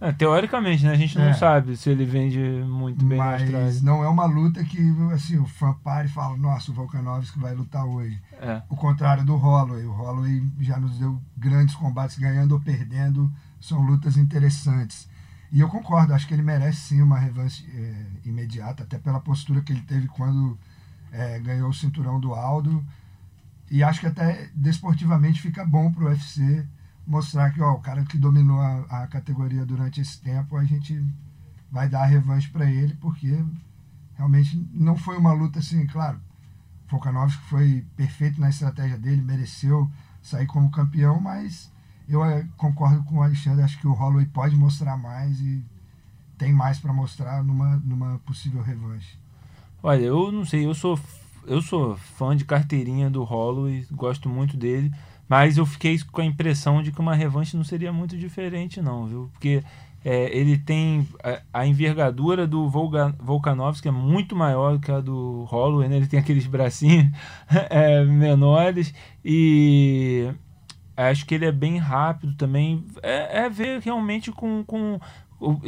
É, 0.00 0.12
teoricamente, 0.12 0.84
né? 0.84 0.92
A 0.92 0.96
gente 0.96 1.18
não 1.18 1.26
É. 1.26 1.34
sabe 1.34 1.76
se 1.76 1.90
ele 1.90 2.04
vende 2.04 2.38
muito 2.66 3.04
bem 3.04 3.18
na 3.18 3.32
Austrália. 3.32 3.60
mas 3.66 3.82
não 3.82 4.02
é 4.02 4.08
uma 4.08 4.24
luta 4.24 4.64
que 4.64 4.78
assim, 5.12 5.38
o 5.38 5.46
fã 5.46 5.74
para 5.84 6.06
e 6.06 6.08
fala, 6.08 6.36
nossa, 6.36 6.70
o 6.70 6.74
Volkanovski 6.74 7.38
vai 7.38 7.54
lutar 7.54 7.84
hoje. 7.84 8.20
É. 8.40 8.62
O 8.68 8.76
contrário 8.76 9.24
do 9.24 9.36
Holloway. 9.36 9.84
O 9.84 9.92
Holloway 9.92 10.42
já 10.60 10.78
nos 10.78 10.98
deu 10.98 11.20
grandes 11.36 11.74
combates, 11.74 12.18
ganhando 12.18 12.52
ou 12.52 12.60
perdendo. 12.60 13.30
São 13.60 13.80
lutas 13.82 14.16
interessantes. 14.16 15.08
E 15.50 15.60
eu 15.60 15.68
concordo, 15.68 16.12
acho 16.14 16.26
que 16.26 16.34
ele 16.34 16.42
merece 16.42 16.80
sim 16.80 17.02
uma 17.02 17.18
revanche 17.18 17.66
é, 17.74 18.06
imediata, 18.28 18.82
até 18.82 18.98
pela 18.98 19.18
postura 19.20 19.60
que 19.62 19.72
ele 19.72 19.80
teve 19.80 20.06
quando 20.06 20.58
é, 21.10 21.38
ganhou 21.40 21.70
o 21.70 21.74
cinturão 21.74 22.20
do 22.20 22.34
Aldo. 22.34 22.84
E 23.70 23.82
acho 23.82 24.00
que 24.00 24.06
até 24.06 24.48
desportivamente 24.54 25.40
fica 25.42 25.64
bom 25.64 25.90
pro 25.92 26.06
UFC 26.06 26.66
mostrar 27.08 27.50
que 27.52 27.60
ó, 27.62 27.72
o 27.72 27.80
cara 27.80 28.04
que 28.04 28.18
dominou 28.18 28.60
a, 28.60 29.02
a 29.02 29.06
categoria 29.06 29.64
durante 29.64 30.00
esse 30.00 30.20
tempo, 30.20 30.56
a 30.56 30.64
gente 30.64 31.02
vai 31.70 31.88
dar 31.88 32.02
a 32.02 32.06
revanche 32.06 32.48
para 32.50 32.70
ele, 32.70 32.94
porque 33.00 33.42
realmente 34.14 34.68
não 34.74 34.94
foi 34.94 35.16
uma 35.16 35.32
luta 35.32 35.58
assim, 35.58 35.86
claro. 35.86 36.20
Volkanovski 36.88 37.42
foi 37.44 37.86
perfeito 37.96 38.40
na 38.40 38.50
estratégia 38.50 38.98
dele, 38.98 39.22
mereceu 39.22 39.90
sair 40.22 40.46
como 40.46 40.70
campeão, 40.70 41.18
mas 41.20 41.72
eu 42.08 42.24
eh, 42.24 42.46
concordo 42.56 43.02
com 43.04 43.16
o 43.16 43.22
Alexandre, 43.22 43.62
acho 43.62 43.78
que 43.78 43.86
o 43.86 43.92
Holloway 43.92 44.26
pode 44.26 44.56
mostrar 44.56 44.96
mais 44.96 45.40
e 45.40 45.64
tem 46.36 46.52
mais 46.52 46.78
para 46.78 46.92
mostrar 46.92 47.42
numa, 47.42 47.76
numa 47.76 48.18
possível 48.20 48.62
revanche. 48.62 49.18
Olha, 49.82 50.04
eu 50.04 50.30
não 50.32 50.44
sei, 50.44 50.66
eu 50.66 50.74
sou, 50.74 50.98
eu 51.46 51.60
sou 51.62 51.96
fã 51.96 52.36
de 52.36 52.44
carteirinha 52.44 53.10
do 53.10 53.24
Holloway, 53.24 53.86
gosto 53.90 54.28
muito 54.28 54.56
dele, 54.56 54.92
mas 55.28 55.58
eu 55.58 55.66
fiquei 55.66 55.98
com 56.10 56.20
a 56.20 56.24
impressão 56.24 56.82
de 56.82 56.90
que 56.90 57.00
uma 57.00 57.14
revanche 57.14 57.56
não 57.56 57.64
seria 57.64 57.92
muito 57.92 58.16
diferente, 58.16 58.80
não, 58.80 59.06
viu? 59.06 59.30
Porque 59.32 59.62
é, 60.04 60.36
ele 60.36 60.56
tem 60.56 61.06
a, 61.22 61.60
a 61.60 61.66
envergadura 61.66 62.46
do 62.46 62.68
Volga, 62.68 63.14
Volkanovski 63.18 63.88
é 63.88 63.90
muito 63.90 64.34
maior 64.34 64.74
do 64.74 64.80
que 64.80 64.90
a 64.90 65.00
do 65.00 65.44
Holloway, 65.44 65.88
né? 65.88 65.96
Ele 65.96 66.06
tem 66.06 66.18
aqueles 66.18 66.46
bracinhos 66.46 67.12
é, 67.68 68.04
menores 68.04 68.94
e 69.24 70.32
acho 70.96 71.26
que 71.26 71.34
ele 71.34 71.46
é 71.46 71.52
bem 71.52 71.78
rápido 71.78 72.34
também. 72.36 72.84
É, 73.02 73.44
é 73.44 73.50
ver 73.50 73.80
realmente 73.80 74.32
com, 74.32 74.64
com 74.64 74.98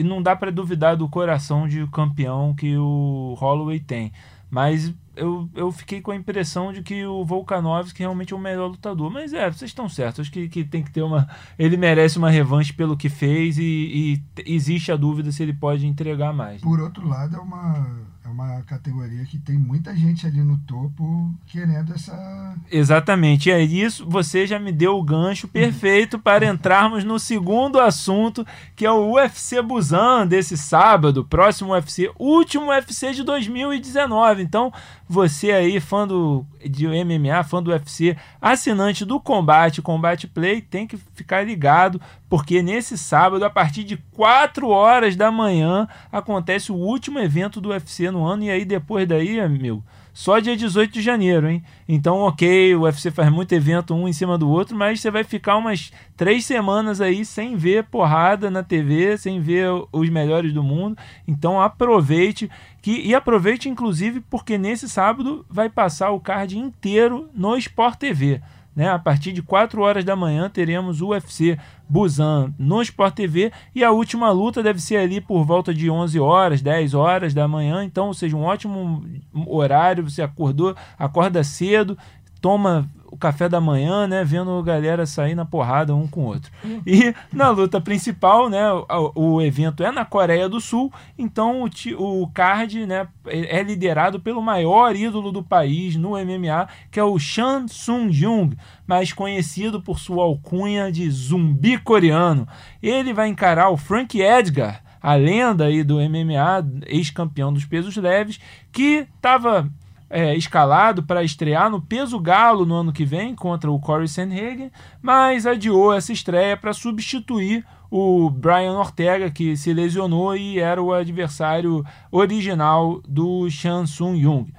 não 0.04 0.22
dá 0.22 0.34
para 0.34 0.50
duvidar 0.50 0.96
do 0.96 1.08
coração 1.08 1.68
de 1.68 1.86
campeão 1.88 2.54
que 2.54 2.76
o 2.76 3.34
Holloway 3.38 3.78
tem. 3.78 4.12
Mas 4.50 4.92
eu, 5.20 5.48
eu 5.54 5.70
fiquei 5.70 6.00
com 6.00 6.10
a 6.10 6.16
impressão 6.16 6.72
de 6.72 6.82
que 6.82 7.04
o 7.04 7.24
Volkanovski 7.24 8.00
realmente 8.00 8.32
é 8.32 8.36
o 8.36 8.40
melhor 8.40 8.68
lutador. 8.68 9.10
Mas 9.10 9.32
é, 9.34 9.50
vocês 9.50 9.70
estão 9.70 9.88
certos. 9.88 10.20
Acho 10.20 10.32
que, 10.32 10.48
que 10.48 10.64
tem 10.64 10.82
que 10.82 10.90
ter 10.90 11.02
uma. 11.02 11.28
Ele 11.58 11.76
merece 11.76 12.18
uma 12.18 12.30
revanche 12.30 12.72
pelo 12.72 12.96
que 12.96 13.08
fez 13.08 13.58
e, 13.58 13.62
e 13.62 14.22
existe 14.46 14.90
a 14.90 14.96
dúvida 14.96 15.30
se 15.30 15.42
ele 15.42 15.52
pode 15.52 15.86
entregar 15.86 16.32
mais. 16.32 16.62
Por 16.62 16.80
outro 16.80 17.06
lado, 17.06 17.36
é 17.36 17.38
uma, 17.38 17.86
uma 18.30 18.62
categoria 18.62 19.24
que 19.24 19.38
tem 19.38 19.58
muita 19.58 19.94
gente 19.94 20.26
ali 20.26 20.42
no 20.42 20.56
topo 20.58 21.34
querendo 21.46 21.92
essa. 21.92 22.56
Exatamente, 22.70 23.48
e 23.48 23.52
é 23.52 23.62
isso. 23.62 24.06
Você 24.08 24.46
já 24.46 24.58
me 24.58 24.72
deu 24.72 24.96
o 24.96 25.02
gancho 25.02 25.48
perfeito 25.48 26.18
para 26.18 26.46
entrarmos 26.46 27.04
no 27.04 27.18
segundo 27.18 27.80
assunto, 27.80 28.46
que 28.74 28.86
é 28.86 28.90
o 28.90 29.14
UFC 29.14 29.60
Busan 29.62 30.26
desse 30.26 30.56
sábado, 30.56 31.24
próximo 31.24 31.72
UFC, 31.72 32.10
último 32.18 32.70
UFC 32.70 33.12
de 33.12 33.22
2019. 33.22 34.42
Então, 34.42 34.72
você 35.08 35.50
aí, 35.50 35.80
fã 35.80 36.06
do, 36.06 36.46
de 36.64 36.86
MMA, 36.86 37.42
fã 37.42 37.60
do 37.60 37.72
UFC, 37.72 38.16
assinante 38.40 39.04
do 39.04 39.18
Combate, 39.18 39.82
Combate 39.82 40.28
Play, 40.28 40.60
tem 40.60 40.86
que 40.86 40.96
ficar 40.96 41.44
ligado, 41.44 42.00
porque 42.28 42.62
nesse 42.62 42.96
sábado, 42.96 43.44
a 43.44 43.50
partir 43.50 43.82
de 43.82 43.96
4 43.96 44.68
horas 44.68 45.16
da 45.16 45.30
manhã, 45.32 45.88
acontece 46.12 46.70
o 46.70 46.76
último 46.76 47.18
evento 47.18 47.60
do 47.60 47.70
UFC 47.70 48.10
no 48.10 48.19
ano, 48.24 48.44
e 48.44 48.50
aí 48.50 48.64
depois 48.64 49.06
daí, 49.06 49.40
amigo, 49.40 49.84
só 50.12 50.38
dia 50.38 50.56
18 50.56 50.92
de 50.92 51.00
janeiro, 51.00 51.48
hein? 51.48 51.62
Então, 51.88 52.18
ok, 52.18 52.74
o 52.74 52.82
UFC 52.82 53.10
faz 53.10 53.30
muito 53.30 53.52
evento 53.54 53.94
um 53.94 54.08
em 54.08 54.12
cima 54.12 54.36
do 54.36 54.48
outro, 54.48 54.76
mas 54.76 55.00
você 55.00 55.10
vai 55.10 55.24
ficar 55.24 55.56
umas 55.56 55.92
três 56.16 56.44
semanas 56.44 57.00
aí 57.00 57.24
sem 57.24 57.56
ver 57.56 57.84
porrada 57.84 58.50
na 58.50 58.62
TV, 58.62 59.16
sem 59.16 59.40
ver 59.40 59.68
os 59.92 60.08
melhores 60.08 60.52
do 60.52 60.62
mundo. 60.62 60.98
Então, 61.26 61.60
aproveite 61.60 62.50
que 62.82 63.00
e 63.00 63.14
aproveite 63.14 63.68
inclusive 63.68 64.20
porque 64.20 64.58
nesse 64.58 64.88
sábado 64.88 65.44
vai 65.48 65.68
passar 65.68 66.10
o 66.10 66.20
card 66.20 66.58
inteiro 66.58 67.28
no 67.34 67.56
Sport 67.56 67.98
TV. 67.98 68.40
Né? 68.74 68.88
A 68.88 68.98
partir 68.98 69.32
de 69.32 69.42
4 69.42 69.80
horas 69.82 70.04
da 70.04 70.14
manhã 70.14 70.48
teremos 70.48 71.00
o 71.00 71.08
UFC 71.08 71.58
Busan 71.88 72.54
no 72.58 72.80
Sport 72.82 73.14
TV 73.14 73.52
e 73.74 73.82
a 73.82 73.90
última 73.90 74.30
luta 74.30 74.62
deve 74.62 74.80
ser 74.80 74.96
ali 74.96 75.20
por 75.20 75.44
volta 75.44 75.74
de 75.74 75.90
11 75.90 76.20
horas, 76.20 76.62
10 76.62 76.94
horas 76.94 77.34
da 77.34 77.48
manhã. 77.48 77.82
Então, 77.84 78.06
ou 78.06 78.14
seja, 78.14 78.36
um 78.36 78.44
ótimo 78.44 79.04
horário. 79.46 80.08
Você 80.08 80.22
acordou, 80.22 80.76
acorda 80.98 81.42
cedo, 81.42 81.98
toma 82.40 82.88
o 83.10 83.16
café 83.16 83.48
da 83.48 83.60
manhã, 83.60 84.06
né, 84.06 84.24
vendo 84.24 84.50
a 84.50 84.62
galera 84.62 85.04
sair 85.04 85.34
na 85.34 85.44
porrada 85.44 85.94
um 85.94 86.06
com 86.06 86.20
o 86.20 86.26
outro. 86.26 86.50
E 86.86 87.14
na 87.32 87.50
luta 87.50 87.80
principal, 87.80 88.48
né, 88.48 88.72
o, 88.72 89.34
o 89.36 89.42
evento 89.42 89.82
é 89.82 89.90
na 89.90 90.04
Coreia 90.04 90.48
do 90.48 90.60
Sul, 90.60 90.92
então 91.18 91.64
o, 91.64 92.22
o 92.22 92.28
card, 92.28 92.86
né, 92.86 93.08
é 93.26 93.62
liderado 93.62 94.20
pelo 94.20 94.40
maior 94.40 94.94
ídolo 94.94 95.32
do 95.32 95.42
país 95.42 95.96
no 95.96 96.10
MMA, 96.10 96.68
que 96.90 97.00
é 97.00 97.04
o 97.04 97.18
Chan 97.18 97.66
Sung 97.68 98.12
Jung, 98.12 98.56
mais 98.86 99.12
conhecido 99.12 99.80
por 99.80 99.98
sua 99.98 100.24
alcunha 100.24 100.90
de 100.90 101.10
zumbi 101.10 101.78
coreano. 101.78 102.46
Ele 102.82 103.12
vai 103.12 103.28
encarar 103.28 103.70
o 103.70 103.76
Frank 103.76 104.20
Edgar, 104.20 104.82
a 105.02 105.14
lenda 105.14 105.64
aí 105.64 105.82
do 105.82 105.96
MMA, 105.96 106.84
ex-campeão 106.86 107.52
dos 107.52 107.64
pesos 107.64 107.96
leves, 107.96 108.38
que 108.70 109.06
estava 109.16 109.68
é, 110.10 110.34
escalado 110.34 111.04
para 111.04 111.22
estrear 111.22 111.70
no 111.70 111.80
peso 111.80 112.18
galo 112.18 112.66
no 112.66 112.74
ano 112.74 112.92
que 112.92 113.04
vem 113.04 113.34
contra 113.34 113.70
o 113.70 113.78
Corey 113.78 114.08
Sanhagen, 114.08 114.72
mas 115.00 115.46
adiou 115.46 115.94
essa 115.94 116.12
estreia 116.12 116.56
para 116.56 116.72
substituir 116.72 117.64
o 117.88 118.28
Brian 118.28 118.72
Ortega, 118.72 119.30
que 119.30 119.56
se 119.56 119.72
lesionou 119.72 120.36
e 120.36 120.58
era 120.58 120.82
o 120.82 120.92
adversário 120.92 121.84
original 122.10 123.00
do 123.08 123.48
Chan 123.48 123.86
Sung 123.86 124.20
Jung. 124.20 124.52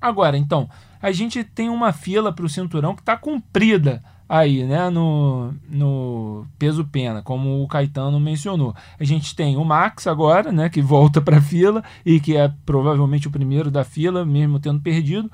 Agora, 0.00 0.36
então, 0.36 0.68
a 1.00 1.10
gente 1.12 1.42
tem 1.42 1.70
uma 1.70 1.92
fila 1.92 2.32
para 2.32 2.44
o 2.44 2.48
cinturão 2.48 2.94
que 2.94 3.02
está 3.02 3.16
comprida 3.16 4.02
aí, 4.28 4.64
né, 4.64 4.88
no, 4.90 5.54
no 5.68 6.46
peso 6.58 6.84
pena, 6.84 7.22
como 7.22 7.62
o 7.62 7.68
Caetano 7.68 8.18
mencionou. 8.18 8.74
A 8.98 9.04
gente 9.04 9.34
tem 9.36 9.56
o 9.56 9.64
Max 9.64 10.06
agora, 10.06 10.50
né, 10.50 10.68
que 10.68 10.80
volta 10.80 11.20
para 11.20 11.38
a 11.38 11.42
fila 11.42 11.82
e 12.04 12.18
que 12.18 12.36
é 12.36 12.50
provavelmente 12.64 13.28
o 13.28 13.30
primeiro 13.30 13.70
da 13.70 13.84
fila, 13.84 14.24
mesmo 14.24 14.58
tendo 14.58 14.80
perdido. 14.80 15.30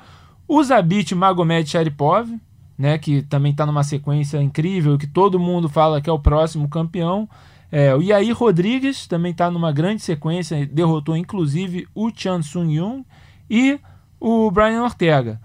O 0.47 0.63
Zabit 0.63 1.15
Magomed 1.15 1.69
Sharipov, 1.69 2.29
né, 2.77 2.99
que 2.99 3.23
também 3.23 3.53
está 3.53 3.65
numa 3.65 3.85
sequência 3.85 4.43
incrível, 4.43 4.99
que 4.99 5.07
todo 5.07 5.39
mundo 5.39 5.69
fala 5.69 6.01
que 6.01 6.11
é 6.11 6.13
o 6.13 6.19
próximo 6.19 6.69
campeão. 6.69 7.29
É, 7.71 7.95
o 7.95 8.03
Yair 8.03 8.37
Rodrigues 8.37 9.07
também 9.07 9.31
está 9.31 9.49
numa 9.51 9.71
grande 9.71 10.03
sequência, 10.03 10.67
derrotou 10.67 11.17
inclusive 11.17 11.87
o 11.95 12.11
Chan 12.13 12.43
Sung 12.43 12.75
Yun 12.75 13.05
e 13.49 13.79
o 14.19 14.51
Brian 14.51 14.83
Ortega. 14.83 15.41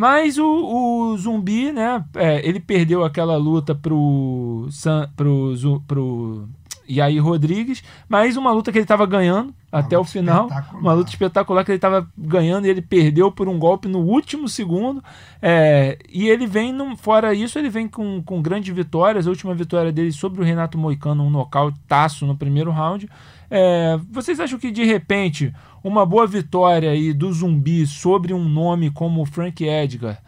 Mas 0.00 0.38
o, 0.38 0.44
o 0.46 1.16
Zumbi, 1.18 1.72
né, 1.72 2.04
é, 2.14 2.48
ele 2.48 2.60
perdeu 2.60 3.02
aquela 3.02 3.36
luta 3.36 3.74
pro, 3.74 4.68
San, 4.70 5.10
pro, 5.16 5.52
pro 5.88 6.48
Yair 6.88 7.20
Rodrigues, 7.20 7.82
mas 8.08 8.36
uma 8.36 8.52
luta 8.52 8.70
que 8.70 8.78
ele 8.78 8.84
estava 8.84 9.04
ganhando 9.04 9.52
até 9.72 9.98
o 9.98 10.04
final. 10.04 10.46
Uma 10.80 10.92
luta 10.92 11.10
espetacular 11.10 11.64
que 11.64 11.72
ele 11.72 11.78
estava 11.78 12.08
ganhando 12.16 12.68
e 12.68 12.70
ele 12.70 12.80
perdeu 12.80 13.32
por 13.32 13.48
um 13.48 13.58
golpe 13.58 13.88
no 13.88 13.98
último 13.98 14.48
segundo. 14.48 15.02
É, 15.42 15.98
e 16.08 16.28
ele 16.28 16.46
vem, 16.46 16.72
num- 16.72 16.94
fora 16.96 17.34
isso, 17.34 17.58
ele 17.58 17.68
vem 17.68 17.88
com, 17.88 18.22
com 18.22 18.40
grandes 18.40 18.72
vitórias. 18.72 19.26
A 19.26 19.30
última 19.30 19.52
vitória 19.52 19.90
dele 19.90 20.12
sobre 20.12 20.40
o 20.40 20.44
Renato 20.44 20.78
Moicano, 20.78 21.24
um 21.24 21.30
nocautaço 21.30 22.24
no 22.24 22.36
primeiro 22.36 22.70
round. 22.70 23.08
É, 23.50 23.98
vocês 24.10 24.38
acham 24.38 24.58
que 24.60 24.70
de 24.70 24.84
repente 24.84 25.52
uma 25.82 26.04
boa 26.04 26.26
vitória 26.26 26.90
aí 26.90 27.12
do 27.12 27.32
zumbi 27.32 27.86
sobre 27.86 28.32
um 28.32 28.48
nome 28.48 28.90
como 28.90 29.24
Frank 29.24 29.64
Edgar 29.64 30.22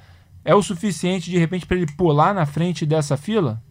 é 0.45 0.55
o 0.55 0.63
suficiente 0.63 1.31
de 1.31 1.39
repente 1.39 1.67
para 1.67 1.77
ele 1.77 1.93
pular 1.93 2.35
na 2.35 2.47
frente 2.47 2.87
dessa 2.87 3.17
fila? 3.17 3.63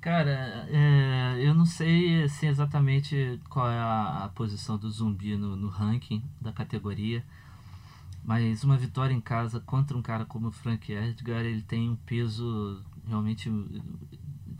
Cara, 0.00 0.66
é, 0.70 1.36
eu 1.40 1.54
não 1.54 1.66
sei 1.66 2.22
assim, 2.22 2.48
exatamente 2.48 3.38
qual 3.50 3.70
é 3.70 3.78
a, 3.78 4.24
a 4.24 4.28
posição 4.30 4.78
do 4.78 4.90
zumbi 4.90 5.36
no, 5.36 5.56
no 5.56 5.68
ranking 5.68 6.22
da 6.40 6.52
categoria, 6.52 7.22
mas 8.24 8.64
uma 8.64 8.78
vitória 8.78 9.12
em 9.12 9.20
casa 9.20 9.60
contra 9.60 9.96
um 9.96 10.02
cara 10.02 10.24
como 10.24 10.48
o 10.48 10.52
Frank 10.52 10.90
Edgar, 10.90 11.44
ele 11.44 11.62
tem 11.62 11.90
um 11.90 11.96
peso 11.96 12.82
realmente 13.06 13.50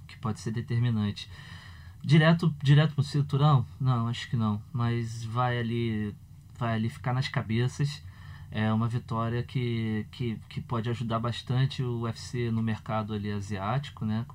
que 0.06 0.18
pode 0.18 0.40
ser 0.40 0.50
determinante. 0.50 1.30
Direto, 2.02 2.54
direto 2.62 2.94
pro 2.94 3.04
cinturão? 3.04 3.66
Não, 3.78 4.08
acho 4.08 4.28
que 4.28 4.36
não, 4.36 4.60
mas 4.72 5.22
vai 5.24 5.58
ali, 5.58 6.14
vai 6.58 6.74
ali 6.74 6.88
ficar 6.88 7.12
nas 7.12 7.28
cabeças. 7.28 8.02
é 8.50 8.72
uma 8.72 8.88
vitória 8.88 9.42
que, 9.42 10.06
que, 10.10 10.38
que 10.48 10.60
pode 10.60 10.88
ajudar 10.90 11.18
bastante 11.18 11.82
o 11.82 12.02
UFC 12.02 12.50
no 12.50 12.62
mercado 12.62 13.12
ali 13.14 13.30
asiático, 13.30 14.04
né? 14.04 14.26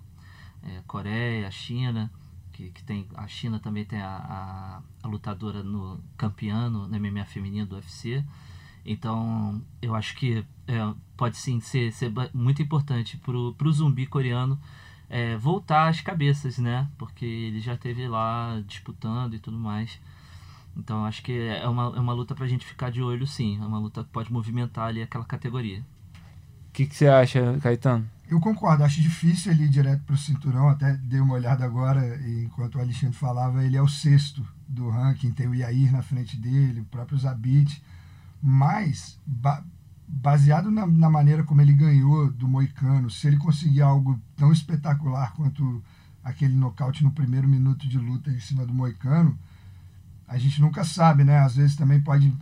É, 0.64 0.82
Coreia, 0.88 1.50
China, 1.52 2.12
que, 2.54 2.70
que 2.72 2.84
tem 2.84 3.08
a 3.16 3.28
China 3.28 3.60
também 3.60 3.84
tem 3.86 4.00
a, 4.00 4.08
a, 4.08 4.82
a 5.04 5.08
lutadora 5.08 5.62
no 5.64 6.00
campeã 6.18 6.70
no, 6.70 6.88
no 6.88 7.00
MMA 7.00 7.26
feminino 7.26 7.66
do 7.66 7.76
UFC. 7.76 8.24
Então, 8.86 9.62
eu 9.82 9.96
acho 9.96 10.16
que 10.16 10.46
é, 10.68 10.94
pode 11.18 11.38
sim 11.38 11.60
ser, 11.60 11.92
ser 11.92 12.12
muito 12.34 12.62
importante 12.62 13.18
para 13.18 13.36
o 13.36 13.72
zumbi 13.72 14.06
coreano 14.06 14.60
é, 15.10 15.38
voltar 15.38 15.90
às 15.90 16.02
cabeças, 16.02 16.58
né? 16.58 16.88
Porque 16.98 17.26
ele 17.26 17.60
já 17.60 17.74
esteve 17.74 18.08
lá 18.08 18.62
disputando 18.68 19.34
e 19.34 19.40
tudo 19.40 19.58
mais. 19.58 20.00
Então 20.76 21.06
acho 21.06 21.24
que 21.24 21.32
é 21.32 21.68
uma, 21.68 21.96
é 21.96 22.00
uma 22.00 22.14
luta 22.14 22.36
pra 22.36 22.48
gente 22.48 22.66
ficar 22.66 22.92
de 22.92 23.02
olho, 23.02 23.26
sim. 23.26 23.60
É 23.62 23.66
uma 23.66 23.80
luta 23.80 24.04
que 24.04 24.10
pode 24.10 24.32
movimentar 24.32 24.88
ali 24.88 25.02
aquela 25.02 25.26
categoria. 25.26 25.80
O 26.70 26.72
que, 26.74 26.86
que 26.86 26.96
você 26.96 27.08
acha, 27.08 27.58
Caetano? 27.62 28.06
Eu 28.28 28.40
concordo, 28.40 28.84
acho 28.84 29.02
difícil 29.02 29.52
ele 29.52 29.66
ir 29.66 29.70
direto 29.70 30.04
pro 30.04 30.18
cinturão, 30.18 30.68
até 30.68 30.94
dei 30.98 31.20
uma 31.20 31.36
olhada 31.36 31.64
agora, 31.64 32.20
enquanto 32.44 32.76
o 32.76 32.82
Alexandre 32.82 33.16
falava, 33.16 33.64
ele 33.64 33.78
é 33.78 33.82
o 33.82 33.88
sexto 33.88 34.46
do 34.68 34.90
ranking, 34.90 35.32
tem 35.32 35.48
o 35.48 35.54
Yair 35.54 35.92
na 35.92 36.02
frente 36.02 36.36
dele, 36.36 36.82
o 36.82 36.86
próprio 36.86 37.20
Zabit, 37.20 37.84
mas 38.42 39.20
baseado 40.08 40.70
na, 40.70 40.86
na, 40.86 41.10
maneira 41.10 41.44
como 41.44 41.62
ele 41.62 41.74
ganhou 41.74 42.32
do 42.32 42.48
Moicano, 42.48 43.10
se 43.10 43.28
ele 43.28 43.38
conseguir 43.38 43.82
algo 43.82 44.20
tão 44.36 44.52
espetacular 44.52 45.34
quanto 45.34 45.84
aquele 46.24 46.56
nocaute 46.56 47.04
no 47.04 47.12
primeiro 47.12 47.48
minuto 47.48 47.88
de 47.88 47.98
luta 47.98 48.30
em 48.30 48.40
cima 48.40 48.66
do 48.66 48.74
Moicano, 48.74 49.38
a 50.28 50.38
gente 50.38 50.60
nunca 50.60 50.84
sabe, 50.84 51.24
né? 51.24 51.40
Às 51.40 51.56
vezes 51.56 51.76
também 51.76 52.02
pode 52.02 52.36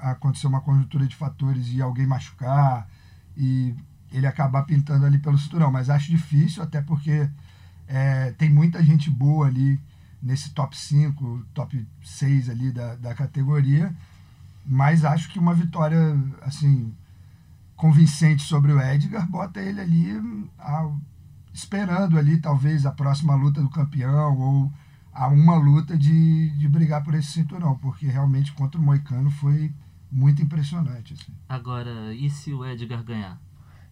acontecer 0.00 0.46
uma 0.46 0.60
conjuntura 0.60 1.06
de 1.06 1.14
fatores 1.14 1.68
e 1.72 1.80
alguém 1.80 2.06
machucar 2.06 2.88
e 3.36 3.74
ele 4.10 4.26
acabar 4.26 4.64
pintando 4.64 5.06
ali 5.06 5.18
pelo 5.18 5.38
cinturão. 5.38 5.70
Mas 5.70 5.88
acho 5.88 6.10
difícil, 6.10 6.62
até 6.62 6.80
porque 6.80 7.28
é, 7.86 8.32
tem 8.32 8.50
muita 8.50 8.82
gente 8.82 9.08
boa 9.08 9.46
ali 9.46 9.80
nesse 10.20 10.50
top 10.50 10.76
5, 10.76 11.46
top 11.54 11.86
6 12.02 12.50
ali 12.50 12.72
da, 12.72 12.96
da 12.96 13.14
categoria. 13.14 13.94
Mas 14.66 15.04
acho 15.04 15.30
que 15.30 15.38
uma 15.38 15.54
vitória, 15.54 15.98
assim, 16.42 16.92
convincente 17.78 18.42
sobre 18.42 18.72
o 18.72 18.82
Edgar 18.82 19.26
bota 19.30 19.60
ele 19.60 19.80
ali 19.80 20.20
a, 20.58 20.90
esperando 21.54 22.18
ali, 22.18 22.38
talvez, 22.38 22.84
a 22.84 22.90
próxima 22.90 23.34
luta 23.36 23.62
do 23.62 23.70
campeão 23.70 24.36
ou 24.36 24.72
a 25.12 25.28
uma 25.28 25.56
luta 25.56 25.96
de, 25.96 26.50
de 26.50 26.68
brigar 26.68 27.02
por 27.02 27.14
esse 27.14 27.28
cinturão, 27.28 27.76
porque 27.78 28.06
realmente 28.06 28.52
contra 28.52 28.80
o 28.80 28.82
Moicano 28.82 29.30
foi 29.30 29.72
muito 30.10 30.42
impressionante. 30.42 31.14
Assim. 31.14 31.32
Agora, 31.48 32.12
e 32.14 32.28
se 32.28 32.52
o 32.52 32.66
Edgar 32.66 33.02
ganhar? 33.02 33.40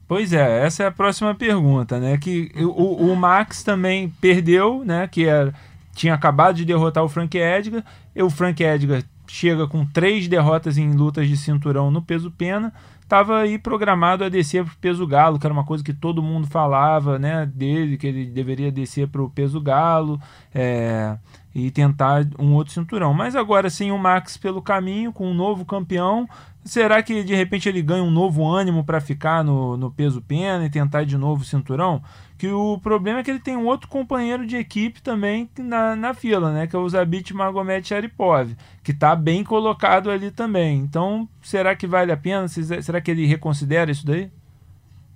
Pois 0.08 0.32
é, 0.32 0.64
essa 0.64 0.82
é 0.82 0.86
a 0.86 0.92
próxima 0.92 1.34
pergunta, 1.34 1.98
né? 1.98 2.18
Que 2.18 2.52
o, 2.56 3.10
o 3.10 3.16
Max 3.16 3.62
também 3.62 4.08
perdeu, 4.20 4.84
né? 4.84 5.06
Que 5.08 5.26
era, 5.26 5.54
tinha 5.94 6.14
acabado 6.14 6.56
de 6.56 6.64
derrotar 6.64 7.04
o 7.04 7.08
Frank 7.08 7.36
Edgar. 7.36 7.84
E 8.14 8.22
o 8.22 8.30
Frank 8.30 8.62
Edgar 8.62 9.02
chega 9.26 9.66
com 9.66 9.84
três 9.84 10.28
derrotas 10.28 10.78
em 10.78 10.92
lutas 10.92 11.28
de 11.28 11.36
cinturão 11.36 11.90
no 11.90 12.02
peso 12.02 12.30
pena 12.30 12.72
estava 13.06 13.38
aí 13.38 13.56
programado 13.56 14.24
a 14.24 14.28
descer 14.28 14.64
para 14.64 14.72
o 14.72 14.76
peso 14.78 15.06
galo, 15.06 15.38
que 15.38 15.46
era 15.46 15.52
uma 15.52 15.64
coisa 15.64 15.82
que 15.82 15.94
todo 15.94 16.22
mundo 16.22 16.48
falava, 16.48 17.18
né, 17.18 17.46
dele, 17.46 17.96
que 17.96 18.06
ele 18.06 18.26
deveria 18.26 18.70
descer 18.70 19.06
para 19.08 19.22
o 19.22 19.30
peso 19.30 19.60
galo 19.60 20.20
é, 20.52 21.16
e 21.54 21.70
tentar 21.70 22.26
um 22.36 22.52
outro 22.54 22.74
cinturão. 22.74 23.14
Mas 23.14 23.36
agora 23.36 23.70
sem 23.70 23.92
o 23.92 23.98
Max 23.98 24.36
pelo 24.36 24.60
caminho, 24.60 25.12
com 25.12 25.30
um 25.30 25.34
novo 25.34 25.64
campeão, 25.64 26.28
será 26.66 27.02
que 27.02 27.24
de 27.24 27.34
repente 27.34 27.68
ele 27.68 27.80
ganha 27.80 28.02
um 28.02 28.10
novo 28.10 28.46
ânimo 28.46 28.84
para 28.84 29.00
ficar 29.00 29.42
no, 29.42 29.76
no 29.76 29.90
peso 29.90 30.20
pena 30.20 30.66
e 30.66 30.70
tentar 30.70 31.04
de 31.04 31.16
novo 31.16 31.42
o 31.42 31.44
cinturão? 31.44 32.02
que 32.38 32.48
o 32.48 32.78
problema 32.78 33.20
é 33.20 33.22
que 33.22 33.30
ele 33.30 33.40
tem 33.40 33.56
um 33.56 33.64
outro 33.64 33.88
companheiro 33.88 34.46
de 34.46 34.56
equipe 34.56 35.00
também 35.00 35.48
na, 35.58 35.96
na 35.96 36.12
fila, 36.12 36.52
né? 36.52 36.66
Que 36.66 36.76
é 36.76 36.78
o 36.78 36.88
Zabit 36.88 37.32
Magomed 37.32 37.86
Sharipov, 37.86 38.54
que 38.82 38.92
está 38.92 39.16
bem 39.16 39.42
colocado 39.42 40.10
ali 40.10 40.30
também. 40.30 40.80
Então, 40.80 41.28
será 41.42 41.74
que 41.74 41.86
vale 41.86 42.12
a 42.12 42.16
pena? 42.16 42.46
Será 42.48 43.00
que 43.00 43.10
ele 43.10 43.26
reconsidera 43.26 43.90
isso 43.90 44.04
daí? 44.04 44.30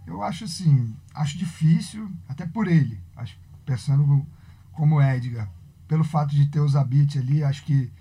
Eu 0.06 0.22
acho 0.22 0.44
assim, 0.44 0.94
acho 1.14 1.36
difícil, 1.36 2.10
até 2.28 2.46
por 2.46 2.66
ele, 2.66 2.98
acho, 3.16 3.38
pensando 3.64 4.26
como 4.72 5.00
Edgar, 5.00 5.48
pelo 5.86 6.02
fato 6.02 6.34
de 6.34 6.46
ter 6.46 6.58
o 6.58 6.68
Zabit 6.68 7.18
ali, 7.18 7.44
acho 7.44 7.64
que 7.64 7.92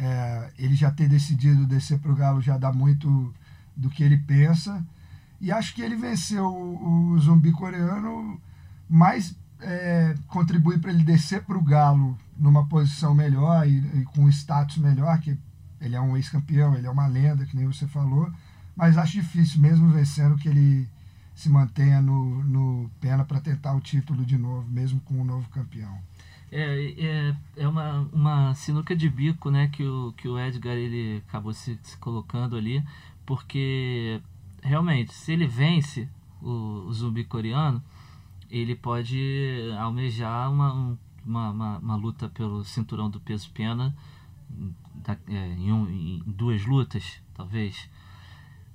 é, 0.00 0.50
ele 0.58 0.74
já 0.74 0.90
ter 0.90 1.08
decidido 1.08 1.66
descer 1.66 1.98
para 1.98 2.10
o 2.10 2.16
Galo 2.16 2.40
já 2.40 2.56
dá 2.56 2.72
muito 2.72 3.34
do 3.76 3.90
que 3.90 4.02
ele 4.02 4.16
pensa. 4.16 4.82
E 5.40 5.52
acho 5.52 5.74
que 5.74 5.82
ele 5.82 5.94
venceu 5.94 6.46
o, 6.46 7.12
o 7.12 7.18
zumbi 7.18 7.52
coreano 7.52 8.40
mais 8.88 9.36
é, 9.60 10.14
contribui 10.26 10.78
para 10.78 10.90
ele 10.90 11.04
descer 11.04 11.42
para 11.42 11.58
o 11.58 11.62
Galo 11.62 12.16
numa 12.36 12.66
posição 12.66 13.14
melhor 13.14 13.68
e, 13.68 14.00
e 14.00 14.04
com 14.04 14.22
um 14.22 14.28
status 14.28 14.78
melhor, 14.78 15.18
que 15.20 15.38
ele 15.80 15.94
é 15.94 16.00
um 16.00 16.16
ex-campeão, 16.16 16.74
ele 16.74 16.86
é 16.86 16.90
uma 16.90 17.06
lenda, 17.06 17.44
que 17.44 17.56
nem 17.56 17.66
você 17.66 17.86
falou, 17.86 18.32
mas 18.74 18.96
acho 18.96 19.12
difícil, 19.12 19.60
mesmo 19.60 19.90
vencendo, 19.90 20.36
que 20.36 20.48
ele 20.48 20.88
se 21.34 21.48
mantenha 21.48 22.00
no, 22.00 22.42
no 22.44 22.90
pena 23.00 23.24
para 23.24 23.40
tentar 23.40 23.74
o 23.74 23.80
título 23.80 24.24
de 24.24 24.38
novo, 24.38 24.66
mesmo 24.70 25.00
com 25.00 25.20
um 25.20 25.24
novo 25.24 25.48
campeão. 25.50 25.98
É, 26.52 26.94
é, 26.98 27.36
é 27.56 27.68
uma, 27.68 28.08
uma 28.12 28.54
sinuca 28.54 28.96
de 28.96 29.08
bico 29.08 29.50
né, 29.50 29.68
que, 29.68 29.84
o, 29.84 30.12
que 30.16 30.28
o 30.28 30.38
Edgar 30.38 30.74
ele 30.74 31.22
acabou 31.28 31.52
se, 31.52 31.78
se 31.82 31.96
colocando 31.98 32.56
ali, 32.56 32.82
porque 33.24 34.20
realmente, 34.62 35.14
se 35.14 35.32
ele 35.32 35.46
vence 35.46 36.08
o, 36.42 36.86
o 36.88 36.92
zumbi 36.92 37.24
coreano, 37.24 37.82
ele 38.50 38.74
pode 38.74 39.70
almejar 39.78 40.50
uma, 40.50 40.98
uma, 41.24 41.50
uma, 41.50 41.78
uma 41.78 41.96
luta 41.96 42.28
pelo 42.28 42.64
cinturão 42.64 43.08
do 43.08 43.20
peso 43.20 43.50
pena 43.52 43.94
é, 45.28 45.54
em, 45.54 45.72
um, 45.72 45.88
em 45.88 46.22
duas 46.26 46.64
lutas, 46.66 47.22
talvez. 47.34 47.88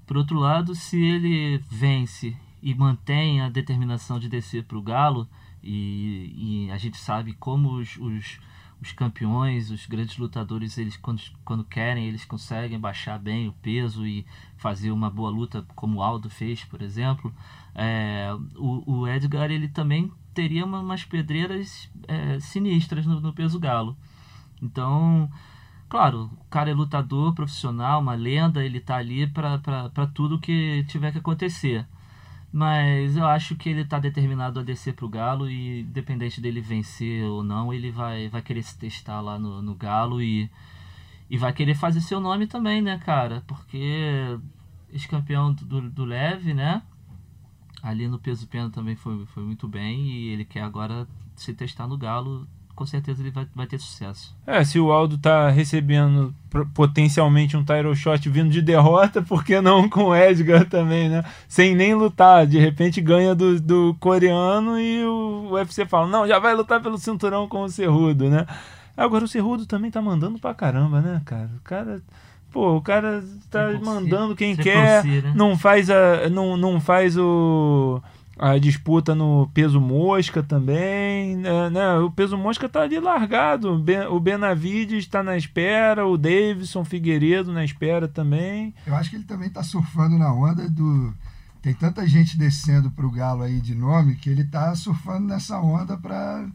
Por 0.07 0.17
outro 0.17 0.39
lado, 0.39 0.73
se 0.73 0.97
ele 0.97 1.57
vence 1.69 2.36
e 2.61 2.73
mantém 2.73 3.41
a 3.41 3.49
determinação 3.49 4.17
de 4.17 4.30
descer 4.30 4.63
para 4.63 4.78
o 4.78 4.82
galo, 4.82 5.28
e, 5.66 6.68
e, 6.68 6.72
a 6.72 6.78
gente 6.78 6.97
sabe 6.97 7.34
como 7.34 7.74
os, 7.80 7.97
os, 7.97 8.39
os, 8.80 8.91
campeões, 8.91 9.72
os 9.72 9.88
grandes 9.88 10.16
lutadores, 10.18 10.78
eles 10.78 10.95
quando, 10.95 11.22
quando 11.43 11.63
querem, 11.63 12.05
eles 12.05 12.24
conseguem 12.24 12.80
baixar 12.80 13.18
bem 13.18 13.47
o 13.47 13.53
peso 13.53 14.05
e 14.05 14.26
fazer 14.57 14.91
uma 14.91 15.09
boa 15.09 15.32
luta, 15.32 15.66
como 15.76 15.97
o 15.97 16.03
Aldo 16.03 16.30
fez, 16.30 16.63
por 16.63 16.84
exemplo. 16.84 17.34
É, 17.74 18.30
o, 18.55 18.99
o, 18.99 19.07
Edgar 19.07 19.49
ele 19.49 19.68
também 19.68 20.11
teria 20.36 20.63
uma, 20.63 20.82
umas 20.82 21.03
pedreiras 21.03 21.89
é, 22.07 22.39
sinistras 22.39 23.07
no, 23.07 23.20
no, 23.20 23.34
peso 23.34 23.59
galo. 23.59 23.97
Então, 24.61 25.30
claro, 25.89 26.30
o 26.39 26.45
cara 26.45 26.70
é 26.70 26.74
lutador 26.76 27.34
profissional, 27.34 28.01
uma 28.01 28.13
lenda, 28.13 28.63
ele 28.63 28.80
tá 28.80 28.97
ali 28.97 29.26
para 29.28 30.07
tudo 30.13 30.39
que 30.39 30.86
tiver 30.88 31.11
que 31.11 31.18
acontecer. 31.18 31.88
Mas 32.58 33.18
eu 33.18 33.26
acho 33.26 33.56
que 33.58 33.68
ele 33.68 33.82
está 33.82 33.99
determinado 33.99 34.62
a 34.62 34.64
descer 34.64 34.93
para 34.93 35.06
o 35.06 35.10
Galo 35.10 35.49
e, 35.49 35.82
independente 35.82 36.39
dele 36.39 36.62
vencer 36.62 37.26
ou 37.26 37.43
não, 37.43 37.74
ele 37.74 37.91
vai, 37.91 38.30
vai 38.30 38.41
querer 38.41 38.64
se 38.64 38.78
testar 38.78 39.20
lá 39.20 39.38
no, 39.38 39.62
no 39.62 39.76
Galo 39.76 40.22
e, 40.22 40.49
e 41.30 41.38
vai 41.38 41.51
querer 41.51 41.76
fazer 41.76 41.99
seu 41.99 42.22
nome 42.22 42.47
também, 42.47 42.82
né, 42.82 42.97
cara? 42.99 43.43
Porque 43.45 44.39
ex-campeão 44.89 45.51
do, 45.53 45.89
do 45.89 46.06
leve, 46.06 46.53
né? 46.53 46.82
ali 47.86 48.08
no 48.08 48.18
peso 48.18 48.47
pena 48.47 48.70
também 48.70 48.95
foi, 48.95 49.26
foi 49.28 49.43
muito 49.43 49.68
bem 49.68 50.08
e 50.08 50.30
ele 50.30 50.43
quer 50.43 50.62
agora 50.62 51.08
se 51.36 51.53
testar 51.53 51.88
no 51.88 51.97
Galo. 51.97 52.47
Com 52.76 52.86
certeza 52.86 53.21
ele 53.21 53.32
vai, 53.32 53.47
vai 53.55 53.65
ter 53.65 53.80
sucesso. 53.80 54.36
É, 54.45 54.63
se 54.63 54.80
o 54.80 54.91
Aldo 54.91 55.17
tá 55.17 55.49
recebendo 55.49 56.36
potencialmente 56.73 57.55
um 57.55 57.63
title 57.63 57.95
shot 57.95 58.30
vindo 58.30 58.49
de 58.49 58.61
derrota, 58.61 59.21
por 59.21 59.43
que 59.43 59.61
não 59.61 59.88
com 59.88 60.05
o 60.05 60.15
Edgar 60.15 60.65
também, 60.65 61.07
né? 61.07 61.23
Sem 61.47 61.73
nem 61.73 61.95
lutar. 61.95 62.45
De 62.45 62.59
repente 62.59 62.99
ganha 62.99 63.34
do, 63.34 63.59
do 63.61 63.95
coreano 63.99 64.80
e 64.80 65.05
o 65.05 65.51
UFC 65.51 65.86
fala: 65.86 66.07
não, 66.07 66.28
já 66.28 66.38
vai 66.38 66.53
lutar 66.53 66.82
pelo 66.82 66.97
cinturão 66.97 67.47
com 67.47 67.61
o 67.61 67.69
Cerrudo, 67.69 68.30
né? 68.30 68.45
Agora 68.97 69.26
o 69.26 69.28
Cerrudo 69.28 69.65
também 69.65 69.89
tá 69.89 70.01
mandando 70.01 70.38
pra 70.38 70.53
caramba, 70.53 71.01
né, 71.01 71.21
cara? 71.26 71.49
O 71.57 71.61
cara 71.63 72.01
Pô, 72.55 72.78
o 72.78 72.82
cara 72.82 73.21
tá 73.51 73.69
mandando 73.84 74.34
quem 74.34 74.55
quer, 74.55 75.03
né? 75.03 75.34
não 75.36 75.57
faz 75.57 75.89
a 75.89 76.30
não, 76.30 76.55
não 76.55 76.80
faz 76.80 77.17
o 77.17 78.01
a 78.38 78.57
disputa 78.57 79.15
no 79.15 79.49
peso 79.53 79.79
mosca 79.79 80.43
também, 80.43 81.38
né? 81.38 81.69
né? 81.69 81.97
O 81.99 82.11
peso 82.11 82.38
mosca 82.38 82.67
tá 82.67 82.81
ali 82.81 82.99
largado. 82.99 83.83
O 84.11 84.19
Benavides 84.19 84.99
está 84.99 85.23
na 85.23 85.38
espera, 85.38 86.05
o 86.05 86.17
Davidson 86.17 86.83
Figueiredo 86.83 87.53
na 87.53 87.63
espera 87.63 88.07
também. 88.07 88.73
Eu 88.86 88.95
acho 88.95 89.09
que 89.09 89.15
ele 89.15 89.23
também 89.23 89.49
tá 89.49 89.63
surfando 89.63 90.17
na 90.17 90.33
onda 90.33 90.69
do 90.69 91.13
tem 91.65 91.73
tanta 91.73 92.07
gente 92.07 92.38
descendo 92.38 92.91
pro 92.91 93.09
galo 93.09 93.41
aí 93.41 93.59
de 93.59 93.73
nome 93.73 94.13
que 94.13 94.29
ele 94.29 94.43
tá 94.43 94.75
surfando 94.75 95.25
nessa 95.25 95.59
onda 95.59 95.97
para 95.97 96.45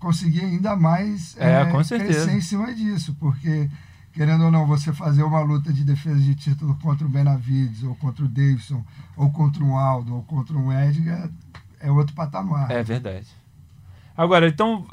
conseguir 0.00 0.40
ainda 0.40 0.74
mais 0.74 1.36
é, 1.38 1.60
é, 1.60 1.64
com 1.66 1.84
certeza. 1.84 2.24
crescer 2.24 2.36
em 2.36 2.40
cima 2.40 2.74
disso, 2.74 3.16
porque 3.20 3.70
querendo 4.12 4.44
ou 4.44 4.50
não, 4.50 4.66
você 4.66 4.92
fazer 4.92 5.22
uma 5.22 5.40
luta 5.40 5.72
de 5.72 5.84
defesa 5.84 6.20
de 6.20 6.34
título 6.34 6.76
contra 6.82 7.06
o 7.06 7.10
Benavides, 7.10 7.82
ou 7.82 7.94
contra 7.96 8.24
o 8.24 8.28
Davidson, 8.28 8.84
ou 9.16 9.30
contra 9.30 9.62
um 9.64 9.76
Aldo, 9.76 10.14
ou 10.16 10.22
contra 10.22 10.56
um 10.56 10.72
Edgar, 10.72 11.28
é 11.80 11.90
outro 11.90 12.14
patamar. 12.14 12.70
É 12.70 12.82
verdade. 12.82 13.26
Agora, 14.14 14.46
então, 14.46 14.84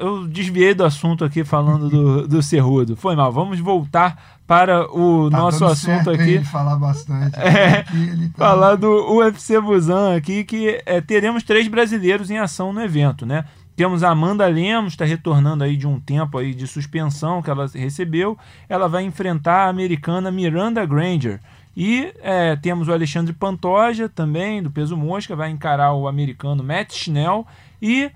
eu, 0.00 0.26
desviei 0.26 0.74
do 0.74 0.84
assunto 0.84 1.24
aqui 1.24 1.44
falando 1.44 1.88
do, 1.88 2.26
do 2.26 2.42
Cerrudo. 2.42 2.96
Foi 2.96 3.14
mal, 3.14 3.32
vamos 3.32 3.60
voltar 3.60 4.40
para 4.44 4.90
o 4.92 5.30
Tá 5.30 5.38
nosso 5.38 5.64
assunto 5.64 6.10
aqui. 6.10 6.42
falar 6.42 6.74
bastante. 6.76 7.38
É, 7.38 7.78
Aqui 7.78 8.28
tá- 8.36 8.38
Falar 8.48 8.74
do 8.74 8.88
UFC 9.14 9.60
Busan 9.60 10.16
aqui, 10.16 10.42
que 10.42 10.82
é, 10.84 11.00
teremos 11.00 11.44
três 11.44 11.68
brasileiros 11.68 12.28
em 12.28 12.38
ação 12.38 12.72
no 12.72 12.82
evento, 12.82 13.24
né? 13.24 13.44
Temos 13.76 14.02
a 14.02 14.08
Amanda 14.08 14.46
Lemos, 14.46 14.94
está 14.94 15.04
retornando 15.04 15.62
aí 15.62 15.76
de 15.76 15.86
um 15.86 16.00
tempo 16.00 16.38
aí 16.38 16.54
de 16.54 16.66
suspensão 16.66 17.42
que 17.42 17.50
ela 17.50 17.66
recebeu. 17.66 18.38
Ela 18.70 18.88
vai 18.88 19.04
enfrentar 19.04 19.66
a 19.66 19.68
americana 19.68 20.30
Miranda 20.30 20.84
Granger. 20.86 21.40
E 21.76 22.10
é, 22.22 22.56
temos 22.56 22.88
o 22.88 22.92
Alexandre 22.92 23.34
Pantoja 23.34 24.08
também, 24.08 24.62
do 24.62 24.70
peso 24.70 24.96
mosca, 24.96 25.36
vai 25.36 25.50
encarar 25.50 25.92
o 25.92 26.08
americano 26.08 26.64
Matt 26.64 26.94
Schnell. 26.94 27.46
E, 27.82 28.10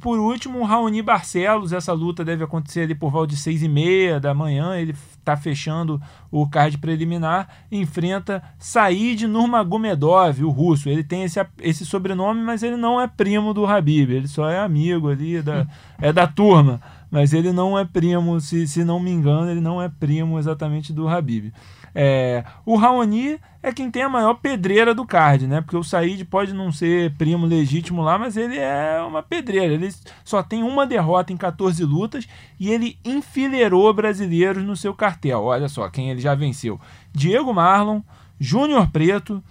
por 0.00 0.18
último, 0.18 0.58
o 0.58 0.64
Raoni 0.64 1.00
Barcelos. 1.00 1.72
Essa 1.72 1.92
luta 1.92 2.24
deve 2.24 2.42
acontecer 2.42 2.80
ali 2.80 2.94
por 2.96 3.12
volta 3.12 3.28
de 3.28 3.36
seis 3.36 3.62
e 3.62 3.68
meia 3.68 4.18
da 4.18 4.34
manhã. 4.34 4.76
Ele 4.76 4.96
está 5.24 5.36
fechando 5.36 6.00
o 6.30 6.48
card 6.48 6.78
preliminar. 6.78 7.48
Enfrenta 7.72 8.42
Said 8.58 9.26
Nurmagomedov, 9.26 10.44
o 10.44 10.50
russo. 10.50 10.88
Ele 10.88 11.02
tem 11.02 11.24
esse, 11.24 11.44
esse 11.60 11.84
sobrenome, 11.84 12.42
mas 12.42 12.62
ele 12.62 12.76
não 12.76 13.00
é 13.00 13.06
primo 13.06 13.52
do 13.52 13.66
Habib. 13.66 14.10
Ele 14.10 14.28
só 14.28 14.48
é 14.48 14.58
amigo 14.58 15.08
ali, 15.08 15.42
da, 15.42 15.66
é 16.00 16.12
da 16.12 16.26
turma. 16.26 16.80
Mas 17.10 17.32
ele 17.32 17.52
não 17.52 17.78
é 17.78 17.84
primo, 17.84 18.40
se, 18.40 18.66
se 18.66 18.84
não 18.84 18.98
me 18.98 19.10
engano, 19.10 19.50
ele 19.50 19.60
não 19.60 19.80
é 19.80 19.88
primo 19.88 20.38
exatamente 20.38 20.92
do 20.92 21.08
Habib. 21.08 21.52
É, 21.94 22.44
o 22.66 22.76
Raoni 22.76 23.38
é 23.62 23.72
quem 23.72 23.90
tem 23.90 24.02
a 24.02 24.08
maior 24.08 24.34
pedreira 24.34 24.94
do 24.94 25.06
card, 25.06 25.46
né? 25.46 25.60
Porque 25.60 25.76
o 25.76 25.84
Said 25.84 26.24
pode 26.24 26.52
não 26.52 26.72
ser 26.72 27.14
primo 27.14 27.46
legítimo 27.46 28.02
lá, 28.02 28.18
mas 28.18 28.36
ele 28.36 28.58
é 28.58 29.00
uma 29.00 29.22
pedreira. 29.22 29.72
Ele 29.72 29.94
só 30.24 30.42
tem 30.42 30.62
uma 30.62 30.86
derrota 30.86 31.32
em 31.32 31.36
14 31.36 31.82
lutas 31.84 32.26
e 32.58 32.70
ele 32.70 32.98
enfileirou 33.04 33.92
brasileiros 33.94 34.64
no 34.64 34.76
seu 34.76 34.92
cartel. 34.92 35.44
Olha 35.44 35.68
só 35.68 35.88
quem 35.88 36.10
ele 36.10 36.20
já 36.20 36.34
venceu: 36.34 36.80
Diego 37.12 37.54
Marlon, 37.54 38.00
Júnior 38.38 38.90
Preto, 38.90 39.42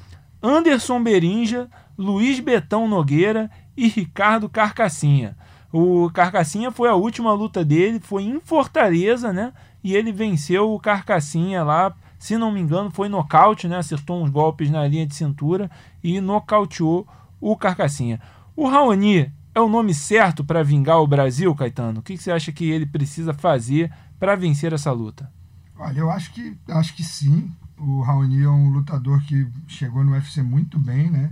Anderson 0.42 1.02
Berinja, 1.02 1.70
Luiz 1.98 2.40
Betão 2.40 2.88
Nogueira 2.88 3.50
e 3.76 3.88
Ricardo 3.88 4.50
Carcassinha. 4.50 5.36
O 5.72 6.12
Carcassinha 6.12 6.70
foi 6.70 6.88
a 6.88 6.94
última 6.94 7.34
luta 7.34 7.66
dele, 7.66 8.00
foi 8.00 8.24
em 8.24 8.40
Fortaleza, 8.40 9.34
né? 9.34 9.54
E 9.84 9.96
ele 9.96 10.12
venceu 10.12 10.72
o 10.72 10.80
Carcassinha 10.80 11.64
lá 11.64 11.96
se 12.24 12.38
não 12.38 12.54
me 12.54 12.62
engano, 12.62 12.90
foi 12.90 13.10
nocaute, 13.10 13.68
né? 13.68 13.76
Acertou 13.76 14.24
uns 14.24 14.30
golpes 14.30 14.72
na 14.72 14.88
linha 14.88 15.06
de 15.06 15.14
cintura 15.14 15.70
e 16.02 16.22
nocauteou 16.22 17.06
o 17.38 17.58
Carcassinha. 17.58 18.18
O 18.56 18.66
Raoni 18.66 19.30
é 19.54 19.60
o 19.60 19.68
nome 19.68 19.94
certo 19.94 20.42
para 20.42 20.64
vingar 20.64 21.02
o 21.02 21.06
Brasil, 21.06 21.54
Caetano? 21.54 22.00
O 22.00 22.02
que 22.02 22.18
você 22.18 22.32
acha 22.32 22.50
que 22.54 22.64
ele 22.64 22.86
precisa 22.86 23.34
fazer 23.34 23.92
para 24.18 24.38
vencer 24.38 24.72
essa 24.72 24.90
luta? 24.90 25.30
Olha, 25.78 26.00
eu 26.00 26.10
acho 26.10 26.32
que, 26.32 26.56
acho 26.70 26.96
que 26.96 27.04
sim. 27.04 27.52
O 27.78 28.00
Raoni 28.00 28.42
é 28.42 28.50
um 28.50 28.70
lutador 28.70 29.22
que 29.26 29.46
chegou 29.68 30.02
no 30.02 30.14
UFC 30.14 30.42
muito 30.42 30.80
bem, 30.80 31.12
né? 31.12 31.30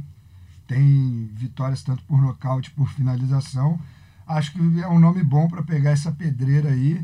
Tem 0.67 1.29
vitórias 1.33 1.81
tanto 1.83 2.03
por 2.03 2.21
nocaute, 2.21 2.69
por 2.69 2.89
finalização. 2.89 3.79
Acho 4.27 4.51
que 4.51 4.81
é 4.81 4.89
um 4.89 4.99
nome 4.99 5.23
bom 5.23 5.47
para 5.47 5.63
pegar 5.63 5.91
essa 5.91 6.11
pedreira 6.11 6.67
aí, 6.67 7.01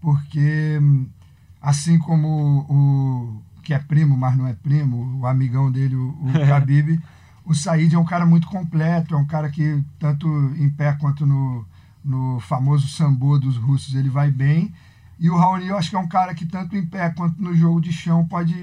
porque 0.00 0.78
assim 1.66 1.98
como 1.98 2.64
o 2.70 3.42
que 3.64 3.74
é 3.74 3.78
primo, 3.80 4.16
mas 4.16 4.36
não 4.36 4.46
é 4.46 4.54
primo, 4.54 5.18
o 5.18 5.26
amigão 5.26 5.68
dele, 5.68 5.96
o, 5.96 6.10
o 6.10 6.30
Khabib, 6.48 7.02
o 7.44 7.52
Said 7.52 7.92
é 7.92 7.98
um 7.98 8.04
cara 8.04 8.24
muito 8.24 8.46
completo, 8.46 9.16
é 9.16 9.18
um 9.18 9.26
cara 9.26 9.50
que 9.50 9.82
tanto 9.98 10.28
em 10.56 10.70
pé 10.70 10.92
quanto 10.92 11.26
no, 11.26 11.66
no 12.04 12.38
famoso 12.38 12.86
sambo 12.86 13.36
dos 13.36 13.56
russos 13.56 13.96
ele 13.96 14.08
vai 14.08 14.30
bem. 14.30 14.72
E 15.18 15.28
o 15.28 15.36
Raoni 15.36 15.66
eu 15.66 15.76
acho 15.76 15.90
que 15.90 15.96
é 15.96 15.98
um 15.98 16.06
cara 16.06 16.36
que 16.36 16.46
tanto 16.46 16.76
em 16.76 16.86
pé 16.86 17.10
quanto 17.10 17.42
no 17.42 17.52
jogo 17.52 17.80
de 17.80 17.92
chão 17.92 18.24
pode, 18.24 18.54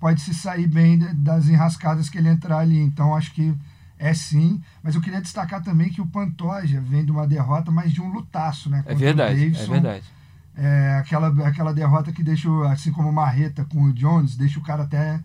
pode 0.00 0.20
se 0.20 0.34
sair 0.34 0.66
bem 0.66 0.98
das 1.14 1.48
enrascadas 1.48 2.08
que 2.08 2.18
ele 2.18 2.28
entrar 2.28 2.58
ali. 2.58 2.80
Então 2.80 3.14
acho 3.14 3.32
que 3.32 3.54
é 4.00 4.12
sim. 4.12 4.60
Mas 4.82 4.96
eu 4.96 5.00
queria 5.00 5.20
destacar 5.20 5.62
também 5.62 5.90
que 5.90 6.00
o 6.00 6.06
Pantoja 6.06 6.80
vem 6.80 7.04
de 7.04 7.12
uma 7.12 7.26
derrota, 7.26 7.70
mas 7.70 7.92
de 7.92 8.02
um 8.02 8.08
lutaço, 8.08 8.68
né? 8.68 8.82
É 8.84 8.96
verdade, 8.96 9.56
é 9.56 9.66
verdade. 9.66 10.15
É, 10.56 10.96
aquela, 10.98 11.28
aquela 11.46 11.74
derrota 11.74 12.10
que 12.12 12.22
deixa, 12.22 12.48
assim 12.70 12.90
como 12.90 13.12
Marreta 13.12 13.64
com 13.66 13.82
o 13.82 13.92
Jones, 13.92 14.36
deixa 14.36 14.58
o 14.58 14.62
cara 14.62 14.84
até 14.84 15.20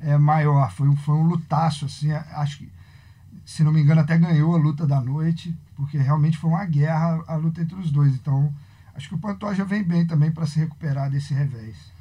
é, 0.00 0.16
maior. 0.16 0.70
Foi, 0.70 0.88
um, 0.88 0.96
foi 0.96 1.14
um 1.14 1.24
lutaço, 1.24 1.84
assim, 1.84 2.12
acho 2.12 2.58
que, 2.58 2.72
se 3.44 3.64
não 3.64 3.72
me 3.72 3.80
engano, 3.80 4.00
até 4.00 4.16
ganhou 4.16 4.54
a 4.54 4.58
luta 4.58 4.86
da 4.86 5.00
noite, 5.00 5.54
porque 5.74 5.98
realmente 5.98 6.38
foi 6.38 6.50
uma 6.50 6.64
guerra 6.64 7.24
a 7.26 7.36
luta 7.36 7.60
entre 7.60 7.74
os 7.74 7.90
dois. 7.90 8.14
Então, 8.14 8.54
acho 8.94 9.08
que 9.08 9.14
o 9.14 9.18
Pantoja 9.18 9.64
vem 9.64 9.82
bem 9.82 10.06
também 10.06 10.30
para 10.30 10.46
se 10.46 10.60
recuperar 10.60 11.10
desse 11.10 11.34
revés. 11.34 11.92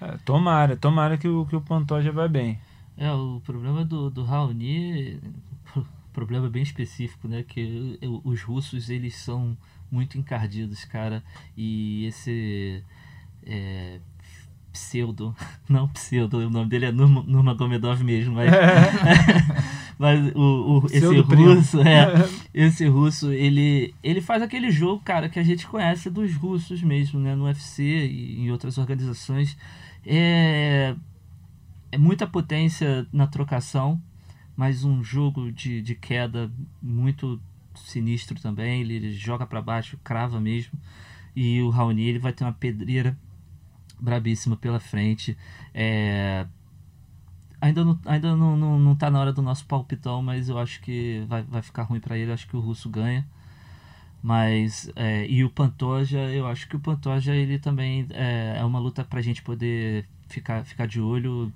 É, 0.00 0.16
tomara, 0.24 0.76
tomara 0.76 1.18
que 1.18 1.28
o, 1.28 1.44
que 1.46 1.56
o 1.56 1.60
Pantoja 1.60 2.10
vai 2.10 2.28
bem. 2.28 2.58
É, 2.96 3.10
o 3.12 3.40
problema 3.44 3.84
do, 3.84 4.08
do 4.08 4.24
Raoni, 4.24 5.20
problema 6.12 6.48
bem 6.48 6.62
específico, 6.62 7.28
né? 7.28 7.42
Que 7.42 7.98
os 8.22 8.42
russos, 8.42 8.88
eles 8.88 9.16
são 9.16 9.56
muito 9.94 10.18
encardidos, 10.18 10.84
cara. 10.84 11.22
E 11.56 12.04
esse 12.06 12.82
é, 13.46 14.00
pseudo, 14.72 15.34
não 15.68 15.86
pseudo, 15.88 16.38
o 16.38 16.50
nome 16.50 16.68
dele 16.68 16.86
é 16.86 16.92
Nurma, 16.92 17.22
Nurmagomedov 17.24 18.02
mesmo, 18.02 18.34
mas, 18.34 18.50
mas 19.96 20.34
o, 20.34 20.80
o 20.80 20.86
esse 20.86 21.20
russo, 21.20 21.80
é, 21.80 22.28
esse 22.52 22.86
russo, 22.88 23.32
ele, 23.32 23.94
ele 24.02 24.20
faz 24.20 24.42
aquele 24.42 24.72
jogo, 24.72 25.00
cara, 25.04 25.28
que 25.28 25.38
a 25.38 25.44
gente 25.44 25.64
conhece 25.66 26.10
dos 26.10 26.34
russos 26.34 26.82
mesmo, 26.82 27.20
né, 27.20 27.36
no 27.36 27.44
UFC 27.44 27.82
e 27.82 28.40
em 28.40 28.50
outras 28.50 28.76
organizações. 28.76 29.56
É, 30.04 30.96
é 31.92 31.98
muita 31.98 32.26
potência 32.26 33.06
na 33.12 33.28
trocação, 33.28 34.02
mas 34.56 34.82
um 34.82 35.04
jogo 35.04 35.52
de, 35.52 35.80
de 35.80 35.94
queda 35.94 36.50
muito 36.82 37.40
sinistro 37.84 38.40
também. 38.40 38.80
Ele, 38.82 39.12
joga 39.12 39.46
para 39.46 39.62
baixo, 39.62 39.98
crava 40.02 40.40
mesmo. 40.40 40.78
E 41.34 41.60
o 41.62 41.70
Raoni 41.70 42.02
ele 42.08 42.18
vai 42.18 42.32
ter 42.32 42.44
uma 42.44 42.52
pedreira 42.52 43.16
brabíssima 44.00 44.56
pela 44.56 44.80
frente. 44.80 45.36
É... 45.72 46.46
Ainda, 47.60 47.84
não, 47.84 47.98
ainda 48.04 48.36
não, 48.36 48.56
não, 48.56 48.78
não 48.78 48.94
tá 48.94 49.10
na 49.10 49.20
hora 49.20 49.32
do 49.32 49.40
nosso 49.40 49.64
palpitão, 49.66 50.22
mas 50.22 50.48
eu 50.48 50.58
acho 50.58 50.80
que 50.82 51.24
vai, 51.28 51.42
vai 51.42 51.62
ficar 51.62 51.84
ruim 51.84 52.00
para 52.00 52.18
ele. 52.18 52.32
Acho 52.32 52.46
que 52.46 52.56
o 52.56 52.60
russo 52.60 52.88
ganha. 52.90 53.26
Mas, 54.22 54.90
é, 54.96 55.26
e 55.28 55.44
o 55.44 55.50
Pantoja, 55.50 56.18
eu 56.32 56.46
acho 56.46 56.66
que 56.66 56.76
o 56.76 56.80
Pantoja 56.80 57.34
ele 57.34 57.58
também 57.58 58.06
é, 58.10 58.56
é 58.58 58.64
uma 58.64 58.78
luta 58.78 59.04
pra 59.04 59.20
gente 59.20 59.42
poder 59.42 60.06
ficar, 60.28 60.64
ficar 60.64 60.86
de 60.86 61.00
olho. 61.00 61.52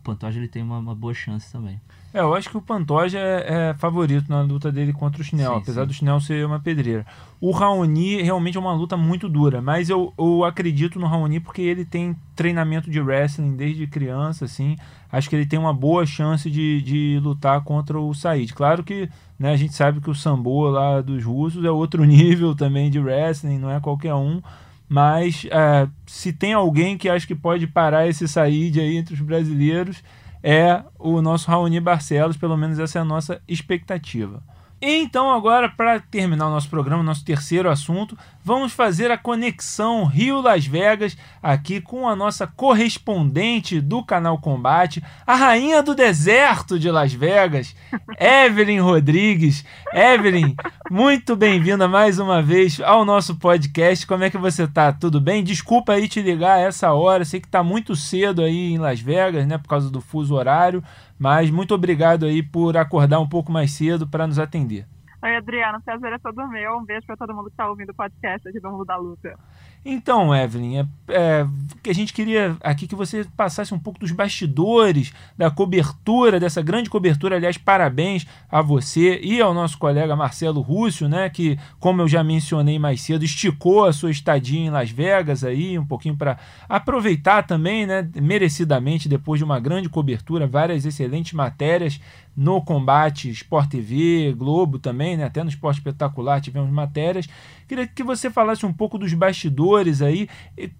O 0.00 0.04
Pantoja 0.04 0.38
ele 0.38 0.48
tem 0.48 0.62
uma, 0.62 0.78
uma 0.78 0.94
boa 0.94 1.12
chance 1.12 1.50
também. 1.50 1.80
É, 2.12 2.20
eu 2.20 2.34
acho 2.34 2.48
que 2.48 2.56
o 2.56 2.62
Pantoja 2.62 3.18
é, 3.18 3.70
é 3.70 3.74
favorito 3.74 4.30
na 4.30 4.40
luta 4.40 4.72
dele 4.72 4.94
contra 4.94 5.20
o 5.20 5.24
Chinel, 5.24 5.52
Sim, 5.52 5.58
apesar 5.58 5.82
sim. 5.82 5.86
do 5.88 5.92
Chinel 5.92 6.20
ser 6.20 6.46
uma 6.46 6.58
pedreira. 6.58 7.04
O 7.38 7.50
Raoni 7.50 8.22
realmente 8.22 8.56
é 8.56 8.60
uma 8.60 8.72
luta 8.72 8.96
muito 8.96 9.28
dura, 9.28 9.60
mas 9.60 9.90
eu, 9.90 10.12
eu 10.18 10.42
acredito 10.42 10.98
no 10.98 11.06
Raoni 11.06 11.38
porque 11.38 11.60
ele 11.60 11.84
tem 11.84 12.16
treinamento 12.34 12.90
de 12.90 13.00
wrestling 13.00 13.56
desde 13.56 13.86
criança, 13.86 14.46
assim. 14.46 14.76
Acho 15.12 15.28
que 15.28 15.36
ele 15.36 15.46
tem 15.46 15.58
uma 15.58 15.72
boa 15.72 16.06
chance 16.06 16.50
de, 16.50 16.80
de 16.80 17.20
lutar 17.22 17.62
contra 17.62 18.00
o 18.00 18.14
Said. 18.14 18.54
Claro 18.54 18.82
que 18.82 19.10
né, 19.38 19.52
a 19.52 19.56
gente 19.56 19.74
sabe 19.74 20.00
que 20.00 20.10
o 20.10 20.14
Sambo 20.14 20.68
lá 20.70 21.02
dos 21.02 21.22
russos 21.24 21.64
é 21.64 21.70
outro 21.70 22.04
nível 22.06 22.54
também 22.54 22.90
de 22.90 22.98
wrestling, 22.98 23.58
não 23.58 23.70
é 23.70 23.78
qualquer 23.80 24.14
um. 24.14 24.40
Mas 24.88 25.46
é, 25.50 25.88
se 26.06 26.32
tem 26.32 26.54
alguém 26.54 26.96
que 26.96 27.08
acho 27.08 27.26
que 27.26 27.34
pode 27.34 27.66
parar 27.66 28.08
esse 28.08 28.26
Said 28.26 28.80
aí 28.80 28.96
entre 28.96 29.14
os 29.14 29.20
brasileiros, 29.20 30.02
é 30.42 30.82
o 30.98 31.20
nosso 31.20 31.50
Raoni 31.50 31.80
Barcelos, 31.80 32.36
pelo 32.36 32.56
menos 32.56 32.78
essa 32.78 32.98
é 32.98 33.02
a 33.02 33.04
nossa 33.04 33.40
expectativa. 33.46 34.42
Então, 34.80 35.30
agora, 35.30 35.68
para 35.68 35.98
terminar 35.98 36.46
o 36.46 36.50
nosso 36.50 36.68
programa, 36.68 37.02
nosso 37.02 37.24
terceiro 37.24 37.68
assunto, 37.68 38.16
vamos 38.44 38.72
fazer 38.72 39.10
a 39.10 39.18
conexão 39.18 40.04
Rio-Las 40.04 40.66
Vegas 40.66 41.16
aqui 41.42 41.80
com 41.80 42.08
a 42.08 42.14
nossa 42.14 42.46
correspondente 42.46 43.80
do 43.80 44.04
canal 44.04 44.38
Combate, 44.38 45.02
a 45.26 45.34
rainha 45.34 45.82
do 45.82 45.96
deserto 45.96 46.78
de 46.78 46.92
Las 46.92 47.12
Vegas, 47.12 47.74
Evelyn 48.20 48.78
Rodrigues. 48.78 49.64
Evelyn, 49.92 50.54
muito 50.88 51.34
bem-vinda 51.34 51.88
mais 51.88 52.20
uma 52.20 52.40
vez 52.40 52.80
ao 52.80 53.04
nosso 53.04 53.34
podcast. 53.34 54.06
Como 54.06 54.22
é 54.22 54.30
que 54.30 54.38
você 54.38 54.68
tá? 54.68 54.92
Tudo 54.92 55.20
bem? 55.20 55.42
Desculpa 55.42 55.94
aí 55.94 56.06
te 56.06 56.22
ligar 56.22 56.58
a 56.58 56.60
essa 56.60 56.92
hora, 56.92 57.24
sei 57.24 57.40
que 57.40 57.48
tá 57.48 57.64
muito 57.64 57.96
cedo 57.96 58.42
aí 58.42 58.72
em 58.72 58.78
Las 58.78 59.00
Vegas, 59.00 59.44
né, 59.44 59.58
por 59.58 59.68
causa 59.68 59.90
do 59.90 60.00
fuso 60.00 60.36
horário. 60.36 60.84
Mas 61.18 61.50
muito 61.50 61.74
obrigado 61.74 62.26
aí 62.26 62.42
por 62.42 62.76
acordar 62.76 63.18
um 63.18 63.28
pouco 63.28 63.50
mais 63.50 63.72
cedo 63.72 64.06
para 64.06 64.26
nos 64.26 64.38
atender. 64.38 64.86
Oi, 65.20 65.34
Adriana, 65.34 65.80
prazer 65.80 66.12
é 66.12 66.18
todo 66.18 66.46
meu. 66.46 66.76
Um 66.76 66.84
beijo 66.84 67.04
para 67.04 67.16
todo 67.16 67.34
mundo 67.34 67.46
que 67.46 67.50
está 67.50 67.68
ouvindo 67.68 67.90
o 67.90 67.94
podcast 67.94 68.48
aqui 68.48 68.60
do 68.60 68.70
Mundo 68.70 68.84
da 68.84 68.96
Luta. 68.96 69.36
Então, 69.84 70.34
Evelyn, 70.34 70.78
é, 70.78 70.86
é, 71.08 71.46
que 71.82 71.88
a 71.88 71.94
gente 71.94 72.12
queria 72.12 72.56
aqui 72.60 72.86
que 72.86 72.94
você 72.94 73.24
passasse 73.36 73.72
um 73.72 73.78
pouco 73.78 73.98
dos 73.98 74.10
bastidores 74.12 75.12
da 75.36 75.50
cobertura, 75.50 76.38
dessa 76.38 76.60
grande 76.60 76.90
cobertura. 76.90 77.36
Aliás, 77.36 77.56
parabéns 77.56 78.26
a 78.50 78.60
você 78.60 79.18
e 79.22 79.40
ao 79.40 79.54
nosso 79.54 79.78
colega 79.78 80.16
Marcelo 80.16 80.60
Rússio, 80.60 81.08
né? 81.08 81.30
Que, 81.30 81.58
como 81.78 82.02
eu 82.02 82.08
já 82.08 82.22
mencionei 82.22 82.78
mais 82.78 83.00
cedo, 83.00 83.24
esticou 83.24 83.86
a 83.86 83.92
sua 83.92 84.10
estadia 84.10 84.60
em 84.60 84.70
Las 84.70 84.90
Vegas 84.90 85.44
aí, 85.44 85.78
um 85.78 85.86
pouquinho 85.86 86.16
para 86.16 86.38
aproveitar 86.68 87.46
também, 87.46 87.86
né? 87.86 88.08
Merecidamente, 88.16 89.08
depois 89.08 89.38
de 89.38 89.44
uma 89.44 89.60
grande 89.60 89.88
cobertura, 89.88 90.46
várias 90.46 90.84
excelentes 90.84 91.32
matérias 91.32 92.00
no 92.38 92.62
combate 92.62 93.28
Sport 93.30 93.68
TV, 93.68 94.32
Globo 94.32 94.78
também, 94.78 95.16
né? 95.16 95.24
até 95.24 95.42
no 95.42 95.48
Esporte 95.48 95.78
Espetacular 95.78 96.40
tivemos 96.40 96.70
matérias. 96.70 97.28
Queria 97.66 97.84
que 97.84 98.04
você 98.04 98.30
falasse 98.30 98.64
um 98.64 98.72
pouco 98.72 98.96
dos 98.96 99.12
bastidores 99.12 100.00
aí. 100.00 100.28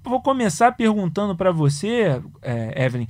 Vou 0.04 0.22
começar 0.22 0.70
perguntando 0.70 1.34
para 1.34 1.50
você, 1.50 2.22
é, 2.42 2.84
Evelyn, 2.84 3.08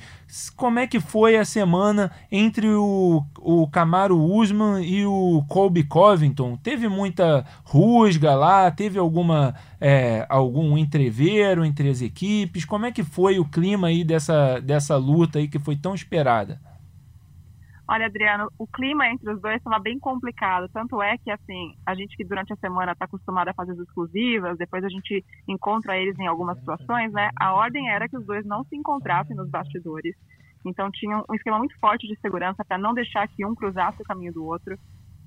como 0.57 0.79
é 0.79 0.87
que 0.87 0.99
foi 0.99 1.37
a 1.37 1.45
semana 1.45 2.11
entre 2.33 2.69
o, 2.71 3.23
o 3.39 3.69
Camaro 3.69 4.19
Usman 4.19 4.83
e 4.83 5.05
o 5.05 5.45
Colby 5.47 5.85
Covington? 5.85 6.57
Teve 6.57 6.89
muita 6.89 7.45
rusga 7.65 8.35
lá? 8.35 8.71
Teve 8.71 8.99
alguma 8.99 9.55
é, 9.79 10.25
algum 10.27 10.79
entreveiro 10.79 11.67
entre 11.67 11.91
as 11.91 12.01
equipes? 12.01 12.65
Como 12.65 12.87
é 12.87 12.91
que 12.91 13.05
foi 13.05 13.39
o 13.39 13.45
clima 13.45 13.89
aí 13.89 14.05
dessa, 14.05 14.59
dessa 14.59 14.97
luta 14.97 15.39
aí 15.39 15.49
que 15.49 15.59
foi 15.59 15.77
tão 15.77 15.95
esperada? 15.95 16.59
Olha, 17.91 18.05
Adriano, 18.05 18.53
o 18.59 18.67
clima 18.67 19.09
entre 19.09 19.33
os 19.33 19.41
dois 19.41 19.57
estava 19.57 19.79
bem 19.79 19.99
complicado. 19.99 20.69
Tanto 20.69 21.01
é 21.01 21.17
que, 21.17 21.31
assim, 21.31 21.75
a 21.87 21.95
gente 21.95 22.15
que 22.19 22.25
durante 22.25 22.53
a 22.53 22.57
semana 22.57 22.93
está 22.93 23.07
acostumado 23.07 23.49
a 23.49 23.55
fazer 23.55 23.73
as 23.73 23.79
exclusivas, 23.79 24.59
depois 24.59 24.85
a 24.85 24.91
gente 24.91 25.25
encontra 25.49 25.97
eles 25.97 26.19
em 26.19 26.27
algumas 26.27 26.59
situações, 26.59 27.11
né? 27.13 27.31
A 27.41 27.55
ordem 27.55 27.89
era 27.89 28.07
que 28.07 28.19
os 28.19 28.27
dois 28.27 28.45
não 28.45 28.63
se 28.65 28.77
encontrassem 28.77 29.35
nos 29.35 29.49
bastidores. 29.49 30.15
Então 30.67 30.91
tinha 30.91 31.17
um 31.31 31.35
esquema 31.35 31.57
muito 31.57 31.79
forte 31.81 32.07
de 32.07 32.21
segurança 32.21 32.63
para 32.63 32.77
não 32.77 32.93
deixar 32.93 33.27
que 33.27 33.47
um 33.47 33.55
cruzasse 33.55 34.03
o 34.03 34.05
caminho 34.05 34.35
do 34.35 34.45
outro. 34.45 34.79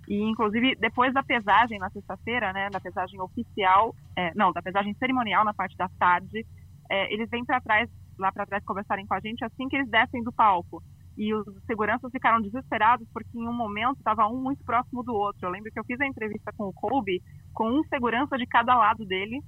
E, 0.07 0.21
inclusive, 0.21 0.75
depois 0.75 1.11
da 1.15 1.23
pesagem 1.23 1.79
na 1.79 1.89
sexta-feira, 1.89 2.53
né, 2.53 2.69
da 2.69 2.79
pesagem 2.79 3.19
oficial, 3.19 3.95
é, 4.15 4.31
não, 4.35 4.51
da 4.51 4.61
pesagem 4.61 4.93
cerimonial 4.99 5.43
na 5.43 5.53
parte 5.53 5.75
da 5.75 5.89
tarde, 5.97 6.45
é, 6.91 7.11
eles 7.11 7.27
vêm 7.27 7.43
para 7.43 7.59
trás, 7.59 7.89
lá 8.19 8.31
para 8.31 8.45
trás, 8.45 8.63
conversarem 8.63 9.07
com 9.07 9.15
a 9.15 9.19
gente 9.19 9.43
assim 9.43 9.67
que 9.67 9.77
eles 9.77 9.89
descem 9.89 10.21
do 10.21 10.31
palco 10.31 10.83
e 11.21 11.35
os 11.35 11.45
seguranças 11.67 12.11
ficaram 12.11 12.41
desesperados 12.41 13.07
porque 13.13 13.37
em 13.37 13.47
um 13.47 13.53
momento 13.53 13.99
estava 13.99 14.27
um 14.27 14.41
muito 14.41 14.65
próximo 14.65 15.03
do 15.03 15.13
outro. 15.13 15.45
Eu 15.45 15.51
lembro 15.51 15.71
que 15.71 15.79
eu 15.79 15.83
fiz 15.83 16.01
a 16.01 16.07
entrevista 16.07 16.51
com 16.57 16.63
o 16.63 16.73
Colby 16.73 17.21
com 17.53 17.69
um 17.69 17.83
segurança 17.83 18.35
de 18.39 18.47
cada 18.47 18.75
lado 18.75 19.05
dele, 19.05 19.39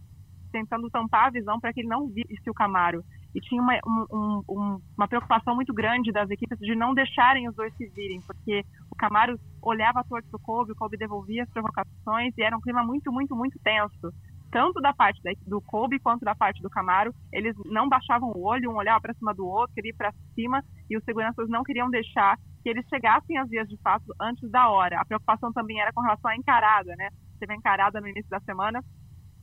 tentando 0.52 0.88
tampar 0.92 1.26
a 1.26 1.32
visão 1.32 1.60
para 1.60 1.74
que 1.74 1.80
ele 1.80 1.88
não 1.88 2.08
visse 2.10 2.48
o 2.48 2.54
Camaro. 2.54 3.04
E 3.34 3.42
tinha 3.42 3.60
uma, 3.60 3.74
um, 3.88 4.44
um, 4.48 4.80
uma 4.96 5.08
preocupação 5.08 5.56
muito 5.56 5.74
grande 5.74 6.12
das 6.12 6.30
equipes 6.30 6.60
de 6.60 6.76
não 6.76 6.94
deixarem 6.94 7.50
os 7.50 7.56
dois 7.56 7.76
se 7.76 7.88
virem, 7.88 8.22
porque 8.22 8.64
o 8.92 8.96
Camaro 8.96 9.40
olhava 9.60 10.04
torto 10.04 10.30
para 10.30 10.38
o 10.38 10.44
Colby, 10.44 10.74
o 10.74 10.76
Colby 10.76 10.98
devolvia 10.98 11.42
as 11.42 11.50
provocações 11.50 12.38
e 12.38 12.44
era 12.44 12.56
um 12.56 12.62
clima 12.62 12.84
muito, 12.84 13.12
muito, 13.12 13.36
muito 13.36 13.58
tenso 13.64 14.14
tanto 14.54 14.80
da 14.80 14.93
parte 14.93 15.20
do 15.47 15.60
Kobe 15.60 15.99
quanto 15.99 16.24
da 16.24 16.36
parte 16.36 16.62
do 16.62 16.70
Camaro, 16.70 17.12
eles 17.32 17.56
não 17.66 17.89
baixavam 17.89 18.30
o 18.30 18.43
olho, 18.45 18.70
um 18.70 18.78
olhava 18.78 19.01
para 19.01 19.14
cima 19.16 19.34
do 19.34 19.47
outro, 19.47 19.74
queria 19.74 19.89
ir 19.89 19.95
para 19.95 20.14
cima, 20.36 20.64
e 20.88 20.95
os 20.95 21.04
seguranças 21.04 21.49
não 21.49 21.64
queriam 21.64 21.89
deixar 21.89 22.38
que 22.62 22.70
eles 22.70 22.86
chegassem 22.88 23.36
às 23.39 23.49
vias 23.49 23.68
de 23.68 23.76
fato 23.82 24.06
antes 24.22 24.49
da 24.51 24.70
hora. 24.70 25.01
A 25.01 25.06
preocupação 25.06 25.51
também 25.51 25.82
era 25.82 25.91
com 25.91 26.01
relação 26.01 26.30
à 26.30 26.36
encarada, 26.36 26.95
né? 26.95 27.10
Teve 27.39 27.51
a 27.51 27.56
encarada 27.56 27.99
no 27.99 28.08
início 28.08 28.30
da 28.30 28.39
semana, 28.41 28.80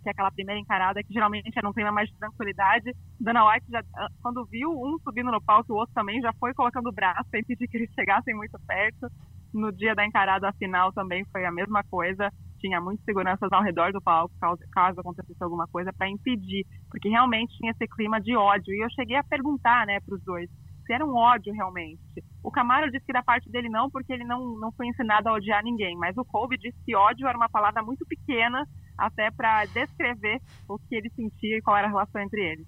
que 0.01 0.09
é 0.09 0.13
aquela 0.13 0.31
primeira 0.31 0.61
encarada 0.61 1.03
que 1.03 1.13
geralmente 1.13 1.51
era 1.55 1.69
um 1.69 1.73
clima 1.73 1.91
mais 1.91 2.09
de 2.09 2.17
tranquilidade. 2.17 2.95
Dana 3.19 3.51
White, 3.51 3.67
já, 3.69 3.83
ah, 3.97 4.09
quando 4.23 4.47
viu 4.47 4.71
um 4.71 4.97
subindo 5.03 5.33
no 5.33 5.43
palco, 5.43 5.73
o 5.73 5.77
outro 5.77 5.93
também 5.93 6.21
já 6.21 6.33
foi 6.35 6.55
colocando 6.55 6.89
o 6.89 6.93
braço 6.93 7.29
impedir 7.35 7.67
que 7.67 7.77
eles 7.77 7.91
chegassem 7.99 8.35
muito 8.35 8.57
perto. 8.65 9.09
No 9.53 9.73
dia 9.73 9.93
da 9.97 10.07
encarada 10.07 10.53
final 10.53 10.93
também 10.93 11.25
foi 11.33 11.45
a 11.45 11.51
mesma 11.51 11.83
coisa 11.83 12.31
tinha 12.61 12.81
muitas 12.81 13.05
seguranças 13.05 13.51
ao 13.53 13.63
redor 13.63 13.93
do 13.93 14.01
palco, 14.01 14.35
caso, 14.41 14.61
caso 14.73 15.01
acontecesse 15.01 15.43
alguma 15.43 15.67
coisa, 15.67 15.93
para 15.93 16.09
impedir, 16.09 16.67
porque 16.91 17.09
realmente 17.09 17.57
tinha 17.57 17.73
esse 17.73 17.87
clima 17.89 18.21
de 18.21 18.37
ódio. 18.37 18.75
E 18.75 18.81
eu 18.81 18.91
cheguei 18.91 19.17
a 19.17 19.25
perguntar, 19.25 19.87
né, 19.87 19.99
para 20.01 20.15
os 20.15 20.23
dois, 20.23 20.49
se 20.87 20.93
era 20.93 21.05
um 21.05 21.15
ódio 21.15 21.53
realmente. 21.53 22.01
O 22.43 22.51
Camaro 22.51 22.91
disse 22.91 23.07
que 23.07 23.13
da 23.13 23.23
parte 23.23 23.51
dele 23.51 23.69
não, 23.69 23.91
porque 23.91 24.13
ele 24.13 24.25
não, 24.25 24.59
não 24.59 24.73
foi 24.73 24.87
ensinado 24.87 25.29
a 25.29 25.35
odiar 25.35 25.63
ninguém, 25.63 25.97
mas 25.97 26.17
o 26.17 26.25
Colby 26.25 26.59
disse 26.59 26.77
que 26.85 26.97
ódio 26.97 27.27
era 27.27 27.37
uma 27.37 27.49
palavra 27.49 27.83
muito 27.83 28.05
pequena, 28.07 28.67
até 28.99 29.31
para 29.31 29.65
descrever 29.67 30.41
o 30.69 30.79
que 30.79 30.95
ele 30.95 31.11
sentia 31.11 31.59
e 31.59 31.63
qual 31.63 31.77
era 31.77 31.87
a 31.87 31.91
relação 31.91 32.21
entre 32.21 32.41
eles. 32.41 32.67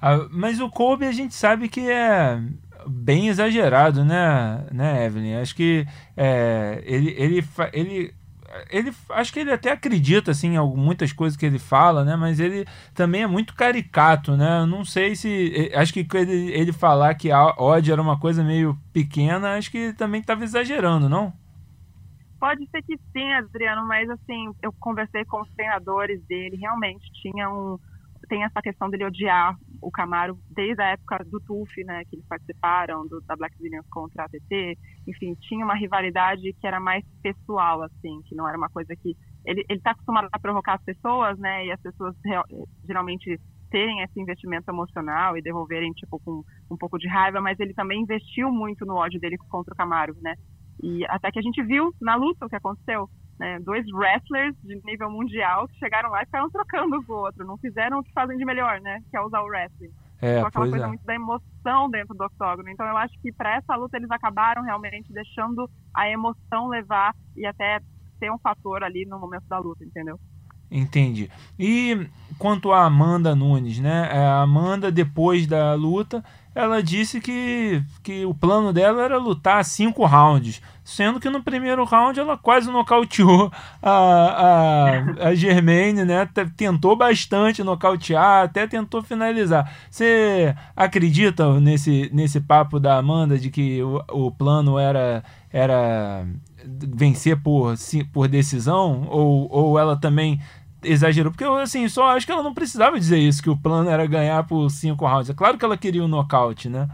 Ah, 0.00 0.26
mas 0.30 0.60
o 0.60 0.70
Colby 0.70 1.04
a 1.04 1.12
gente 1.12 1.34
sabe 1.34 1.68
que 1.68 1.90
é 1.90 2.40
bem 2.86 3.28
exagerado, 3.28 4.04
né, 4.04 4.66
né 4.72 5.04
Evelyn? 5.04 5.34
Acho 5.36 5.54
que 5.54 5.86
é, 6.16 6.82
ele, 6.86 7.10
ele, 7.10 7.44
ele 7.72 8.14
ele 8.70 8.92
acho 9.10 9.32
que 9.32 9.40
ele 9.40 9.52
até 9.52 9.70
acredita 9.70 10.30
assim 10.30 10.56
em 10.56 10.76
muitas 10.76 11.12
coisas 11.12 11.36
que 11.36 11.46
ele 11.46 11.58
fala, 11.58 12.04
né? 12.04 12.16
Mas 12.16 12.40
ele 12.40 12.66
também 12.94 13.22
é 13.22 13.26
muito 13.26 13.54
caricato, 13.54 14.36
né? 14.36 14.64
não 14.66 14.84
sei 14.84 15.14
se 15.14 15.70
acho 15.74 15.92
que 15.92 16.06
ele, 16.14 16.50
ele 16.52 16.72
falar 16.72 17.14
que 17.14 17.30
a 17.30 17.54
ódio 17.58 17.92
era 17.92 18.02
uma 18.02 18.18
coisa 18.18 18.42
meio 18.42 18.76
pequena, 18.92 19.56
acho 19.56 19.70
que 19.70 19.92
também 19.92 20.20
estava 20.20 20.44
exagerando, 20.44 21.08
não? 21.08 21.32
Pode 22.38 22.66
ser 22.70 22.82
que 22.82 22.96
sim, 23.12 23.32
Adriano, 23.34 23.86
mas 23.86 24.08
assim, 24.08 24.50
eu 24.62 24.72
conversei 24.72 25.24
com 25.26 25.42
os 25.42 25.50
treinadores 25.50 26.22
dele, 26.26 26.56
realmente 26.56 27.04
tinha 27.20 27.50
um 27.50 27.78
tem 28.28 28.44
essa 28.44 28.62
questão 28.62 28.88
dele 28.88 29.04
odiar 29.04 29.58
o 29.80 29.90
Camaro 29.90 30.38
desde 30.48 30.82
a 30.82 30.88
época 30.88 31.24
do 31.24 31.40
TUF, 31.40 31.84
né, 31.84 32.04
que 32.04 32.16
eles 32.16 32.26
participaram 32.26 33.06
do, 33.06 33.20
da 33.22 33.36
Black 33.36 33.56
Zillions 33.56 33.86
contra 33.90 34.22
a 34.22 34.26
ATT. 34.26 34.78
Enfim, 35.06 35.34
tinha 35.40 35.64
uma 35.64 35.74
rivalidade 35.74 36.52
que 36.52 36.66
era 36.66 36.78
mais 36.78 37.04
pessoal, 37.22 37.82
assim, 37.82 38.20
que 38.26 38.34
não 38.34 38.48
era 38.48 38.58
uma 38.58 38.68
coisa 38.68 38.94
que 38.96 39.16
ele 39.44 39.64
está 39.70 39.92
acostumado 39.92 40.28
a 40.30 40.38
provocar 40.38 40.74
as 40.74 40.84
pessoas, 40.84 41.38
né, 41.38 41.66
e 41.66 41.72
as 41.72 41.80
pessoas 41.80 42.14
geralmente 42.86 43.40
terem 43.70 44.02
esse 44.02 44.20
investimento 44.20 44.70
emocional 44.70 45.36
e 45.36 45.42
devolverem 45.42 45.92
tipo 45.92 46.20
com 46.20 46.42
um 46.70 46.76
pouco 46.76 46.98
de 46.98 47.08
raiva, 47.08 47.40
mas 47.40 47.58
ele 47.60 47.72
também 47.72 48.02
investiu 48.02 48.50
muito 48.50 48.84
no 48.84 48.96
ódio 48.96 49.20
dele 49.20 49.38
contra 49.48 49.72
o 49.72 49.76
Camaro, 49.76 50.14
né? 50.20 50.34
E 50.82 51.04
até 51.08 51.30
que 51.30 51.38
a 51.38 51.42
gente 51.42 51.62
viu 51.62 51.94
na 52.00 52.16
luta 52.16 52.46
o 52.46 52.48
que 52.48 52.56
aconteceu 52.56 53.08
né, 53.40 53.58
dois 53.58 53.86
wrestlers 53.90 54.54
de 54.62 54.78
nível 54.84 55.10
mundial 55.10 55.66
que 55.66 55.78
chegaram 55.78 56.10
lá 56.10 56.22
e 56.22 56.26
ficaram 56.26 56.50
trocando 56.50 56.98
um 56.98 57.02
com 57.02 57.14
o 57.14 57.16
outro. 57.16 57.46
Não 57.46 57.56
fizeram 57.56 58.00
o 58.00 58.04
que 58.04 58.12
fazem 58.12 58.36
de 58.36 58.44
melhor, 58.44 58.78
né? 58.82 59.02
Que 59.10 59.16
é 59.16 59.20
usar 59.22 59.40
o 59.40 59.46
wrestling. 59.46 59.90
É, 60.20 60.34
Ficou 60.34 60.48
aquela 60.48 60.68
coisa 60.68 60.84
é. 60.84 60.88
muito 60.88 61.04
da 61.06 61.14
emoção 61.14 61.90
dentro 61.90 62.14
do 62.14 62.22
octógono. 62.22 62.68
Então 62.68 62.86
eu 62.86 62.98
acho 62.98 63.18
que 63.22 63.32
para 63.32 63.56
essa 63.56 63.74
luta 63.76 63.96
eles 63.96 64.10
acabaram 64.10 64.62
realmente 64.62 65.10
deixando 65.10 65.70
a 65.94 66.06
emoção 66.06 66.68
levar 66.68 67.16
e 67.34 67.46
até 67.46 67.80
ser 68.18 68.30
um 68.30 68.38
fator 68.38 68.84
ali 68.84 69.06
no 69.06 69.18
momento 69.18 69.48
da 69.48 69.58
luta, 69.58 69.82
entendeu? 69.82 70.20
Entendi. 70.70 71.30
E 71.58 72.06
quanto 72.38 72.72
a 72.72 72.84
Amanda 72.84 73.34
Nunes, 73.34 73.80
né? 73.80 74.10
É, 74.12 74.18
a 74.18 74.42
Amanda, 74.42 74.92
depois 74.92 75.46
da 75.46 75.72
luta, 75.72 76.22
ela 76.54 76.82
disse 76.82 77.20
que, 77.20 77.82
que 78.02 78.24
o 78.26 78.34
plano 78.34 78.72
dela 78.72 79.02
era 79.02 79.18
lutar 79.18 79.64
cinco 79.64 80.04
rounds, 80.04 80.60
sendo 80.82 81.20
que 81.20 81.30
no 81.30 81.42
primeiro 81.42 81.84
round 81.84 82.18
ela 82.18 82.36
quase 82.36 82.70
nocauteou 82.70 83.52
a, 83.80 83.90
a, 83.90 85.28
a 85.28 85.34
Germaine, 85.34 86.04
né? 86.04 86.28
Tentou 86.56 86.96
bastante 86.96 87.62
nocautear, 87.62 88.44
até 88.44 88.66
tentou 88.66 89.02
finalizar. 89.02 89.72
Você 89.88 90.54
acredita 90.74 91.60
nesse, 91.60 92.10
nesse 92.12 92.40
papo 92.40 92.80
da 92.80 92.96
Amanda 92.96 93.38
de 93.38 93.50
que 93.50 93.80
o, 93.82 94.02
o 94.08 94.30
plano 94.32 94.78
era, 94.78 95.22
era 95.52 96.26
vencer 96.64 97.40
por, 97.40 97.74
por 98.12 98.26
decisão? 98.26 99.06
Ou, 99.08 99.48
ou 99.50 99.78
ela 99.78 99.96
também 99.96 100.40
exagerou, 100.82 101.32
porque 101.32 101.44
eu 101.44 101.56
assim, 101.56 101.88
só 101.88 102.10
acho 102.10 102.26
que 102.26 102.32
ela 102.32 102.42
não 102.42 102.54
precisava 102.54 102.98
dizer 102.98 103.18
isso, 103.18 103.42
que 103.42 103.50
o 103.50 103.56
plano 103.56 103.88
era 103.90 104.06
ganhar 104.06 104.46
por 104.46 104.68
cinco 104.70 105.06
rounds. 105.06 105.30
É 105.30 105.34
claro 105.34 105.58
que 105.58 105.64
ela 105.64 105.76
queria 105.76 106.02
o 106.02 106.06
um 106.06 106.08
nocaute, 106.08 106.68
né? 106.68 106.88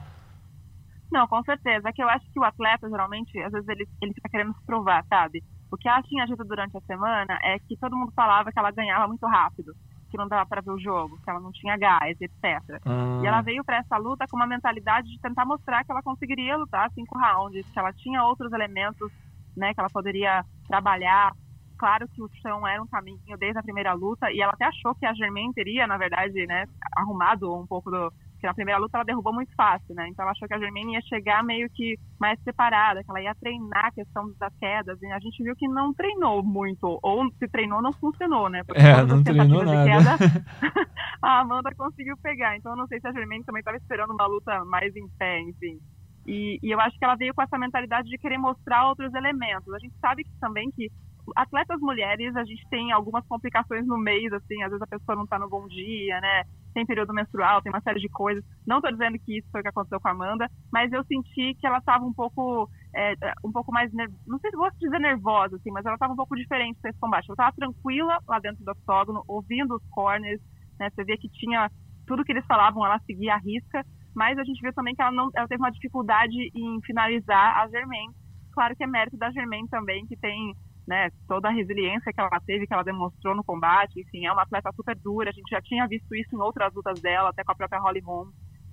Não, 1.10 1.26
com 1.26 1.42
certeza. 1.44 1.88
É 1.88 1.92
que 1.92 2.02
eu 2.02 2.08
acho 2.08 2.26
que 2.32 2.38
o 2.38 2.44
atleta, 2.44 2.88
geralmente, 2.88 3.38
às 3.40 3.52
vezes 3.52 3.68
ele, 3.68 3.88
ele 4.02 4.14
fica 4.14 4.28
querendo 4.28 4.54
se 4.54 4.64
provar, 4.66 5.04
sabe? 5.08 5.42
O 5.70 5.76
que 5.76 5.88
ela 5.88 6.02
tinha 6.02 6.26
dito 6.26 6.44
durante 6.44 6.76
a 6.76 6.80
semana 6.82 7.38
é 7.42 7.58
que 7.58 7.76
todo 7.76 7.96
mundo 7.96 8.12
falava 8.14 8.52
que 8.52 8.58
ela 8.58 8.70
ganhava 8.70 9.08
muito 9.08 9.26
rápido, 9.26 9.74
que 10.10 10.16
não 10.16 10.28
dava 10.28 10.46
para 10.46 10.60
ver 10.60 10.70
o 10.70 10.78
jogo, 10.78 11.18
que 11.22 11.28
ela 11.28 11.40
não 11.40 11.52
tinha 11.52 11.76
gás, 11.76 12.16
etc. 12.20 12.80
Hum. 12.86 13.22
E 13.22 13.26
ela 13.26 13.40
veio 13.40 13.64
para 13.64 13.78
essa 13.78 13.96
luta 13.96 14.26
com 14.28 14.36
uma 14.36 14.46
mentalidade 14.46 15.08
de 15.08 15.20
tentar 15.20 15.44
mostrar 15.44 15.84
que 15.84 15.90
ela 15.90 16.02
conseguiria 16.02 16.56
lutar 16.56 16.90
cinco 16.92 17.18
rounds, 17.18 17.66
que 17.68 17.78
ela 17.78 17.92
tinha 17.92 18.22
outros 18.22 18.52
elementos, 18.52 19.10
né, 19.56 19.74
que 19.74 19.80
ela 19.80 19.90
poderia 19.90 20.44
trabalhar 20.68 21.32
claro 21.76 22.08
que 22.08 22.22
o 22.22 22.30
chão 22.42 22.66
era 22.66 22.82
um 22.82 22.86
caminho 22.86 23.36
desde 23.38 23.58
a 23.58 23.62
primeira 23.62 23.92
luta 23.92 24.30
e 24.30 24.40
ela 24.40 24.52
até 24.52 24.66
achou 24.66 24.94
que 24.94 25.06
a 25.06 25.14
Germaine 25.14 25.52
teria, 25.54 25.86
na 25.86 25.96
verdade, 25.96 26.46
né, 26.46 26.64
arrumado 26.96 27.54
um 27.54 27.66
pouco 27.66 27.90
do 27.90 28.12
Porque 28.32 28.46
na 28.46 28.54
primeira 28.54 28.80
luta 28.80 28.98
ela 28.98 29.04
derrubou 29.04 29.32
muito 29.32 29.54
fácil, 29.54 29.94
né? 29.94 30.08
Então 30.08 30.22
ela 30.22 30.32
achou 30.32 30.46
que 30.46 30.54
a 30.54 30.58
Germaine 30.58 30.94
ia 30.94 31.00
chegar 31.02 31.42
meio 31.42 31.68
que 31.70 31.98
mais 32.18 32.38
separada, 32.42 33.02
que 33.02 33.10
ela 33.10 33.22
ia 33.22 33.34
treinar 33.34 33.86
a 33.86 33.92
questão 33.92 34.32
das 34.38 34.54
quedas. 34.58 35.00
E 35.00 35.06
a 35.06 35.18
gente 35.18 35.42
viu 35.42 35.56
que 35.56 35.68
não 35.68 35.94
treinou 35.94 36.42
muito. 36.42 36.98
Ou 37.02 37.30
se 37.38 37.48
treinou, 37.48 37.80
não 37.80 37.92
funcionou, 37.92 38.48
né? 38.48 38.62
Porque 38.64 38.82
é, 38.82 39.04
não 39.04 39.22
treinou 39.22 39.64
nada. 39.64 40.18
Queda, 40.18 40.44
a 41.22 41.40
Amanda 41.40 41.74
conseguiu 41.74 42.16
pegar. 42.18 42.56
Então 42.56 42.72
eu 42.72 42.76
não 42.76 42.86
sei 42.86 43.00
se 43.00 43.08
a 43.08 43.12
Germaine 43.12 43.44
também 43.44 43.60
estava 43.60 43.76
esperando 43.76 44.12
uma 44.12 44.26
luta 44.26 44.64
mais 44.64 44.94
em 44.94 45.08
pé, 45.18 45.40
enfim. 45.40 45.80
E, 46.26 46.58
e, 46.60 46.70
eu 46.70 46.80
acho 46.80 46.98
que 46.98 47.04
ela 47.04 47.14
veio 47.14 47.32
com 47.32 47.42
essa 47.42 47.56
mentalidade 47.56 48.08
de 48.08 48.18
querer 48.18 48.36
mostrar 48.36 48.88
outros 48.88 49.14
elementos. 49.14 49.72
A 49.72 49.78
gente 49.78 49.94
sabe 50.00 50.24
que 50.24 50.40
também 50.40 50.70
que 50.72 50.90
atletas 51.34 51.80
mulheres, 51.80 52.36
a 52.36 52.44
gente 52.44 52.66
tem 52.68 52.92
algumas 52.92 53.26
complicações 53.26 53.86
no 53.86 53.98
mês, 53.98 54.32
assim, 54.32 54.62
às 54.62 54.70
vezes 54.70 54.82
a 54.82 54.86
pessoa 54.86 55.16
não 55.16 55.24
está 55.24 55.38
no 55.38 55.48
bom 55.48 55.66
dia, 55.66 56.20
né? 56.20 56.44
Tem 56.74 56.86
período 56.86 57.14
menstrual, 57.14 57.62
tem 57.62 57.72
uma 57.72 57.80
série 57.80 58.00
de 58.00 58.08
coisas. 58.08 58.44
Não 58.66 58.78
estou 58.78 58.92
dizendo 58.92 59.18
que 59.18 59.38
isso 59.38 59.48
foi 59.50 59.60
o 59.60 59.62
que 59.62 59.68
aconteceu 59.68 60.00
com 60.00 60.08
a 60.08 60.10
Amanda, 60.10 60.48
mas 60.72 60.92
eu 60.92 61.02
senti 61.04 61.54
que 61.54 61.66
ela 61.66 61.78
estava 61.78 62.04
um 62.04 62.12
pouco, 62.12 62.68
é, 62.94 63.14
um 63.44 63.50
pouco 63.50 63.72
mais, 63.72 63.90
não 64.26 64.38
sei 64.38 64.50
se 64.50 64.56
vou 64.56 64.70
dizer 64.78 64.98
nervosa, 64.98 65.56
assim, 65.56 65.70
mas 65.70 65.84
ela 65.84 65.94
estava 65.94 66.12
um 66.12 66.16
pouco 66.16 66.36
diferente 66.36 66.78
desse 66.82 66.98
combate. 66.98 67.26
Ela 67.28 67.34
estava 67.34 67.56
tranquila 67.56 68.18
lá 68.28 68.38
dentro 68.38 68.64
do 68.64 68.70
octógono, 68.70 69.24
ouvindo 69.26 69.74
os 69.74 69.82
corners, 69.90 70.40
né? 70.78 70.90
Você 70.90 71.04
vê 71.04 71.16
que 71.16 71.28
tinha 71.30 71.70
tudo 72.06 72.24
que 72.24 72.32
eles 72.32 72.46
falavam, 72.46 72.84
ela 72.84 73.00
seguia 73.00 73.34
a 73.34 73.38
risca, 73.38 73.84
mas 74.14 74.38
a 74.38 74.44
gente 74.44 74.60
viu 74.60 74.72
também 74.72 74.94
que 74.94 75.02
ela 75.02 75.12
não, 75.12 75.30
ela 75.34 75.48
teve 75.48 75.62
uma 75.62 75.70
dificuldade 75.70 76.50
em 76.54 76.80
finalizar 76.82 77.58
a 77.58 77.68
Germain. 77.68 78.08
Claro 78.52 78.74
que 78.74 78.84
é 78.84 78.86
mérito 78.86 79.18
da 79.18 79.30
Germain 79.30 79.66
também, 79.66 80.06
que 80.06 80.16
tem 80.16 80.54
né, 80.86 81.10
toda 81.26 81.48
a 81.48 81.52
resiliência 81.52 82.12
que 82.12 82.20
ela 82.20 82.40
teve, 82.46 82.66
que 82.66 82.72
ela 82.72 82.84
demonstrou 82.84 83.34
no 83.34 83.44
combate, 83.44 84.00
enfim, 84.00 84.26
é 84.26 84.32
uma 84.32 84.42
atleta 84.42 84.70
super 84.72 84.96
dura, 84.96 85.30
a 85.30 85.32
gente 85.32 85.50
já 85.50 85.60
tinha 85.60 85.86
visto 85.86 86.14
isso 86.14 86.34
em 86.34 86.40
outras 86.40 86.72
lutas 86.72 87.00
dela, 87.00 87.30
até 87.30 87.42
com 87.42 87.52
a 87.52 87.54
própria 87.56 87.80
Holly 87.80 88.00
Holm, 88.00 88.30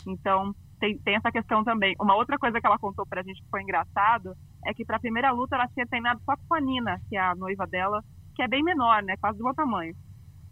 então 0.08 0.54
tem, 0.80 0.98
tem 1.00 1.16
essa 1.16 1.32
questão 1.32 1.64
também. 1.64 1.96
Uma 2.00 2.16
outra 2.16 2.38
coisa 2.38 2.60
que 2.60 2.68
ela 2.68 2.78
contou 2.78 3.06
pra 3.06 3.24
gente 3.24 3.42
que 3.42 3.50
foi 3.50 3.62
engraçado, 3.62 4.36
é 4.66 4.74
que 4.74 4.86
pra 4.86 5.00
primeira 5.00 5.32
luta 5.32 5.56
ela 5.56 5.68
tinha 5.68 5.88
treinado 5.88 6.22
só 6.26 6.34
com 6.48 6.56
a 6.56 6.62
Nina, 6.62 7.00
que 7.10 7.18
é 7.18 7.22
a 7.22 7.36
noiva 7.36 7.66
dela, 7.66 8.04
que 8.36 8.44
é 8.44 8.48
bem 8.48 8.64
menor, 8.64 9.02
né, 9.04 9.16
quase 9.18 9.38
do 9.38 9.44
meu 9.44 9.54
tamanho. 9.54 9.96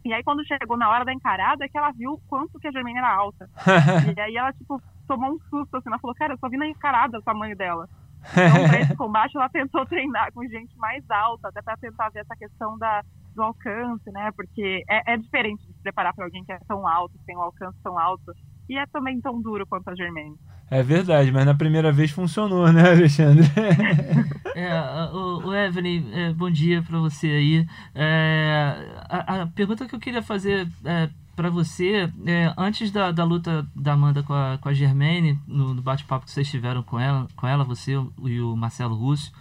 E 0.03 0.11
aí 0.13 0.23
quando 0.23 0.45
chegou 0.45 0.77
na 0.77 0.89
hora 0.89 1.05
da 1.05 1.13
encarada, 1.13 1.63
é 1.63 1.67
que 1.67 1.77
ela 1.77 1.91
viu 1.91 2.19
quanto 2.27 2.59
que 2.59 2.67
a 2.67 2.71
Germaine 2.71 2.97
era 2.97 3.13
alta. 3.13 3.47
e 4.17 4.19
aí 4.19 4.35
ela, 4.35 4.51
tipo, 4.53 4.81
tomou 5.07 5.33
um 5.33 5.39
susto, 5.49 5.77
assim, 5.77 5.89
ela 5.89 5.99
falou, 5.99 6.15
cara, 6.15 6.33
eu 6.33 6.37
só 6.39 6.49
vi 6.49 6.57
na 6.57 6.67
encarada 6.67 7.19
o 7.19 7.21
tamanho 7.21 7.55
dela. 7.55 7.87
Então, 8.29 8.67
para 8.69 8.81
esse 8.81 8.95
combate, 8.95 9.35
ela 9.35 9.49
tentou 9.49 9.85
treinar 9.85 10.31
com 10.33 10.43
gente 10.43 10.77
mais 10.77 11.03
alta, 11.09 11.49
até 11.49 11.61
para 11.61 11.77
tentar 11.77 12.09
ver 12.09 12.19
essa 12.19 12.35
questão 12.35 12.77
da, 12.77 13.03
do 13.35 13.41
alcance, 13.41 14.11
né? 14.11 14.31
Porque 14.35 14.83
é, 14.89 15.13
é 15.13 15.17
diferente 15.17 15.65
de 15.65 15.73
se 15.73 15.81
preparar 15.81 16.13
para 16.13 16.25
alguém 16.25 16.43
que 16.43 16.51
é 16.51 16.59
tão 16.67 16.87
alto, 16.87 17.17
que 17.17 17.25
tem 17.25 17.37
um 17.37 17.41
alcance 17.41 17.77
tão 17.83 17.97
alto, 17.97 18.33
e 18.69 18.77
é 18.77 18.85
também 18.87 19.19
tão 19.19 19.41
duro 19.41 19.65
quanto 19.67 19.89
a 19.89 19.95
Germaine. 19.95 20.35
É 20.69 20.81
verdade, 20.81 21.29
mas 21.33 21.45
na 21.45 21.53
primeira 21.53 21.91
vez 21.91 22.11
funcionou, 22.11 22.71
né, 22.71 22.91
Alexandre? 22.91 23.43
é, 24.55 24.71
o, 25.11 25.47
o 25.47 25.53
Evelyn, 25.53 26.05
é, 26.13 26.33
bom 26.33 26.49
dia 26.49 26.81
para 26.81 26.97
você 26.97 27.27
aí. 27.27 27.67
É, 27.93 28.73
a, 29.09 29.41
a, 29.41 29.47
pergunta 29.47 29.85
que 29.85 29.93
eu 29.93 29.99
queria 29.99 30.21
fazer 30.21 30.65
é, 30.85 31.09
para 31.41 31.49
você, 31.49 32.07
é, 32.27 32.53
antes 32.55 32.91
da, 32.91 33.11
da 33.11 33.23
luta 33.23 33.67
da 33.75 33.93
Amanda 33.93 34.21
com 34.21 34.31
a, 34.31 34.59
com 34.61 34.69
a 34.69 34.73
Germaine, 34.75 35.39
no, 35.47 35.73
no 35.73 35.81
bate-papo 35.81 36.25
que 36.25 36.31
vocês 36.31 36.47
tiveram 36.47 36.83
com 36.83 36.99
ela, 36.99 37.27
com 37.35 37.47
ela 37.47 37.63
você 37.63 37.93
e 37.93 38.39
o 38.39 38.55
Marcelo 38.55 38.93
Russo, 38.93 39.33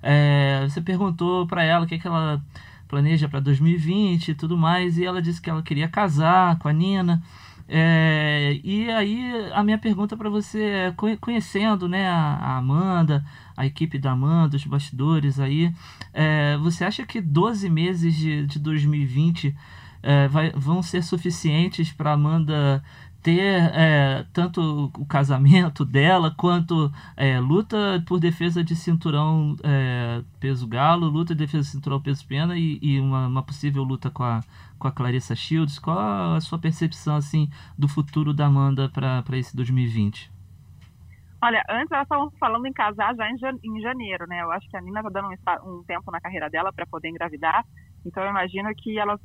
é, 0.00 0.64
você 0.68 0.80
perguntou 0.80 1.48
para 1.48 1.64
ela 1.64 1.84
o 1.84 1.88
que, 1.88 1.98
que 1.98 2.06
ela 2.06 2.40
planeja 2.86 3.28
para 3.28 3.40
2020 3.40 4.28
e 4.28 4.34
tudo 4.36 4.56
mais, 4.56 4.98
e 4.98 5.04
ela 5.04 5.20
disse 5.20 5.42
que 5.42 5.50
ela 5.50 5.60
queria 5.60 5.88
casar 5.88 6.60
com 6.60 6.68
a 6.68 6.72
Nina. 6.72 7.20
É, 7.66 8.60
e 8.62 8.88
aí 8.92 9.50
a 9.52 9.64
minha 9.64 9.78
pergunta 9.78 10.16
para 10.16 10.30
você 10.30 10.62
é, 10.62 10.94
conhecendo 11.20 11.88
né, 11.88 12.08
a, 12.08 12.36
a, 12.36 12.56
Amanda, 12.58 13.24
a 13.56 13.66
equipe 13.66 13.98
da 13.98 14.12
Amanda, 14.12 14.56
os 14.56 14.64
bastidores 14.64 15.40
aí, 15.40 15.74
é, 16.14 16.56
você 16.58 16.84
acha 16.84 17.04
que 17.04 17.20
12 17.20 17.68
meses 17.68 18.14
de, 18.14 18.46
de 18.46 18.60
2020 18.60 19.56
é, 20.02 20.28
vai, 20.28 20.50
vão 20.50 20.82
ser 20.82 21.02
suficientes 21.02 21.92
para 21.92 22.12
Amanda 22.12 22.82
ter 23.22 23.70
é, 23.74 24.24
tanto 24.32 24.90
o 24.96 25.04
casamento 25.06 25.84
dela 25.84 26.32
quanto 26.36 26.90
é, 27.16 27.38
luta 27.40 28.02
por 28.06 28.20
defesa 28.20 28.62
de 28.62 28.76
cinturão 28.76 29.56
é, 29.62 30.22
peso 30.38 30.66
galo, 30.66 31.06
luta 31.08 31.34
de 31.34 31.44
defesa 31.44 31.64
de 31.64 31.70
cinturão 31.70 32.00
peso 32.00 32.26
pena 32.26 32.56
e, 32.56 32.78
e 32.80 33.00
uma, 33.00 33.26
uma, 33.26 33.42
possível 33.42 33.82
luta 33.82 34.10
com 34.10 34.22
a, 34.22 34.40
com 34.78 34.86
a 34.86 34.92
Clarissa 34.92 35.34
Shields. 35.34 35.78
Qual 35.78 35.98
a 35.98 36.40
sua 36.40 36.58
percepção 36.58 37.16
assim 37.16 37.50
do 37.76 37.88
futuro 37.88 38.32
da 38.32 38.46
Amanda 38.46 38.88
para 38.88 39.36
esse 39.36 39.54
2020? 39.56 40.30
Olha, 41.40 41.62
antes 41.70 41.92
elas 41.92 42.04
estavam 42.04 42.30
falando 42.32 42.66
em 42.66 42.72
casar 42.72 43.14
já 43.14 43.30
em 43.30 43.80
janeiro, 43.80 44.26
né? 44.26 44.42
Eu 44.42 44.50
acho 44.50 44.68
que 44.68 44.76
a 44.76 44.80
Nina 44.80 45.02
tá 45.02 45.08
dando 45.08 45.28
um, 45.28 45.78
um 45.78 45.84
tempo 45.84 46.10
na 46.10 46.20
carreira 46.20 46.50
dela 46.50 46.72
para 46.72 46.86
poder 46.86 47.08
engravidar. 47.08 47.64
Então 48.04 48.22
eu 48.22 48.30
imagino 48.30 48.68
que 48.76 48.98
elas 48.98 49.20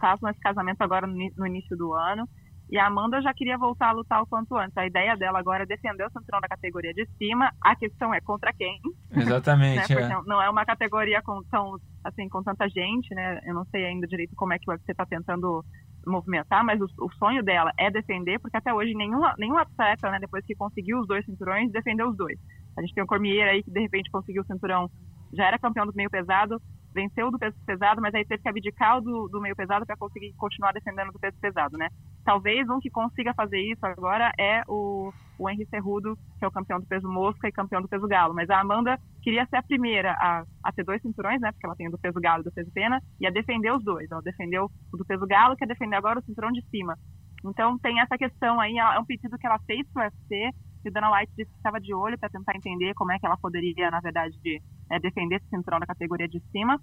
façam 0.00 0.28
esse 0.28 0.40
casamento 0.40 0.82
agora 0.82 1.06
no, 1.06 1.46
início 1.46 1.76
do 1.76 1.92
ano. 1.92 2.28
E 2.70 2.78
a 2.78 2.86
Amanda 2.86 3.20
já 3.20 3.34
queria 3.34 3.58
voltar 3.58 3.88
a 3.88 3.92
lutar 3.92 4.22
o 4.22 4.26
quanto 4.26 4.56
antes. 4.56 4.74
A 4.78 4.86
ideia 4.86 5.14
dela 5.14 5.38
agora 5.38 5.64
é 5.64 5.66
defender 5.66 6.06
o 6.06 6.10
cinturão 6.10 6.40
da 6.40 6.48
categoria 6.48 6.94
de 6.94 7.06
cima. 7.18 7.52
A 7.60 7.76
questão 7.76 8.14
é 8.14 8.20
contra 8.22 8.50
quem. 8.54 8.80
Exatamente. 9.10 9.92
né? 9.94 10.02
é. 10.02 10.22
Não 10.24 10.40
é 10.40 10.48
uma 10.48 10.64
categoria 10.64 11.20
com, 11.20 11.42
tão, 11.50 11.76
assim, 12.02 12.30
com 12.30 12.42
tanta 12.42 12.66
gente, 12.70 13.14
né? 13.14 13.40
Eu 13.44 13.52
não 13.54 13.66
sei 13.66 13.84
ainda 13.84 14.06
direito 14.06 14.34
como 14.36 14.54
é 14.54 14.58
que 14.58 14.64
você 14.64 14.92
está 14.92 15.04
tentando 15.04 15.62
movimentar, 16.06 16.64
mas 16.64 16.80
o, 16.80 16.86
o, 16.98 17.12
sonho 17.14 17.42
dela 17.42 17.72
é 17.78 17.90
defender, 17.90 18.38
porque 18.40 18.56
até 18.56 18.72
hoje 18.72 18.94
nenhum, 18.94 19.20
nenhum 19.38 19.56
atleta, 19.56 20.10
né, 20.10 20.18
depois 20.18 20.44
que 20.44 20.54
conseguiu 20.54 21.00
os 21.00 21.06
dois 21.06 21.24
cinturões, 21.24 21.70
defendeu 21.70 22.08
os 22.08 22.16
dois. 22.16 22.38
A 22.76 22.80
gente 22.80 22.94
tem 22.94 23.04
o 23.04 23.06
Cormier 23.06 23.48
aí 23.48 23.62
que 23.62 23.70
de 23.70 23.80
repente 23.80 24.10
conseguiu 24.10 24.42
o 24.42 24.46
cinturão, 24.46 24.90
já 25.32 25.46
era 25.46 25.58
campeão 25.58 25.86
do 25.86 25.94
meio 25.94 26.10
pesado, 26.10 26.60
venceu 26.94 27.30
do 27.30 27.38
peso 27.38 27.56
pesado, 27.66 28.00
mas 28.00 28.14
aí 28.14 28.24
teve 28.24 28.42
que 28.42 28.48
abdicar 28.48 29.00
do, 29.00 29.28
do 29.28 29.40
meio 29.40 29.56
pesado 29.56 29.86
para 29.86 29.96
conseguir 29.96 30.32
continuar 30.34 30.72
defendendo 30.72 31.12
do 31.12 31.18
peso 31.18 31.36
pesado, 31.40 31.76
né? 31.76 31.88
Talvez 32.24 32.68
um 32.68 32.78
que 32.78 32.90
consiga 32.90 33.34
fazer 33.34 33.60
isso 33.60 33.84
agora 33.84 34.32
é 34.38 34.62
o, 34.68 35.12
o 35.38 35.50
Henry 35.50 35.66
Cerrudo, 35.66 36.16
que 36.38 36.44
é 36.44 36.48
o 36.48 36.52
campeão 36.52 36.78
do 36.78 36.86
peso 36.86 37.08
mosca 37.08 37.48
e 37.48 37.52
campeão 37.52 37.82
do 37.82 37.88
peso 37.88 38.06
galo. 38.06 38.34
Mas 38.34 38.48
a 38.50 38.60
Amanda 38.60 38.98
queria 39.22 39.46
ser 39.46 39.56
a 39.56 39.62
primeira 39.62 40.12
a, 40.12 40.44
a 40.62 40.72
ter 40.72 40.84
dois 40.84 41.02
cinturões, 41.02 41.40
né? 41.40 41.50
Porque 41.52 41.66
ela 41.66 41.76
tem 41.76 41.88
o 41.88 41.90
do 41.90 41.98
peso 41.98 42.20
galo 42.20 42.42
e 42.42 42.44
do 42.44 42.52
peso 42.52 42.70
pena, 42.72 43.00
e 43.20 43.26
a 43.26 43.30
defender 43.30 43.72
os 43.72 43.82
dois. 43.82 44.10
Ela 44.10 44.22
defendeu 44.22 44.70
o 44.92 44.96
do 44.96 45.04
peso 45.04 45.26
galo, 45.26 45.56
quer 45.56 45.66
defender 45.66 45.96
agora 45.96 46.20
o 46.20 46.22
cinturão 46.22 46.52
de 46.52 46.62
cima. 46.68 46.96
Então 47.44 47.76
tem 47.78 48.00
essa 48.00 48.16
questão 48.16 48.60
aí, 48.60 48.78
é 48.78 48.98
um 48.98 49.04
pedido 49.04 49.36
que 49.36 49.46
ela 49.46 49.58
fez 49.66 49.86
para 49.92 50.02
o 50.02 50.04
UFC, 50.04 50.50
e 50.88 50.90
Dana 50.90 51.10
White 51.12 51.32
disse 51.36 51.50
que 51.50 51.56
estava 51.56 51.80
de 51.80 51.94
olho 51.94 52.18
para 52.18 52.28
tentar 52.28 52.56
entender 52.56 52.94
como 52.94 53.12
é 53.12 53.18
que 53.18 53.26
ela 53.26 53.36
poderia, 53.36 53.90
na 53.90 54.00
verdade, 54.00 54.36
de, 54.42 54.60
é, 54.90 54.98
defender 54.98 55.36
esse 55.36 55.48
cinturão 55.48 55.80
da 55.80 55.86
categoria 55.86 56.28
de 56.28 56.40
cima. 56.50 56.80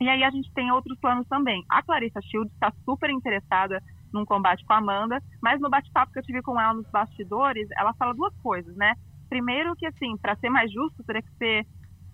E 0.00 0.08
aí 0.08 0.22
a 0.22 0.30
gente 0.30 0.52
tem 0.52 0.70
outros 0.70 0.98
planos 0.98 1.26
também. 1.28 1.64
A 1.70 1.82
Clarissa 1.82 2.20
Shields 2.20 2.52
está 2.52 2.72
super 2.84 3.10
interessada 3.10 3.82
num 4.12 4.24
combate 4.24 4.64
com 4.64 4.74
a 4.74 4.78
Amanda, 4.78 5.22
mas 5.42 5.60
no 5.60 5.70
bate-papo 5.70 6.12
que 6.12 6.18
eu 6.18 6.22
tive 6.22 6.42
com 6.42 6.60
ela 6.60 6.74
nos 6.74 6.88
bastidores, 6.90 7.68
ela 7.76 7.94
fala 7.94 8.14
duas 8.14 8.34
coisas, 8.42 8.74
né? 8.76 8.94
Primeiro 9.28 9.74
que, 9.74 9.86
assim, 9.86 10.16
para 10.18 10.36
ser 10.36 10.50
mais 10.50 10.70
justo, 10.70 11.02
teria 11.04 11.22
que 11.22 11.32
ser 11.36 11.66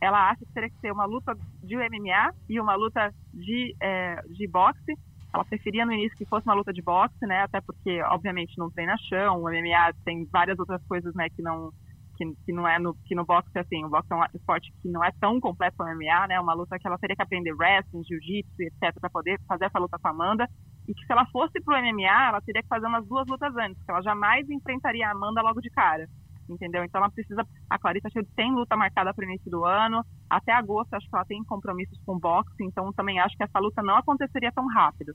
ela 0.03 0.31
acha 0.31 0.45
que 0.45 0.53
teria 0.53 0.69
que 0.69 0.81
ser 0.81 0.93
uma 0.93 1.05
luta 1.05 1.33
de 1.63 1.77
MMA 1.77 2.35
e 2.49 2.61
uma 2.61 2.75
luta 2.75 3.15
de, 3.33 3.77
é, 3.81 4.21
de 4.23 4.49
boxe. 4.49 4.99
Ela 5.35 5.45
preferia 5.45 5.87
no 5.87 5.93
início 5.93 6.17
que 6.17 6.27
fosse 6.27 6.47
uma 6.47 6.55
luta 6.55 6.73
de 6.73 6.83
boxe, 6.83 7.27
né? 7.27 7.43
Até 7.43 7.61
porque, 7.61 8.03
obviamente, 8.03 8.59
não 8.59 8.71
treina 8.71 8.97
chão. 9.09 9.39
O 9.39 9.49
MMA 9.49 9.95
tem 10.05 10.29
várias 10.31 10.59
outras 10.59 10.83
coisas, 10.87 11.15
né? 11.15 11.29
Que 11.31 11.41
não, 11.41 11.71
que, 12.17 12.25
que 12.45 12.53
não 12.53 12.69
é 12.69 12.79
no, 12.79 12.95
que 13.07 13.15
no 13.15 13.25
boxe, 13.25 13.59
assim, 13.59 13.85
o 13.85 13.89
boxe 13.89 14.13
é 14.13 14.17
um 14.17 14.25
esporte 14.35 14.73
que 14.83 14.89
não 14.91 15.03
é 15.03 15.11
tão 15.21 15.41
completo 15.41 15.77
como 15.79 15.91
o 15.91 15.95
MMA, 15.95 16.27
né? 16.29 16.39
Uma 16.39 16.55
luta 16.55 16.79
que 16.79 16.87
ela 16.87 16.99
teria 16.99 17.17
que 17.17 17.23
aprender 17.23 17.53
wrestling, 17.55 18.05
jiu-jitsu, 18.05 18.63
etc, 18.63 19.01
para 19.01 19.11
poder 19.11 19.41
fazer 19.49 19.65
essa 19.65 19.79
luta 19.79 19.99
com 19.99 20.09
a 20.09 20.11
Amanda. 20.11 20.47
E 20.87 20.95
que 20.95 21.07
se 21.07 21.13
ela 21.13 21.25
fosse 21.27 21.61
pro 21.63 21.77
MMA, 21.77 22.29
ela 22.29 22.41
teria 22.41 22.63
que 22.63 22.69
fazer 22.69 22.87
umas 22.87 23.07
duas 23.07 23.27
lutas 23.27 23.55
antes, 23.57 23.77
porque 23.79 23.91
ela 23.91 24.03
jamais 24.03 24.49
enfrentaria 24.51 25.07
a 25.09 25.13
Amanda 25.13 25.41
logo 25.41 25.61
de 25.61 25.71
cara. 25.71 26.07
Entendeu? 26.49 26.85
Então 26.85 27.01
ela 27.01 27.11
precisa. 27.11 27.47
A 27.71 27.79
Clarissa 27.79 28.11
Shields 28.11 28.33
tem 28.35 28.53
luta 28.53 28.77
marcada 28.77 29.13
para 29.15 29.23
o 29.23 29.29
início 29.29 29.51
do 29.51 29.65
ano. 29.65 30.05
Até 30.29 30.53
agosto, 30.53 30.95
acho 30.95 31.09
que 31.09 31.15
ela 31.15 31.25
tem 31.25 31.43
compromissos 31.45 31.99
com 32.05 32.19
boxe. 32.19 32.63
Então 32.63 32.93
também 32.93 33.19
acho 33.21 33.37
que 33.37 33.45
essa 33.45 33.59
luta 33.59 33.83
não 33.83 33.97
aconteceria 33.97 34.53
tão 34.53 34.67
rápido. 34.67 35.15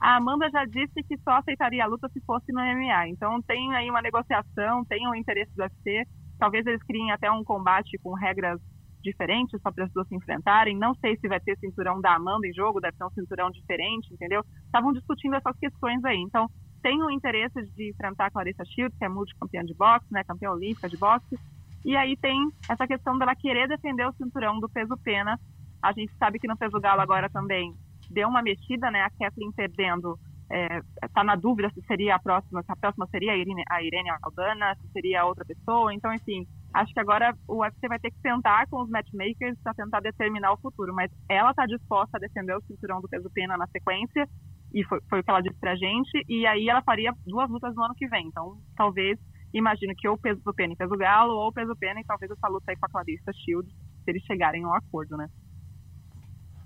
A 0.00 0.16
Amanda 0.16 0.48
já 0.50 0.64
disse 0.64 1.02
que 1.02 1.18
só 1.18 1.32
aceitaria 1.32 1.82
a 1.82 1.88
luta 1.88 2.08
se 2.10 2.20
fosse 2.20 2.52
no 2.52 2.60
MMA. 2.60 3.08
Então 3.08 3.42
tem 3.42 3.74
aí 3.74 3.90
uma 3.90 4.02
negociação, 4.02 4.84
tem 4.84 5.06
um 5.08 5.14
interesse 5.14 5.54
do 5.56 5.62
UFC. 5.62 6.04
Talvez 6.38 6.64
eles 6.66 6.82
criem 6.84 7.10
até 7.10 7.30
um 7.30 7.42
combate 7.42 7.98
com 7.98 8.14
regras 8.14 8.60
diferentes 9.02 9.60
só 9.60 9.72
para 9.72 9.84
as 9.84 9.92
duas 9.92 10.06
se 10.06 10.14
enfrentarem. 10.14 10.76
Não 10.76 10.94
sei 10.94 11.16
se 11.16 11.28
vai 11.28 11.40
ter 11.40 11.58
cinturão 11.58 12.00
da 12.00 12.14
Amanda 12.14 12.46
em 12.46 12.52
jogo, 12.52 12.80
deve 12.80 12.96
ser 12.96 13.04
um 13.04 13.10
cinturão 13.10 13.50
diferente, 13.50 14.12
entendeu? 14.12 14.42
Estavam 14.66 14.92
discutindo 14.92 15.34
essas 15.34 15.56
questões 15.58 16.04
aí. 16.04 16.18
Então 16.18 16.48
tem 16.88 17.02
o 17.02 17.10
interesse 17.10 17.62
de 17.76 17.90
enfrentar 17.90 18.26
a 18.26 18.30
Clarissa 18.30 18.64
Shields, 18.64 18.96
que 18.96 19.04
é 19.04 19.10
multicampeã 19.10 19.62
de 19.62 19.74
boxe, 19.74 20.06
né, 20.10 20.24
campeã 20.24 20.50
olímpica 20.50 20.88
de 20.88 20.96
boxe. 20.96 21.38
E 21.84 21.94
aí 21.94 22.16
tem 22.16 22.50
essa 22.66 22.86
questão 22.86 23.18
dela 23.18 23.36
querer 23.36 23.68
defender 23.68 24.08
o 24.08 24.12
cinturão 24.14 24.58
do 24.58 24.70
peso 24.70 24.96
pena. 24.96 25.38
A 25.82 25.92
gente 25.92 26.14
sabe 26.18 26.38
que 26.38 26.48
no 26.48 26.56
peso 26.56 26.80
galo 26.80 27.02
agora 27.02 27.28
também 27.28 27.74
deu 28.10 28.26
uma 28.26 28.40
mexida, 28.40 28.90
né? 28.90 29.02
A 29.02 29.10
Kathleen 29.10 29.52
perdendo 29.52 30.18
é, 30.50 30.80
tá 31.12 31.22
na 31.22 31.36
dúvida 31.36 31.68
se 31.74 31.82
seria 31.82 32.14
a 32.14 32.18
próxima, 32.18 32.62
se 32.62 32.72
a 32.72 32.76
próxima 32.76 33.06
seria 33.08 33.32
a 33.32 33.36
Irene, 33.36 33.62
a 33.68 33.82
Irene 33.82 34.08
Aldana, 34.22 34.74
se 34.76 34.88
seria 34.92 35.26
outra 35.26 35.44
pessoa. 35.44 35.92
Então, 35.92 36.10
enfim, 36.14 36.46
acho 36.72 36.92
que 36.94 37.00
agora 37.00 37.36
o 37.46 37.60
UFC 37.60 37.86
vai 37.86 37.98
ter 37.98 38.10
que 38.10 38.20
sentar 38.22 38.66
com 38.66 38.80
os 38.80 38.88
matchmakers 38.88 39.58
para 39.62 39.74
tentar 39.74 40.00
determinar 40.00 40.52
o 40.52 40.56
futuro. 40.56 40.94
Mas 40.94 41.10
ela 41.28 41.50
está 41.50 41.66
disposta 41.66 42.16
a 42.16 42.20
defender 42.20 42.56
o 42.56 42.62
cinturão 42.62 43.02
do 43.02 43.08
peso 43.08 43.28
pena 43.28 43.58
na 43.58 43.66
sequência, 43.66 44.26
e 44.72 44.84
foi, 44.84 45.00
foi 45.08 45.20
o 45.20 45.24
que 45.24 45.30
ela 45.30 45.40
disse 45.40 45.58
pra 45.58 45.76
gente, 45.76 46.24
e 46.28 46.46
aí 46.46 46.68
ela 46.68 46.82
faria 46.82 47.12
duas 47.26 47.48
lutas 47.50 47.74
no 47.74 47.84
ano 47.84 47.94
que 47.94 48.08
vem. 48.08 48.26
Então, 48.26 48.58
talvez, 48.76 49.18
imagino 49.52 49.94
que 49.96 50.08
ou 50.08 50.18
peso 50.18 50.40
pena 50.54 50.72
e 50.72 50.76
peso 50.76 50.96
galo, 50.96 51.32
ou 51.34 51.52
peso 51.52 51.74
pena 51.76 52.00
e 52.00 52.04
talvez 52.04 52.30
essa 52.30 52.48
luta 52.48 52.70
aí 52.70 52.76
com 52.76 52.86
a 52.86 52.88
Clarissa 52.88 53.32
Shields, 53.32 53.72
se 54.04 54.10
eles 54.10 54.22
chegarem 54.24 54.64
a 54.64 54.68
um 54.68 54.74
acordo, 54.74 55.16
né? 55.16 55.28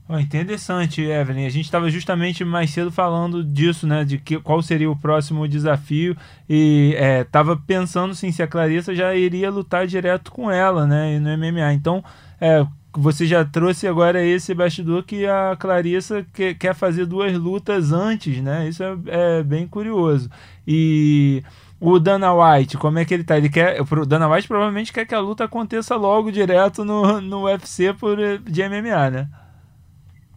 Oh, 0.08 0.18
interessante, 0.18 1.00
Evelyn. 1.00 1.46
A 1.46 1.48
gente 1.48 1.64
estava 1.64 1.88
justamente 1.88 2.44
mais 2.44 2.70
cedo 2.70 2.90
falando 2.90 3.42
disso, 3.42 3.86
né? 3.86 4.04
De 4.04 4.18
que, 4.18 4.38
qual 4.38 4.60
seria 4.60 4.90
o 4.90 4.98
próximo 4.98 5.46
desafio. 5.46 6.16
E 6.48 6.94
estava 7.20 7.52
é, 7.52 7.58
pensando 7.66 8.14
sim, 8.14 8.32
se 8.32 8.42
a 8.42 8.46
Clarissa 8.46 8.94
já 8.94 9.14
iria 9.14 9.50
lutar 9.50 9.86
direto 9.86 10.30
com 10.30 10.50
ela, 10.50 10.86
né? 10.86 11.18
No 11.18 11.30
MMA. 11.38 11.72
Então, 11.72 12.04
é, 12.40 12.66
você 12.94 13.26
já 13.26 13.44
trouxe 13.44 13.86
agora 13.86 14.22
esse 14.22 14.54
bastidor 14.54 15.02
que 15.02 15.26
a 15.26 15.56
Clarissa 15.58 16.26
que, 16.32 16.54
quer 16.54 16.74
fazer 16.74 17.06
duas 17.06 17.32
lutas 17.36 17.92
antes, 17.92 18.40
né? 18.42 18.68
Isso 18.68 18.82
é, 18.82 18.96
é, 19.06 19.42
bem 19.42 19.66
curioso. 19.66 20.30
E 20.66 21.42
o 21.80 21.98
Dana 21.98 22.32
White, 22.32 22.78
como 22.78 22.98
é 22.98 23.04
que 23.04 23.12
ele 23.14 23.24
tá? 23.24 23.36
Ele 23.36 23.48
quer. 23.48 23.80
O 23.80 24.06
Dana 24.06 24.28
White 24.28 24.46
provavelmente 24.46 24.92
quer 24.92 25.06
que 25.06 25.14
a 25.14 25.20
luta 25.20 25.44
aconteça 25.44 25.96
logo 25.96 26.30
direto 26.30 26.84
no, 26.84 27.20
no 27.20 27.44
UFC 27.44 27.92
por, 27.94 28.16
de 28.16 28.68
MMA, 28.68 29.10
né? 29.10 29.28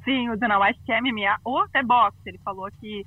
Sim, 0.04 0.30
o 0.30 0.38
Dana 0.38 0.60
White 0.60 0.80
quer 0.86 1.02
MMA 1.02 1.38
ou 1.44 1.60
até 1.60 1.84
boxe. 1.84 2.18
Ele 2.26 2.40
falou 2.44 2.70
que 2.80 3.06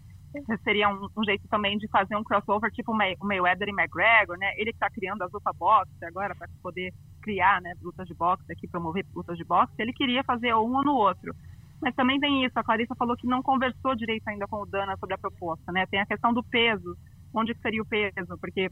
seria 0.63 0.89
um, 0.89 1.09
um, 1.17 1.25
jeito 1.25 1.47
também 1.49 1.79
de 1.79 1.89
fazer 1.89 2.17
um 2.17 2.25
crossover 2.25 2.71
tipo 2.71 2.93
o 2.93 3.27
Mayweather 3.27 3.69
e 3.69 3.73
McGregor, 3.73 4.37
né? 4.39 4.53
Ele 4.57 4.71
está 4.71 4.89
criando 4.91 5.23
as 5.23 5.33
lutas 5.33 5.57
boxe 5.57 6.05
agora 6.05 6.35
para 6.35 6.49
poder 6.63 6.93
criar, 7.23 7.61
né, 7.61 7.75
lutas 7.83 8.07
de 8.07 8.15
boxe 8.15 8.51
aqui, 8.51 8.67
promover 8.69 9.05
lutas 9.15 9.37
de 9.37 9.45
boxe. 9.45 9.73
Ele 9.79 9.93
queria 9.93 10.25
fazer 10.25 10.55
um 10.55 10.77
ou 10.77 10.85
no 10.85 10.95
outro. 10.95 11.35
Mas 11.81 11.95
também 11.95 12.19
tem 12.19 12.45
isso, 12.45 12.59
a 12.59 12.65
Clarissa 12.65 12.95
falou 12.97 13.17
que 13.17 13.27
não 13.27 13.43
conversou 13.43 13.95
direito 13.95 14.27
ainda 14.27 14.47
com 14.49 14.57
o 14.57 14.67
Dana 14.67 14.97
sobre 14.97 15.15
a 15.15 15.19
proposta, 15.19 15.71
né? 15.71 15.87
Tem 15.87 16.01
a 16.01 16.07
questão 16.07 16.33
do 16.33 16.43
peso, 16.43 16.97
onde 17.33 17.55
seria 17.59 17.83
o 17.83 17.87
peso, 17.87 18.37
porque 18.41 18.69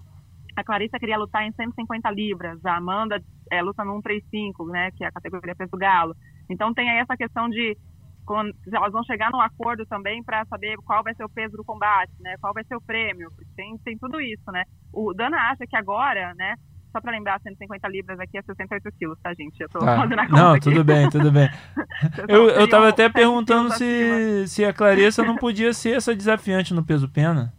a 0.57 0.65
Clarissa 0.65 0.99
queria 0.99 1.19
lutar 1.19 1.47
em 1.47 1.53
150 1.53 2.11
libras, 2.11 2.65
a 2.65 2.77
Amanda 2.77 3.23
é, 3.51 3.63
luta 3.63 3.85
no 3.85 3.93
135, 4.03 4.67
né, 4.69 4.91
que 4.93 5.05
é 5.05 5.09
a 5.09 5.13
categoria 5.13 5.55
peso 5.55 5.77
galo. 5.77 6.17
Então 6.49 6.73
tem 6.73 6.89
aí 6.89 6.99
essa 6.99 7.17
questão 7.17 7.49
de 7.49 7.77
quando, 8.27 8.53
elas 8.73 8.93
vão 8.93 9.05
chegar 9.05 9.31
num 9.31 9.41
acordo 9.41 9.87
também 9.87 10.23
para 10.23 10.45
saber 10.47 10.77
qual 10.85 11.03
vai 11.03 11.15
ser 11.15 11.25
o 11.25 11.29
peso 11.29 11.57
do 11.57 11.65
combate, 11.65 12.13
né? 12.21 12.37
Qual 12.41 12.53
vai 12.53 12.65
ser 12.65 12.75
o 12.75 12.81
prêmio, 12.81 13.31
tem, 13.55 13.79
tem 13.79 13.97
tudo 13.97 14.21
isso, 14.21 14.51
né? 14.51 14.65
O 14.93 15.15
Dana 15.15 15.37
acha 15.51 15.67
que 15.67 15.77
agora, 15.77 16.35
né? 16.35 16.57
Só 16.93 17.01
para 17.01 17.13
lembrar, 17.13 17.41
150 17.41 17.89
libras 17.89 18.19
aqui 18.19 18.39
é 18.39 18.43
68 18.43 18.97
quilos, 18.99 19.19
tá, 19.23 19.33
gente? 19.35 19.61
Eu 19.61 19.69
tô 19.69 19.79
tá. 19.79 19.97
fazendo 19.97 20.19
a 20.19 20.27
conta 20.27 20.43
Não, 20.43 20.53
aqui. 20.53 20.61
tudo 20.61 20.83
bem, 20.83 21.11
tudo 21.11 21.31
bem. 21.31 21.49
eu, 22.27 22.49
eu 22.49 22.69
tava 22.69 22.89
até 22.89 23.09
perguntando 23.09 23.73
se, 23.75 24.49
se 24.49 24.65
a 24.65 24.73
Clarissa 24.73 25.23
não 25.23 25.37
podia 25.37 25.73
ser 25.73 25.97
essa 25.97 26.15
desafiante 26.15 26.75
no 26.75 26.85
peso 26.85 27.09
pena. 27.09 27.53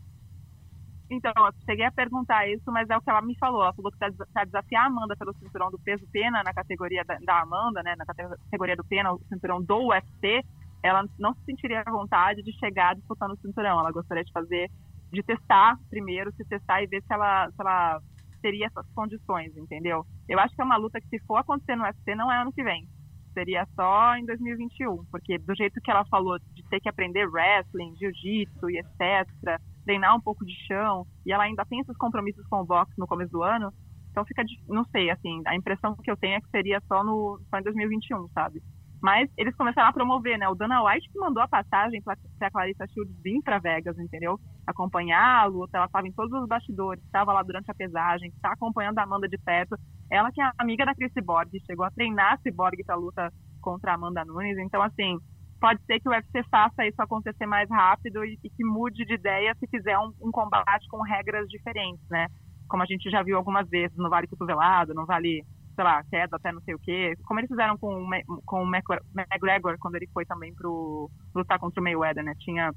Então, 1.09 1.31
eu 1.37 1.53
cheguei 1.65 1.85
a 1.85 1.91
perguntar 1.91 2.47
isso, 2.49 2.69
mas 2.69 2.89
é 2.89 2.97
o 2.97 3.01
que 3.01 3.09
ela 3.09 3.21
me 3.21 3.37
falou. 3.37 3.63
Ela 3.63 3.73
falou 3.73 3.91
que 3.91 4.03
está 4.03 4.25
tá 4.33 4.43
desafiar 4.43 4.83
a 4.83 4.87
Amanda 4.87 5.15
pelo 5.15 5.33
cinturão 5.35 5.71
do 5.71 5.79
peso 5.79 6.05
pena 6.11 6.43
na 6.43 6.53
categoria 6.53 7.03
da, 7.05 7.17
da, 7.19 7.41
Amanda, 7.41 7.81
né? 7.81 7.95
Na 7.97 8.05
categoria 8.05 8.75
do 8.75 8.83
pena, 8.83 9.13
o 9.13 9.21
cinturão 9.29 9.61
do 9.61 9.87
UFC. 9.87 10.43
Ela 10.83 11.05
não 11.17 11.33
se 11.33 11.45
sentiria 11.45 11.81
à 11.85 11.91
vontade 11.91 12.43
de 12.43 12.51
chegar 12.59 12.95
disputando 12.95 13.31
o 13.31 13.37
cinturão. 13.37 13.79
Ela 13.79 13.91
gostaria 13.91 14.23
de 14.23 14.31
fazer, 14.33 14.69
de 15.11 15.23
testar 15.23 15.77
primeiro, 15.89 16.31
se 16.33 16.43
testar 16.43 16.83
e 16.83 16.87
ver 16.87 17.01
se 17.01 17.13
ela, 17.13 17.47
se 17.51 17.61
ela 17.61 18.01
teria 18.41 18.67
essas 18.67 18.85
condições, 18.93 19.55
entendeu? 19.55 20.05
Eu 20.27 20.39
acho 20.39 20.53
que 20.55 20.61
é 20.61 20.65
uma 20.65 20.77
luta 20.77 20.99
que, 20.99 21.07
se 21.07 21.19
for 21.25 21.37
acontecer 21.37 21.77
no 21.77 21.83
UFC, 21.83 22.15
não 22.15 22.31
é 22.31 22.41
ano 22.41 22.51
que 22.51 22.63
vem. 22.63 22.85
Seria 23.33 23.65
só 23.75 24.15
em 24.15 24.25
2021, 24.25 25.05
porque 25.05 25.37
do 25.37 25.55
jeito 25.55 25.79
que 25.81 25.89
ela 25.89 26.03
falou 26.05 26.37
de 26.53 26.63
ter 26.69 26.81
que 26.81 26.89
aprender 26.89 27.27
wrestling, 27.29 27.95
jiu-jitsu 27.95 28.69
e 28.69 28.79
etc 28.79 29.57
treinar 29.87 30.13
um 30.13 30.19
pouco 30.21 30.45
de 30.45 30.53
chão, 30.67 31.07
e 31.25 31.31
ela 31.31 31.45
ainda 31.45 31.65
tem 31.65 31.79
esses 31.79 31.95
compromissos 31.95 32.45
com 32.47 32.57
o 32.57 32.65
boxe 32.65 32.91
no 32.97 33.07
começo 33.07 33.31
do 33.31 33.41
ano, 33.41 33.71
então 34.11 34.25
fica, 34.25 34.43
não 34.67 34.83
sei, 34.85 35.09
assim, 35.09 35.41
a 35.45 35.55
impressão 35.55 35.95
que 35.95 36.11
eu 36.11 36.17
tenho 36.17 36.35
é 36.35 36.41
que 36.41 36.49
seria 36.49 36.81
só, 36.87 37.03
no, 37.03 37.39
só 37.49 37.59
em 37.59 37.63
2021, 37.63 38.27
sabe? 38.29 38.61
Mas 39.01 39.29
eles 39.37 39.55
começaram 39.55 39.89
a 39.89 39.93
promover, 39.93 40.37
né? 40.39 40.49
O 40.49 40.55
Dana 40.55 40.83
White 40.83 41.09
que 41.11 41.19
mandou 41.19 41.41
a 41.41 41.47
passagem 41.47 42.01
para 42.01 42.17
a 42.41 42.51
Clarissa 42.51 42.87
Shields 42.87 43.15
vir 43.23 43.41
para 43.43 43.59
Vegas, 43.59 43.97
entendeu? 43.99 44.39
Acompanhar 44.65 45.43
a 45.43 45.45
luta, 45.45 45.77
ela 45.77 45.85
estava 45.85 46.07
em 46.07 46.11
todos 46.11 46.33
os 46.33 46.47
bastidores, 46.47 47.03
estava 47.03 47.31
lá 47.31 47.43
durante 47.43 47.69
a 47.69 47.75
pesagem, 47.75 48.29
está 48.29 48.53
acompanhando 48.53 48.97
a 48.97 49.03
Amanda 49.03 49.29
de 49.29 49.37
perto. 49.37 49.77
Ela 50.09 50.31
que 50.31 50.41
é 50.41 50.51
amiga 50.57 50.83
da 50.83 50.95
Chris 50.95 51.13
Borg, 51.23 51.51
chegou 51.65 51.85
a 51.85 51.91
treinar 51.91 52.33
a 52.33 52.37
Cyborg 52.37 52.83
para 52.83 52.95
luta 52.95 53.31
contra 53.61 53.91
a 53.91 53.95
Amanda 53.95 54.25
Nunes. 54.25 54.57
Então, 54.57 54.81
assim, 54.81 55.19
pode 55.59 55.81
ser 55.85 55.99
que 55.99 56.07
o 56.07 56.11
UFC 56.11 56.43
faça 56.49 56.85
isso 56.85 57.01
acontecer 57.01 57.45
mais 57.45 57.69
rápido 57.69 58.23
e, 58.23 58.39
e 58.43 58.49
que 58.49 58.63
mude 58.63 59.05
de 59.05 59.13
ideia 59.13 59.55
se 59.55 59.67
fizer 59.67 59.97
um, 59.97 60.13
um, 60.21 60.31
combate 60.31 60.87
com 60.89 61.01
regras 61.01 61.47
diferentes, 61.47 62.03
né? 62.09 62.27
Como 62.67 62.83
a 62.83 62.85
gente 62.85 63.09
já 63.09 63.23
viu 63.23 63.37
algumas 63.37 63.67
vezes 63.69 63.95
no 63.97 64.09
Vale 64.09 64.27
Cotovelado, 64.27 64.93
no 64.93 65.05
Vale, 65.05 65.43
sei 65.75 65.83
lá, 65.83 66.03
queda 66.03 66.35
até 66.35 66.51
não 66.51 66.61
sei 66.61 66.75
o 66.75 66.79
quê. 66.79 67.13
Como 67.25 67.39
eles 67.39 67.49
fizeram 67.49 67.77
com, 67.77 68.07
com 68.45 68.63
o 68.63 68.67
McGregor 68.67 69.77
quando 69.79 69.95
ele 69.95 70.09
foi 70.13 70.25
também 70.25 70.53
pro 70.53 71.09
lutar 71.33 71.59
contra 71.59 71.81
o 71.81 71.83
Mayweather, 71.83 72.23
né? 72.23 72.33
Tinha 72.39 72.71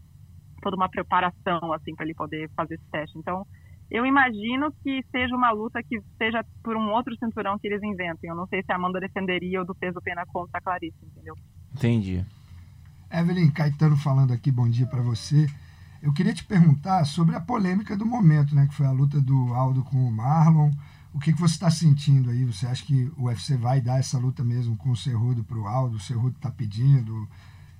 toda 0.63 0.77
uma 0.77 0.89
preparação, 0.89 1.73
assim, 1.73 1.95
para 1.95 2.05
ele 2.05 2.15
poder 2.15 2.49
fazer 2.55 2.75
esse 2.75 2.91
teste. 2.91 3.19
Então, 3.19 3.47
eu 3.91 4.07
imagino 4.07 4.73
que 4.83 5.03
seja 5.11 5.35
uma 5.35 5.51
luta 5.51 5.83
que 5.83 6.01
seja 6.17 6.45
por 6.63 6.77
um 6.77 6.93
outro 6.93 7.15
cinturão 7.17 7.59
que 7.59 7.67
eles 7.67 7.83
inventem. 7.83 8.31
Eu 8.31 8.37
não 8.37 8.47
sei 8.47 8.63
se 8.63 8.71
a 8.71 8.77
Amanda 8.77 9.01
defenderia 9.01 9.61
o 9.61 9.65
do 9.65 9.75
peso 9.75 10.01
pena 10.01 10.25
contra 10.27 10.59
a 10.59 10.61
Clarice, 10.61 11.05
entendeu? 11.05 11.35
Entendi. 11.75 12.25
Evelyn 13.11 13.51
Caetano 13.51 13.97
falando 13.97 14.33
aqui, 14.33 14.53
bom 14.53 14.69
dia 14.69 14.87
para 14.87 15.03
você. 15.03 15.49
Eu 16.01 16.13
queria 16.13 16.33
te 16.33 16.45
perguntar 16.45 17.05
sobre 17.05 17.35
a 17.35 17.41
polêmica 17.41 17.97
do 17.97 18.07
momento, 18.07 18.55
né, 18.55 18.69
que 18.69 18.75
foi 18.75 18.87
a 18.87 18.93
luta 18.93 19.21
do 19.21 19.53
Aldo 19.53 19.83
com 19.83 20.07
o 20.07 20.13
Marlon. 20.13 20.71
O 21.13 21.19
que, 21.19 21.33
que 21.33 21.41
você 21.41 21.55
está 21.55 21.71
sentindo 21.71 22.31
aí? 22.31 22.45
Você 22.45 22.67
acha 22.67 22.85
que 22.85 23.11
o 23.17 23.25
UFC 23.25 23.57
vai 23.57 23.81
dar 23.81 23.99
essa 23.99 24.17
luta 24.17 24.45
mesmo 24.45 24.77
com 24.77 24.91
o 24.91 24.97
Cerrudo 24.97 25.43
para 25.43 25.59
o 25.59 25.67
Aldo? 25.67 25.97
O 25.97 26.01
Cerrudo 26.01 26.37
está 26.37 26.51
pedindo? 26.51 27.29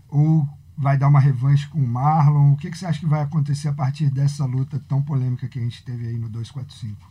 Ou 0.09 0.49
vai 0.77 0.99
dar 0.99 1.07
uma 1.07 1.21
revanche 1.21 1.69
com 1.69 1.79
o 1.79 1.87
Marlon? 1.87 2.53
O 2.53 2.57
que, 2.57 2.69
que 2.69 2.77
você 2.77 2.87
acha 2.87 2.99
que 2.99 3.07
vai 3.07 3.23
acontecer 3.23 3.69
a 3.69 3.73
partir 3.73 4.11
dessa 4.11 4.45
luta 4.45 4.81
tão 4.89 5.01
polêmica 5.01 5.47
que 5.47 5.61
a 5.61 5.63
gente 5.63 5.85
teve 5.85 6.09
aí 6.09 6.19
no 6.19 6.29
245? 6.29 7.10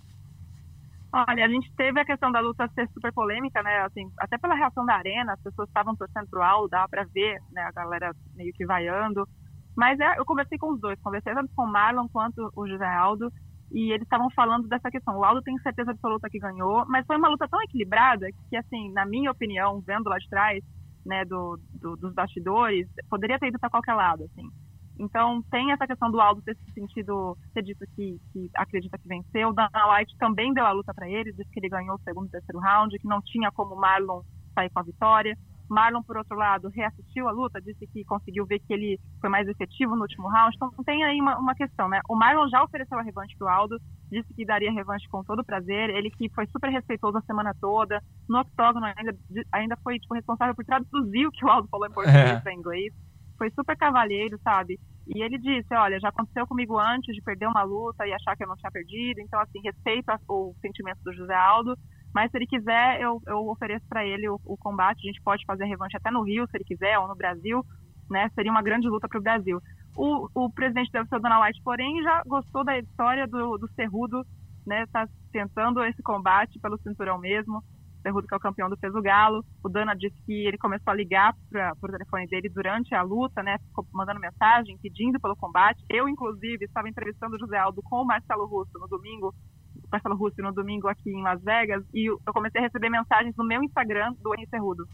Olha, 1.11 1.45
a 1.45 1.49
gente 1.49 1.71
teve 1.75 1.99
a 1.99 2.05
questão 2.05 2.31
da 2.31 2.39
luta 2.39 2.67
ser 2.75 2.87
super 2.93 3.11
polêmica, 3.13 3.63
né? 3.63 3.79
Assim, 3.81 4.11
até 4.19 4.37
pela 4.37 4.53
reação 4.55 4.85
da 4.85 4.93
arena, 4.95 5.33
as 5.33 5.41
pessoas 5.41 5.67
estavam 5.67 5.95
torcendo 5.95 6.27
pro 6.29 6.43
Aldo, 6.43 6.69
dava 6.69 6.87
para 6.87 7.03
ver, 7.13 7.39
né? 7.51 7.63
A 7.63 7.71
galera 7.71 8.11
meio 8.35 8.53
que 8.53 8.65
vaiando. 8.65 9.27
Mas 9.75 9.99
é, 9.99 10.19
eu 10.19 10.25
conversei 10.25 10.57
com 10.59 10.71
os 10.73 10.79
dois, 10.79 10.99
conversei 11.01 11.33
tanto 11.33 11.51
com 11.55 11.63
o 11.63 11.71
Marlon 11.71 12.07
quanto 12.11 12.51
o 12.55 12.67
José 12.67 12.85
Aldo, 12.85 13.31
e 13.71 13.91
eles 13.91 14.03
estavam 14.03 14.29
falando 14.35 14.67
dessa 14.67 14.91
questão. 14.91 15.17
O 15.17 15.23
Aldo 15.25 15.41
tem 15.41 15.57
certeza 15.59 15.91
absoluta 15.91 16.29
que 16.29 16.37
ganhou, 16.39 16.85
mas 16.87 17.05
foi 17.07 17.17
uma 17.17 17.29
luta 17.29 17.47
tão 17.49 17.61
equilibrada 17.63 18.27
que, 18.49 18.55
assim, 18.57 18.91
na 18.93 19.05
minha 19.05 19.31
opinião, 19.31 19.81
vendo 19.85 20.09
lá 20.09 20.17
de 20.19 20.29
trás, 20.29 20.63
né, 21.05 21.25
do, 21.25 21.59
do 21.73 21.95
dos 21.97 22.13
bastidores, 22.13 22.87
poderia 23.09 23.39
ter 23.39 23.47
ido 23.47 23.59
para 23.59 23.69
qualquer 23.69 23.93
lado, 23.95 24.23
assim. 24.25 24.47
Então, 24.99 25.41
tem 25.49 25.71
essa 25.71 25.87
questão 25.87 26.11
do 26.11 26.19
Aldo 26.19 26.41
ter 26.41 26.55
se 26.57 26.73
sentido, 26.73 27.37
ter 27.53 27.63
dito 27.63 27.85
que, 27.95 28.19
que 28.33 28.49
acredita 28.53 28.97
que 28.97 29.07
venceu. 29.07 29.53
Dana 29.53 29.93
White 29.93 30.17
também 30.17 30.53
deu 30.53 30.65
a 30.65 30.71
luta 30.71 30.93
para 30.93 31.09
ele, 31.09 31.31
disse 31.31 31.49
que 31.49 31.59
ele 31.59 31.69
ganhou 31.69 31.95
o 31.95 32.01
segundo 32.03 32.27
e 32.27 32.31
terceiro 32.31 32.59
round, 32.59 32.99
que 32.99 33.07
não 33.07 33.21
tinha 33.21 33.49
como 33.51 33.77
Marlon 33.77 34.21
sair 34.53 34.69
com 34.69 34.79
a 34.79 34.83
vitória. 34.83 35.37
Marlon, 35.69 36.01
por 36.01 36.17
outro 36.17 36.35
lado, 36.35 36.67
reassistiu 36.69 37.29
a 37.29 37.31
luta, 37.31 37.61
disse 37.61 37.85
que 37.87 38.03
conseguiu 38.03 38.45
ver 38.45 38.59
que 38.59 38.73
ele 38.73 38.99
foi 39.21 39.29
mais 39.29 39.47
efetivo 39.47 39.95
no 39.95 40.01
último 40.01 40.27
round. 40.27 40.55
Então, 40.55 40.83
tem 40.83 41.03
aí 41.03 41.21
uma, 41.21 41.37
uma 41.37 41.55
questão, 41.55 41.87
né? 41.87 42.01
O 42.09 42.15
Marlon 42.15 42.49
já 42.49 42.61
ofereceu 42.63 42.97
a 42.97 43.03
revanche 43.03 43.37
pro 43.37 43.47
Aldo, 43.47 43.79
disse 44.11 44.33
que 44.33 44.45
daria 44.45 44.71
revanche 44.71 45.07
com 45.07 45.23
todo 45.23 45.45
prazer. 45.45 45.91
Ele 45.91 46.09
que 46.09 46.27
foi 46.29 46.45
super 46.47 46.69
respeitoso 46.71 47.19
a 47.19 47.21
semana 47.21 47.55
toda. 47.61 48.01
No 48.27 48.39
octógono 48.39 48.85
ainda, 48.85 49.15
ainda 49.53 49.77
foi 49.77 49.99
tipo, 49.99 50.15
responsável 50.15 50.55
por 50.55 50.65
traduzir 50.65 51.27
o 51.27 51.31
que 51.31 51.45
o 51.45 51.49
Aldo 51.49 51.69
falou 51.69 51.85
em 51.85 51.93
português 51.93 52.31
é. 52.31 52.39
para 52.39 52.53
inglês 52.53 52.93
foi 53.39 53.49
super 53.51 53.75
cavalheiro, 53.75 54.37
sabe? 54.43 54.77
E 55.07 55.23
ele 55.23 55.39
disse, 55.39 55.73
olha, 55.73 55.99
já 55.99 56.09
aconteceu 56.09 56.45
comigo 56.45 56.77
antes 56.77 57.15
de 57.15 57.21
perder 57.21 57.47
uma 57.47 57.63
luta 57.63 58.05
e 58.05 58.13
achar 58.13 58.35
que 58.35 58.43
eu 58.43 58.47
não 58.47 58.55
tinha 58.55 58.69
perdido, 58.69 59.21
então, 59.21 59.39
assim, 59.39 59.59
respeito 59.63 60.11
o 60.27 60.53
sentimento 60.61 60.99
do 61.03 61.13
José 61.13 61.33
Aldo, 61.33 61.75
mas 62.13 62.29
se 62.29 62.37
ele 62.37 62.45
quiser, 62.45 63.01
eu, 63.01 63.21
eu 63.25 63.47
ofereço 63.47 63.85
para 63.87 64.05
ele 64.05 64.27
o, 64.29 64.39
o, 64.45 64.57
combate, 64.57 64.99
a 64.99 65.07
gente 65.07 65.21
pode 65.21 65.45
fazer 65.45 65.65
revanche 65.65 65.97
até 65.97 66.11
no 66.11 66.21
Rio, 66.21 66.45
se 66.47 66.57
ele 66.57 66.63
quiser, 66.63 66.99
ou 66.99 67.07
no 67.07 67.15
Brasil, 67.15 67.63
né? 68.09 68.29
Seria 68.35 68.51
uma 68.51 68.61
grande 68.61 68.87
luta 68.87 69.07
para 69.07 69.19
o 69.19 69.23
Brasil. 69.23 69.61
O 69.95 70.49
presidente 70.51 70.91
da 70.91 71.01
UFC, 71.01 71.15
White, 71.15 71.61
porém, 71.63 72.01
já 72.01 72.23
gostou 72.25 72.63
da 72.63 72.77
história 72.79 73.27
do, 73.27 73.57
do 73.57 73.67
Cerrudo, 73.73 74.23
né? 74.65 74.85
Tá 74.87 75.07
tentando 75.31 75.83
esse 75.83 76.01
combate 76.01 76.59
pelo 76.59 76.79
cinturão 76.79 77.19
mesmo, 77.19 77.63
Cerrudo, 78.01 78.27
que 78.27 78.33
é 78.33 78.37
o 78.37 78.39
campeão 78.39 78.69
do 78.69 78.77
peso 78.77 79.01
galo. 79.01 79.43
O 79.63 79.69
Dana 79.69 79.93
disse 79.93 80.15
que 80.25 80.47
ele 80.47 80.57
começou 80.57 80.91
a 80.91 80.95
ligar 80.95 81.33
para 81.49 81.73
o 81.81 81.91
telefone 81.91 82.27
dele 82.27 82.49
durante 82.49 82.93
a 82.95 83.01
luta, 83.01 83.43
né? 83.43 83.57
Ficou 83.67 83.85
mandando 83.93 84.19
mensagem, 84.19 84.77
pedindo 84.81 85.19
pelo 85.19 85.35
combate. 85.35 85.83
Eu, 85.89 86.07
inclusive, 86.07 86.65
estava 86.65 86.89
entrevistando 86.89 87.35
o 87.35 87.39
José 87.39 87.57
Aldo 87.57 87.81
com 87.83 87.97
o 87.97 88.05
Marcelo 88.05 88.45
Russo 88.45 88.77
no 88.79 88.87
domingo, 88.87 89.33
Marcelo 89.91 90.15
Russo 90.15 90.41
no 90.41 90.53
domingo 90.53 90.87
aqui 90.87 91.09
em 91.09 91.23
Las 91.23 91.41
Vegas, 91.43 91.83
e 91.93 92.09
eu 92.09 92.33
comecei 92.33 92.61
a 92.61 92.63
receber 92.63 92.89
mensagens 92.89 93.35
no 93.35 93.45
meu 93.45 93.61
Instagram 93.63 94.13
do 94.21 94.33
Henry 94.33 94.47
Cerrudo, 94.47 94.85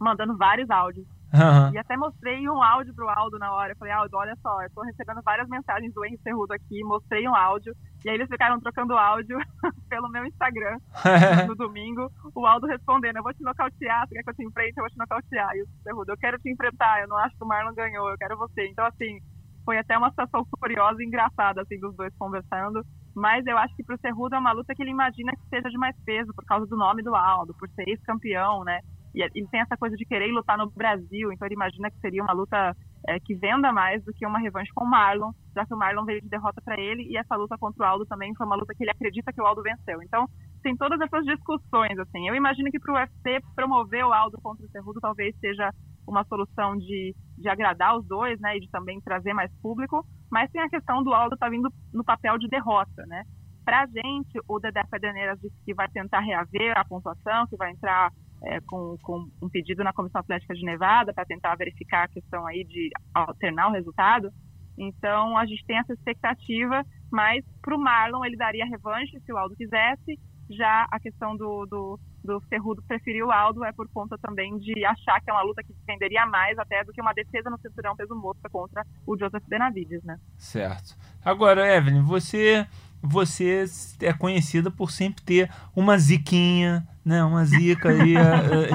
mandando 0.00 0.36
vários 0.36 0.68
áudios. 0.70 1.06
Aham. 1.32 1.72
E 1.74 1.78
até 1.78 1.96
mostrei 1.96 2.48
um 2.48 2.62
áudio 2.62 2.94
pro 2.94 3.08
Aldo 3.08 3.38
na 3.38 3.52
hora. 3.52 3.72
Eu 3.72 3.76
falei, 3.76 3.92
Aldo, 3.92 4.16
olha 4.16 4.34
só, 4.42 4.62
eu 4.62 4.70
tô 4.74 4.82
recebendo 4.82 5.20
várias 5.22 5.48
mensagens 5.48 5.92
do 5.92 6.04
Henry 6.04 6.18
Cerrudo 6.22 6.52
aqui, 6.54 6.82
mostrei 6.84 7.28
um 7.28 7.34
áudio. 7.34 7.74
E 8.04 8.08
aí 8.08 8.14
eles 8.14 8.28
ficaram 8.28 8.60
trocando 8.60 8.96
áudio 8.96 9.38
pelo 9.90 10.08
meu 10.08 10.24
Instagram 10.24 10.78
no 11.46 11.54
domingo. 11.54 12.10
O 12.34 12.46
Aldo 12.46 12.66
respondendo, 12.66 13.16
eu 13.16 13.22
vou 13.22 13.34
te 13.34 13.42
nocautear, 13.42 14.06
você 14.06 14.14
quer 14.14 14.22
que 14.22 14.30
eu 14.30 14.34
te 14.34 14.44
enfrente? 14.44 14.74
Eu 14.76 14.82
vou 14.82 14.90
te 14.90 14.98
nocautear. 14.98 15.54
E 15.56 15.62
o 15.62 15.66
Cerrudo, 15.82 16.12
eu 16.12 16.16
quero 16.16 16.38
te 16.38 16.50
enfrentar, 16.50 17.02
eu 17.02 17.08
não 17.08 17.18
acho 17.18 17.36
que 17.36 17.44
o 17.44 17.46
Marlon 17.46 17.74
ganhou, 17.74 18.08
eu 18.08 18.18
quero 18.18 18.38
você. 18.38 18.66
Então, 18.68 18.86
assim, 18.86 19.18
foi 19.64 19.76
até 19.76 19.98
uma 19.98 20.10
situação 20.10 20.46
curiosa 20.58 21.02
e 21.02 21.06
engraçada, 21.06 21.60
assim, 21.60 21.78
dos 21.78 21.94
dois 21.94 22.14
conversando. 22.16 22.82
Mas 23.14 23.44
eu 23.46 23.58
acho 23.58 23.74
que 23.74 23.84
pro 23.84 23.98
Cerrudo 23.98 24.36
é 24.36 24.38
uma 24.38 24.52
luta 24.52 24.74
que 24.74 24.82
ele 24.82 24.92
imagina 24.92 25.32
que 25.32 25.48
seja 25.50 25.68
de 25.68 25.76
mais 25.76 25.94
peso, 26.06 26.32
por 26.34 26.44
causa 26.44 26.66
do 26.66 26.76
nome 26.76 27.02
do 27.02 27.14
Aldo, 27.14 27.52
por 27.58 27.68
ser 27.70 27.86
ex-campeão, 27.88 28.64
né? 28.64 28.78
E 29.18 29.22
ele 29.22 29.48
tem 29.48 29.60
essa 29.60 29.76
coisa 29.76 29.96
de 29.96 30.04
querer 30.04 30.30
lutar 30.30 30.56
no 30.56 30.70
Brasil, 30.70 31.32
então 31.32 31.44
ele 31.44 31.56
imagina 31.56 31.90
que 31.90 31.98
seria 31.98 32.22
uma 32.22 32.32
luta 32.32 32.72
é, 33.08 33.18
que 33.18 33.34
venda 33.34 33.72
mais 33.72 34.04
do 34.04 34.12
que 34.12 34.24
uma 34.24 34.38
revanche 34.38 34.70
com 34.72 34.84
o 34.84 34.88
Marlon, 34.88 35.32
já 35.56 35.66
que 35.66 35.74
o 35.74 35.76
Marlon 35.76 36.04
veio 36.04 36.22
de 36.22 36.28
derrota 36.28 36.62
para 36.64 36.80
ele 36.80 37.02
e 37.02 37.16
essa 37.16 37.34
luta 37.34 37.58
contra 37.58 37.82
o 37.82 37.86
Aldo 37.86 38.06
também 38.06 38.32
foi 38.36 38.46
uma 38.46 38.54
luta 38.54 38.72
que 38.76 38.84
ele 38.84 38.92
acredita 38.92 39.32
que 39.32 39.42
o 39.42 39.44
Aldo 39.44 39.60
venceu. 39.60 40.00
Então 40.04 40.28
tem 40.62 40.76
todas 40.76 41.00
essas 41.00 41.24
discussões, 41.24 41.98
assim. 41.98 42.28
Eu 42.28 42.36
imagino 42.36 42.70
que 42.70 42.78
para 42.78 42.92
o 42.92 42.96
UFC 42.96 43.40
promover 43.56 44.04
o 44.04 44.12
Aldo 44.12 44.38
contra 44.40 44.64
o 44.64 44.70
Cerrudo 44.70 45.00
talvez 45.00 45.34
seja 45.40 45.68
uma 46.06 46.22
solução 46.22 46.76
de, 46.76 47.12
de 47.36 47.48
agradar 47.48 47.98
os 47.98 48.06
dois, 48.06 48.38
né, 48.38 48.56
e 48.56 48.60
de 48.60 48.70
também 48.70 49.00
trazer 49.00 49.34
mais 49.34 49.50
público, 49.60 50.06
mas 50.30 50.48
tem 50.52 50.62
a 50.62 50.70
questão 50.70 51.02
do 51.02 51.12
Aldo 51.12 51.36
tá 51.36 51.48
vindo 51.48 51.68
no 51.92 52.04
papel 52.04 52.38
de 52.38 52.46
derrota, 52.46 53.04
né. 53.08 53.24
Pra 53.64 53.84
gente, 53.84 54.38
o 54.48 54.60
Dedé 54.60 54.82
Pederneiras 54.88 55.40
disse 55.40 55.56
que 55.64 55.74
vai 55.74 55.88
tentar 55.88 56.20
reaver 56.20 56.78
a 56.78 56.84
pontuação, 56.84 57.46
que 57.48 57.56
vai 57.56 57.72
entrar 57.72 58.10
é, 58.42 58.60
com, 58.60 58.96
com, 59.02 59.28
um 59.42 59.48
pedido 59.48 59.82
na 59.82 59.92
Comissão 59.92 60.20
Atlética 60.20 60.54
de 60.54 60.64
Nevada 60.64 61.12
para 61.12 61.24
tentar 61.24 61.54
verificar 61.56 62.04
a 62.04 62.08
questão 62.08 62.46
aí 62.46 62.64
de 62.64 62.90
alternar 63.14 63.68
o 63.68 63.72
resultado. 63.72 64.32
Então 64.76 65.36
a 65.36 65.44
gente 65.44 65.64
tem 65.66 65.78
essa 65.78 65.92
expectativa, 65.92 66.84
mas 67.10 67.44
para 67.60 67.74
o 67.74 67.80
Marlon 67.80 68.24
ele 68.24 68.36
daria 68.36 68.64
revanche 68.64 69.20
se 69.20 69.32
o 69.32 69.36
Aldo 69.36 69.56
quisesse. 69.56 70.18
Já 70.50 70.86
a 70.90 70.98
questão 70.98 71.36
do, 71.36 71.66
do, 71.66 72.00
do 72.24 72.40
Cerrudo 72.48 72.82
preferir 72.82 73.24
o 73.24 73.30
Aldo 73.30 73.64
é 73.64 73.72
por 73.72 73.88
conta 73.88 74.16
também 74.16 74.56
de 74.58 74.82
achar 74.84 75.20
que 75.20 75.28
é 75.28 75.32
uma 75.32 75.42
luta 75.42 75.62
que 75.62 75.74
venderia 75.86 76.24
mais 76.24 76.58
até 76.58 76.82
do 76.84 76.92
que 76.92 77.02
uma 77.02 77.12
defesa 77.12 77.50
no 77.50 77.58
cinturão 77.58 77.94
peso 77.94 78.14
mosca 78.14 78.48
contra 78.48 78.82
o 79.06 79.18
Joseph 79.18 79.44
Benavides, 79.46 80.02
né? 80.04 80.18
Certo. 80.38 80.96
Agora, 81.22 81.76
Evelyn, 81.76 82.02
você 82.02 82.66
você 83.02 83.64
é 84.00 84.12
conhecida 84.12 84.70
por 84.70 84.90
sempre 84.90 85.22
ter 85.22 85.50
uma 85.74 85.96
ziquinha, 85.96 86.86
né, 87.08 87.24
uma 87.24 87.42
zica 87.42 87.88
aí 87.88 88.14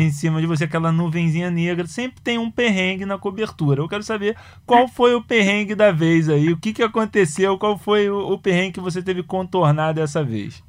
em 0.02 0.10
cima 0.10 0.42
de 0.42 0.48
você, 0.48 0.64
aquela 0.64 0.92
nuvenzinha 0.92 1.52
negra. 1.52 1.86
Sempre 1.86 2.20
tem 2.20 2.40
um 2.40 2.50
perrengue 2.50 3.06
na 3.06 3.16
cobertura. 3.16 3.80
Eu 3.80 3.88
quero 3.88 4.02
saber 4.02 4.36
qual 4.66 4.88
foi 4.88 5.14
o 5.14 5.24
perrengue 5.24 5.76
da 5.76 5.92
vez 5.92 6.28
aí, 6.28 6.52
o 6.52 6.58
que, 6.58 6.74
que 6.74 6.82
aconteceu, 6.82 7.60
qual 7.60 7.78
foi 7.78 8.10
o, 8.10 8.34
o 8.34 8.40
perrengue 8.40 8.74
que 8.74 8.80
você 8.80 9.04
teve 9.04 9.22
que 9.22 9.28
contornar 9.28 9.94
dessa 9.94 10.24
vez. 10.24 10.64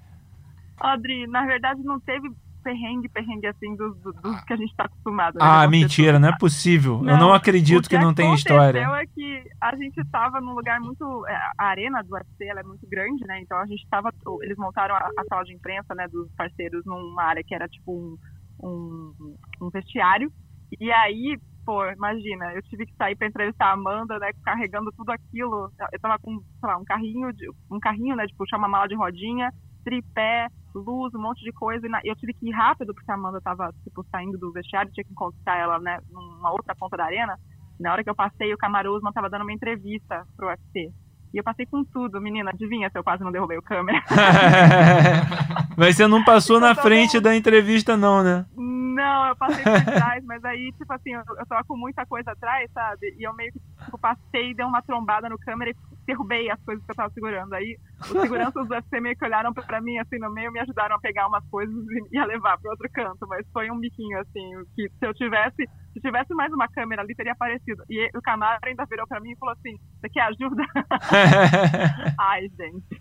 Adri, 0.78 1.26
na 1.26 1.46
verdade 1.46 1.82
não 1.82 1.98
teve 1.98 2.30
perrengue, 2.64 3.08
perrengue 3.08 3.46
assim 3.46 3.76
dos, 3.76 3.96
dos 4.00 4.14
que 4.44 4.52
a 4.52 4.56
gente 4.56 4.70
está 4.70 4.84
acostumado. 4.86 5.34
né? 5.34 5.40
Ah, 5.44 5.68
mentira, 5.68 6.18
não 6.18 6.30
é 6.30 6.36
possível. 6.38 6.94
Eu 6.96 7.04
Não, 7.04 7.18
não 7.18 7.34
acredito 7.34 7.86
o 7.86 7.88
que 7.88 7.98
não 7.98 8.14
tem 8.14 8.26
aconteceu 8.26 8.56
história. 8.56 8.80
é 8.80 9.06
que 9.06 9.44
a 9.60 9.76
gente 9.76 10.00
estava 10.00 10.40
num 10.40 10.54
lugar 10.54 10.80
muito. 10.80 11.26
é, 11.28 11.36
A 11.58 11.66
arena 11.66 12.02
do 12.02 12.14
UFC 12.14 12.44
ela 12.46 12.60
é 12.60 12.64
muito 12.64 12.86
grande, 12.88 13.24
né? 13.26 13.40
Então 13.40 13.58
a 13.58 13.66
gente 13.66 13.82
estava. 13.84 14.10
Eles 14.42 14.56
montaram 14.56 14.94
a, 14.96 14.98
a 15.16 15.24
sala 15.28 15.44
de 15.44 15.52
imprensa 15.54 15.94
né, 15.94 16.08
dos 16.08 16.28
parceiros 16.32 16.84
numa 16.86 17.22
área 17.22 17.44
que 17.44 17.54
era 17.54 17.68
tipo 17.68 17.92
um, 17.92 18.66
um, 18.66 19.36
um 19.60 19.70
vestiário. 19.70 20.32
E 20.80 20.90
aí, 20.90 21.38
pô, 21.64 21.84
imagina, 21.90 22.52
eu 22.54 22.62
tive 22.62 22.86
que 22.86 22.94
sair 22.96 23.14
para 23.14 23.28
entrevistar 23.28 23.66
a 23.66 23.72
Amanda, 23.72 24.18
né? 24.18 24.30
Carregando 24.44 24.90
tudo 24.96 25.10
aquilo. 25.10 25.70
Eu 25.92 26.00
tava 26.00 26.18
com, 26.18 26.38
sei 26.38 26.68
lá, 26.68 26.76
um 26.78 26.84
carrinho, 26.84 27.32
de, 27.32 27.48
um 27.70 27.78
carrinho, 27.78 28.16
né? 28.16 28.26
De 28.26 28.34
puxar 28.34 28.56
uma 28.56 28.68
mala 28.68 28.88
de 28.88 28.94
rodinha, 28.96 29.52
tripé, 29.84 30.48
luz, 30.74 31.14
um 31.14 31.20
monte 31.20 31.44
de 31.44 31.52
coisa. 31.52 31.86
E 31.86 31.90
na- 31.90 32.00
eu 32.04 32.14
tive 32.16 32.32
que 32.34 32.48
ir 32.48 32.52
rápido, 32.52 32.94
porque 32.94 33.10
a 33.10 33.14
Amanda 33.14 33.40
tava, 33.40 33.72
tipo, 33.84 34.04
saindo 34.10 34.38
do 34.38 34.52
vestiário, 34.52 34.90
tinha 34.92 35.04
que 35.04 35.12
encontrar 35.12 35.56
ela, 35.58 35.78
né, 35.78 35.98
numa 36.10 36.50
outra 36.52 36.74
ponta 36.74 36.96
da 36.96 37.04
arena. 37.04 37.36
Na 37.78 37.92
hora 37.92 38.04
que 38.04 38.10
eu 38.10 38.14
passei, 38.14 38.52
o 38.54 38.58
Camaro 38.58 38.94
Usman 38.94 39.12
tava 39.12 39.28
dando 39.30 39.42
uma 39.42 39.52
entrevista 39.52 40.24
pro 40.36 40.46
UFC. 40.48 40.90
E 41.32 41.38
eu 41.38 41.42
passei 41.42 41.66
com 41.66 41.84
tudo, 41.84 42.20
menina. 42.20 42.50
Adivinha 42.50 42.88
se 42.88 42.96
eu 42.96 43.02
quase 43.02 43.24
não 43.24 43.32
derrubei 43.32 43.58
o 43.58 43.62
câmera? 43.62 44.00
Mas 45.76 45.96
você 45.96 46.06
não 46.06 46.22
passou 46.24 46.60
na 46.60 46.74
frente 46.74 47.18
da 47.18 47.34
entrevista, 47.34 47.96
não, 47.96 48.22
né? 48.22 48.46
Não, 48.56 49.26
eu 49.26 49.36
passei 49.36 49.64
por 49.64 49.84
trás, 49.92 50.24
mas 50.24 50.44
aí, 50.44 50.70
tipo 50.78 50.92
assim, 50.92 51.12
eu, 51.14 51.22
eu 51.36 51.46
tava 51.46 51.64
com 51.64 51.76
muita 51.76 52.06
coisa 52.06 52.30
atrás, 52.30 52.70
sabe? 52.72 53.12
E 53.18 53.26
eu 53.26 53.34
meio 53.34 53.52
que 53.52 53.58
tipo, 53.84 53.98
passei, 53.98 54.54
dei 54.54 54.64
uma 54.64 54.80
trombada 54.82 55.28
no 55.28 55.36
câmera 55.36 55.72
e 55.72 55.74
derrubei 56.06 56.50
as 56.50 56.62
coisas 56.62 56.84
que 56.84 56.90
eu 56.90 56.94
tava 56.94 57.12
segurando. 57.12 57.52
Aí 57.54 57.76
os 58.00 58.08
seguranças 58.08 58.66
do 58.66 58.74
UFC 58.74 59.00
meio 59.00 59.16
que 59.16 59.24
olharam 59.24 59.52
pra 59.52 59.80
mim, 59.80 59.98
assim, 59.98 60.18
no 60.18 60.30
meio, 60.32 60.52
me 60.52 60.60
ajudaram 60.60 60.96
a 60.96 61.00
pegar 61.00 61.26
umas 61.26 61.44
coisas 61.48 61.74
e 62.12 62.18
a 62.18 62.24
levar 62.24 62.58
pro 62.58 62.70
outro 62.70 62.88
canto. 62.92 63.26
Mas 63.28 63.46
foi 63.52 63.70
um 63.70 63.78
biquinho, 63.78 64.18
assim, 64.20 64.64
que 64.74 64.88
se 64.88 65.06
eu 65.06 65.14
tivesse, 65.14 65.66
se 65.92 66.00
tivesse 66.00 66.34
mais 66.34 66.52
uma 66.52 66.68
câmera 66.68 67.02
ali, 67.02 67.14
teria 67.14 67.32
aparecido. 67.32 67.82
E 67.88 68.10
o 68.16 68.22
Camaro 68.22 68.58
ainda 68.64 68.84
virou 68.86 69.06
pra 69.06 69.20
mim 69.20 69.32
e 69.32 69.36
falou 69.36 69.54
assim, 69.54 69.76
você 70.00 70.08
quer 70.08 70.22
ajuda? 70.22 70.62
Ai, 72.20 72.48
gente. 72.48 73.00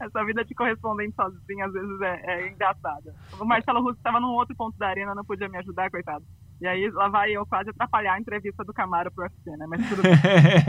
Essa 0.00 0.24
vida 0.24 0.44
de 0.44 0.54
correspondente 0.54 1.14
sozinha, 1.14 1.66
às 1.66 1.72
vezes, 1.72 2.00
é, 2.00 2.22
é 2.26 2.48
engraçada. 2.48 3.14
O 3.38 3.44
Marcelo 3.44 3.80
Russo 3.80 3.96
estava 3.96 4.20
num 4.20 4.34
outro 4.34 4.54
ponto 4.56 4.76
da 4.78 4.88
arena, 4.88 5.14
não 5.14 5.24
podia 5.24 5.48
me 5.48 5.58
ajudar, 5.58 5.90
coitado. 5.90 6.24
E 6.64 6.66
aí, 6.66 6.90
lá 6.92 7.10
vai 7.10 7.30
eu 7.30 7.44
quase 7.44 7.68
atrapalhar 7.68 8.14
a 8.14 8.18
entrevista 8.18 8.64
do 8.64 8.72
Camaro 8.72 9.12
pro 9.12 9.24
UFC, 9.24 9.50
né? 9.50 9.66
Mas 9.68 9.86
tudo 9.86 10.00
bem. 10.00 10.14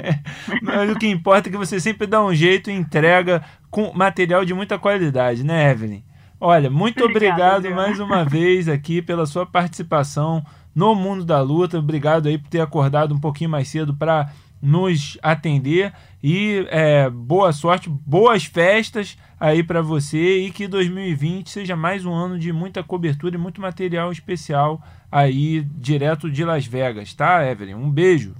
Mas 0.61 0.89
o 0.91 0.99
que 0.99 1.07
importa 1.07 1.47
é 1.47 1.51
que 1.53 1.57
você 1.57 1.79
sempre 1.79 2.05
dá 2.05 2.21
um 2.21 2.35
jeito 2.35 2.69
e 2.69 2.73
entrega 2.73 3.41
com 3.71 3.93
material 3.93 4.43
de 4.43 4.53
muita 4.53 4.77
qualidade, 4.77 5.41
né, 5.41 5.71
Evelyn? 5.71 6.03
Olha, 6.37 6.69
muito 6.69 7.05
Obrigada, 7.05 7.59
obrigado 7.59 7.75
mais 7.75 7.97
uma 7.97 8.25
vez 8.25 8.67
aqui 8.67 9.01
pela 9.01 9.25
sua 9.25 9.45
participação 9.45 10.43
no 10.75 10.93
Mundo 10.93 11.23
da 11.23 11.39
Luta. 11.39 11.79
Obrigado 11.79 12.27
aí 12.27 12.37
por 12.37 12.49
ter 12.49 12.59
acordado 12.59 13.15
um 13.15 13.19
pouquinho 13.19 13.49
mais 13.49 13.69
cedo 13.69 13.93
para 13.93 14.29
nos 14.61 15.17
atender 15.21 15.93
e 16.23 16.65
é, 16.69 17.09
boa 17.09 17.53
sorte, 17.53 17.89
boas 17.89 18.45
festas 18.45 19.17
aí 19.39 19.63
para 19.63 19.81
você 19.81 20.39
e 20.39 20.51
que 20.51 20.67
2020 20.67 21.49
seja 21.49 21.75
mais 21.75 22.05
um 22.05 22.13
ano 22.13 22.39
de 22.39 22.51
muita 22.51 22.83
cobertura 22.83 23.35
e 23.35 23.39
muito 23.39 23.61
material 23.61 24.11
especial 24.11 24.81
aí 25.11 25.61
direto 25.61 26.29
de 26.29 26.43
Las 26.43 26.65
Vegas, 26.65 27.13
tá, 27.13 27.45
Evelyn? 27.45 27.75
Um 27.75 27.91
beijo. 27.91 28.35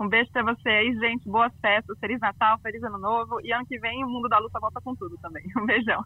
Um 0.00 0.08
beijo 0.08 0.30
pra 0.32 0.42
vocês, 0.42 0.98
gente. 0.98 1.28
Boas 1.28 1.52
festas, 1.60 1.98
Feliz 1.98 2.18
Natal, 2.18 2.58
Feliz 2.60 2.82
Ano 2.82 2.98
Novo. 2.98 3.38
E 3.44 3.52
ano 3.52 3.66
que 3.66 3.78
vem 3.78 4.02
o 4.02 4.08
Mundo 4.08 4.30
da 4.30 4.38
Luta 4.38 4.58
volta 4.58 4.80
com 4.80 4.94
tudo 4.94 5.18
também. 5.18 5.44
Um 5.56 5.66
beijão. 5.66 6.02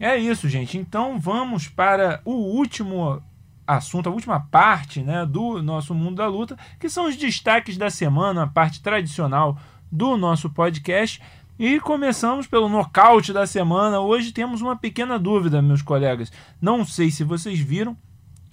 É 0.00 0.16
isso, 0.16 0.48
gente. 0.48 0.76
Então 0.76 1.20
vamos 1.20 1.68
para 1.68 2.20
o 2.24 2.32
último 2.32 3.22
assunto, 3.68 4.08
a 4.08 4.12
última 4.12 4.40
parte 4.40 5.02
né, 5.02 5.26
do 5.26 5.62
nosso 5.62 5.94
Mundo 5.94 6.16
da 6.16 6.26
Luta, 6.26 6.56
que 6.80 6.88
são 6.88 7.06
os 7.06 7.16
destaques 7.16 7.76
da 7.76 7.90
semana, 7.90 8.44
a 8.44 8.46
parte 8.46 8.82
tradicional 8.82 9.58
do 9.92 10.16
nosso 10.16 10.48
podcast. 10.48 11.20
E 11.58 11.78
começamos 11.80 12.46
pelo 12.46 12.68
nocaute 12.68 13.32
da 13.32 13.46
semana. 13.46 14.00
Hoje 14.00 14.32
temos 14.32 14.62
uma 14.62 14.76
pequena 14.76 15.18
dúvida, 15.18 15.60
meus 15.60 15.82
colegas. 15.82 16.32
Não 16.60 16.84
sei 16.84 17.10
se 17.10 17.24
vocês 17.24 17.58
viram, 17.58 17.96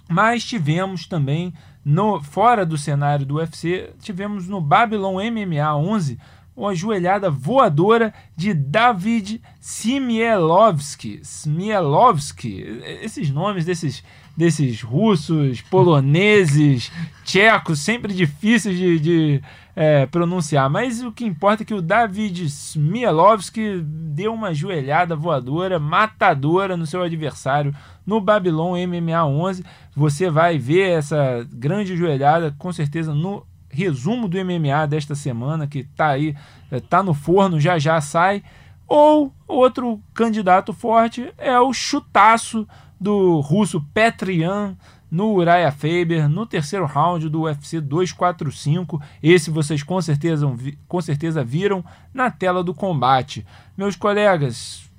mas 0.10 0.44
tivemos 0.44 1.08
também 1.08 1.54
no 1.84 2.22
fora 2.22 2.66
do 2.66 2.78
cenário 2.78 3.26
do 3.26 3.36
UFC, 3.36 3.94
tivemos 4.02 4.48
no 4.48 4.60
Babylon 4.60 5.18
MMA 5.32 5.76
11 5.76 6.20
uma 6.56 6.74
joelhada 6.74 7.30
voadora 7.30 8.14
de 8.36 8.54
David 8.54 9.42
Smielovski. 9.60 11.20
Smielovski, 11.22 12.82
esses 13.02 13.30
nomes 13.30 13.66
desses, 13.66 14.04
desses 14.36 14.82
russos, 14.82 15.62
poloneses, 15.62 16.92
tchecos, 17.24 17.80
sempre 17.80 18.14
difíceis 18.14 18.78
de, 18.78 19.00
de 19.00 19.42
é, 19.76 20.06
pronunciar. 20.06 20.70
Mas 20.70 21.02
o 21.02 21.12
que 21.12 21.26
importa 21.26 21.64
é 21.64 21.66
que 21.66 21.74
o 21.74 21.82
David 21.82 22.46
Smielovski 22.46 23.82
deu 23.82 24.34
uma 24.34 24.54
joelhada 24.54 25.16
voadora, 25.16 25.80
matadora 25.80 26.78
no 26.78 26.86
seu 26.86 27.02
adversário 27.02 27.76
no 28.06 28.22
Babylon 28.22 28.76
MMA 28.88 29.26
11. 29.26 29.66
Você 29.96 30.30
vai 30.30 30.58
ver 30.58 30.92
essa 30.92 31.46
grande 31.52 31.96
joelhada 31.96 32.56
com 32.58 32.72
certeza 32.72 33.14
no 33.14 33.46
resumo 33.70 34.28
do 34.28 34.38
MMA 34.38 34.88
desta 34.88 35.16
semana 35.16 35.68
que 35.68 35.84
tá 35.84 36.10
aí, 36.10 36.36
eh, 36.72 36.80
tá 36.80 37.04
no 37.04 37.14
forno, 37.14 37.60
já 37.60 37.78
já 37.78 38.00
sai. 38.00 38.44
Ou 38.88 39.34
outro 39.48 40.00
candidato 40.14 40.72
forte 40.72 41.34
é 41.38 41.60
o 41.60 41.74
chutaço 41.74 42.68
do 43.06 43.40
russo 43.40 43.80
Petrian 43.94 44.76
no 45.12 45.36
Uriah 45.36 45.72
Faber, 45.72 46.28
no 46.28 46.44
terceiro 46.44 46.88
round 46.88 47.30
do 47.30 47.42
UFC 47.44 47.80
245. 47.80 49.00
Esse 49.22 49.52
vocês 49.52 49.84
com 49.84 50.02
certeza, 50.02 50.48
com 50.88 51.02
certeza 51.02 51.44
viram 51.44 51.86
na 52.12 52.32
tela 52.32 52.64
do 52.64 52.74
combate. 52.74 53.46
Meus 53.78 53.96
colegas, 53.96 54.90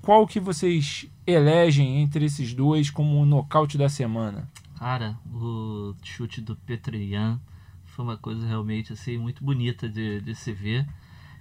qual 0.00 0.26
que 0.26 0.40
vocês 0.40 1.06
elegem 1.26 2.00
entre 2.00 2.24
esses 2.24 2.54
dois 2.54 2.88
como 2.88 3.20
o 3.20 3.26
nocaute 3.26 3.76
da 3.76 3.90
semana? 3.90 4.48
Cara, 4.78 5.14
o 5.30 5.94
chute 6.02 6.40
do 6.40 6.56
Petrian 6.56 7.38
foi 7.84 8.06
uma 8.06 8.16
coisa 8.16 8.46
realmente 8.46 8.94
assim 8.94 9.18
muito 9.18 9.44
bonita 9.44 9.86
de, 9.86 10.22
de 10.22 10.34
se 10.34 10.50
ver. 10.50 10.88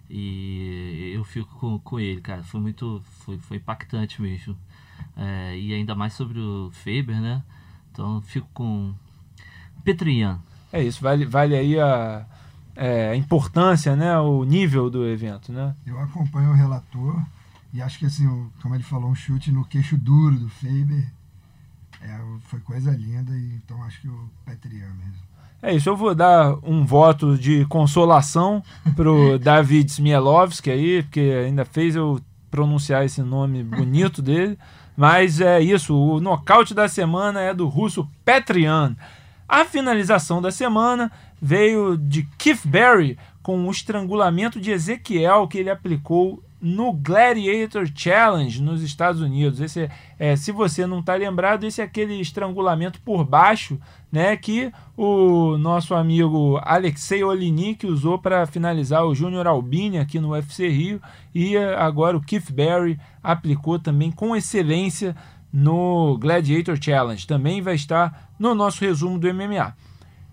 E 0.09 1.13
eu 1.15 1.23
fico 1.23 1.55
com, 1.59 1.79
com 1.79 1.97
ele, 1.97 2.19
cara. 2.19 2.43
Foi 2.43 2.59
muito. 2.59 3.01
Foi, 3.21 3.37
foi 3.37 3.55
impactante 3.55 4.21
mesmo. 4.21 4.57
É, 5.15 5.57
e 5.57 5.73
ainda 5.73 5.95
mais 5.95 6.13
sobre 6.13 6.39
o 6.39 6.71
Faber, 6.71 7.19
né? 7.19 7.43
Então 7.91 8.21
fico 8.21 8.47
com 8.53 8.93
Petrian. 9.83 10.39
É 10.71 10.83
isso, 10.83 11.01
vale, 11.01 11.25
vale 11.25 11.55
aí 11.55 11.79
a, 11.79 12.25
é, 12.75 13.09
a 13.09 13.15
importância, 13.15 13.95
né? 13.95 14.17
O 14.19 14.43
nível 14.43 14.89
do 14.89 15.05
evento, 15.05 15.51
né? 15.51 15.75
Eu 15.85 15.99
acompanho 15.99 16.51
o 16.51 16.55
relator 16.55 17.21
e 17.73 17.81
acho 17.81 17.99
que 17.99 18.05
assim, 18.05 18.49
como 18.61 18.75
ele 18.75 18.83
falou, 18.83 19.09
um 19.09 19.15
chute 19.15 19.51
no 19.51 19.65
queixo 19.65 19.97
duro 19.97 20.37
do 20.37 20.49
Faber 20.49 21.07
é, 22.01 22.17
foi 22.43 22.59
coisa 22.61 22.91
linda, 22.91 23.31
e 23.35 23.55
então 23.55 23.81
acho 23.83 24.01
que 24.01 24.07
o 24.07 24.29
Petrian 24.45 24.87
mesmo. 24.93 25.29
É 25.61 25.75
isso, 25.75 25.89
eu 25.89 25.97
vou 25.97 26.15
dar 26.15 26.55
um 26.63 26.85
voto 26.85 27.37
de 27.37 27.65
consolação 27.65 28.63
pro 28.95 29.37
David 29.39 29.91
Smielovski 29.91 30.71
aí, 30.71 31.03
porque 31.03 31.19
ainda 31.19 31.65
fez 31.65 31.97
eu 31.97 32.21
pronunciar 32.49 33.03
esse 33.05 33.21
nome 33.21 33.63
bonito 33.63 34.21
dele. 34.21 34.57
Mas 34.99 35.39
é 35.39 35.61
isso, 35.61 35.95
o 35.95 36.19
nocaute 36.19 36.73
da 36.73 36.89
semana 36.89 37.39
é 37.39 37.53
do 37.53 37.69
russo 37.69 38.05
Petrian. 38.25 38.97
A 39.47 39.63
finalização 39.63 40.41
da 40.41 40.51
semana 40.51 41.09
veio 41.41 41.95
de 41.95 42.27
Keith 42.37 42.67
Berry 42.67 43.17
com 43.41 43.65
o 43.65 43.71
estrangulamento 43.71 44.59
de 44.59 44.71
Ezequiel 44.71 45.47
que 45.47 45.57
ele 45.57 45.69
aplicou 45.69 46.43
no 46.61 46.91
Gladiator 46.91 47.89
Challenge 47.93 48.61
nos 48.61 48.81
Estados 48.81 49.21
Unidos. 49.21 49.61
Esse 49.61 49.83
é, 49.83 49.89
é 50.19 50.35
se 50.35 50.51
você 50.51 50.85
não 50.85 50.99
está 50.99 51.15
lembrado, 51.15 51.63
esse 51.63 51.81
é 51.81 51.83
aquele 51.83 52.19
estrangulamento 52.19 52.99
por 53.01 53.23
baixo, 53.23 53.79
né, 54.11 54.35
que 54.35 54.71
o 54.97 55.57
nosso 55.57 55.93
amigo 55.93 56.59
Alexei 56.63 57.23
Olinik 57.23 57.85
usou 57.85 58.19
para 58.19 58.45
finalizar 58.45 59.05
o 59.05 59.15
Júnior 59.15 59.47
Albini 59.47 59.99
aqui 59.99 60.19
no 60.19 60.31
UFC 60.31 60.67
Rio 60.67 61.01
e 61.33 61.55
agora 61.57 62.17
o 62.17 62.21
Keith 62.21 62.51
Berry 62.51 62.99
aplicou 63.23 63.79
também 63.79 64.11
com 64.11 64.35
excelência 64.35 65.15
no 65.51 66.17
Gladiator 66.19 66.77
Challenge. 66.81 67.25
Também 67.25 67.61
vai 67.61 67.75
estar 67.75 68.31
no 68.37 68.53
nosso 68.53 68.83
resumo 68.83 69.17
do 69.17 69.33
MMA. 69.33 69.73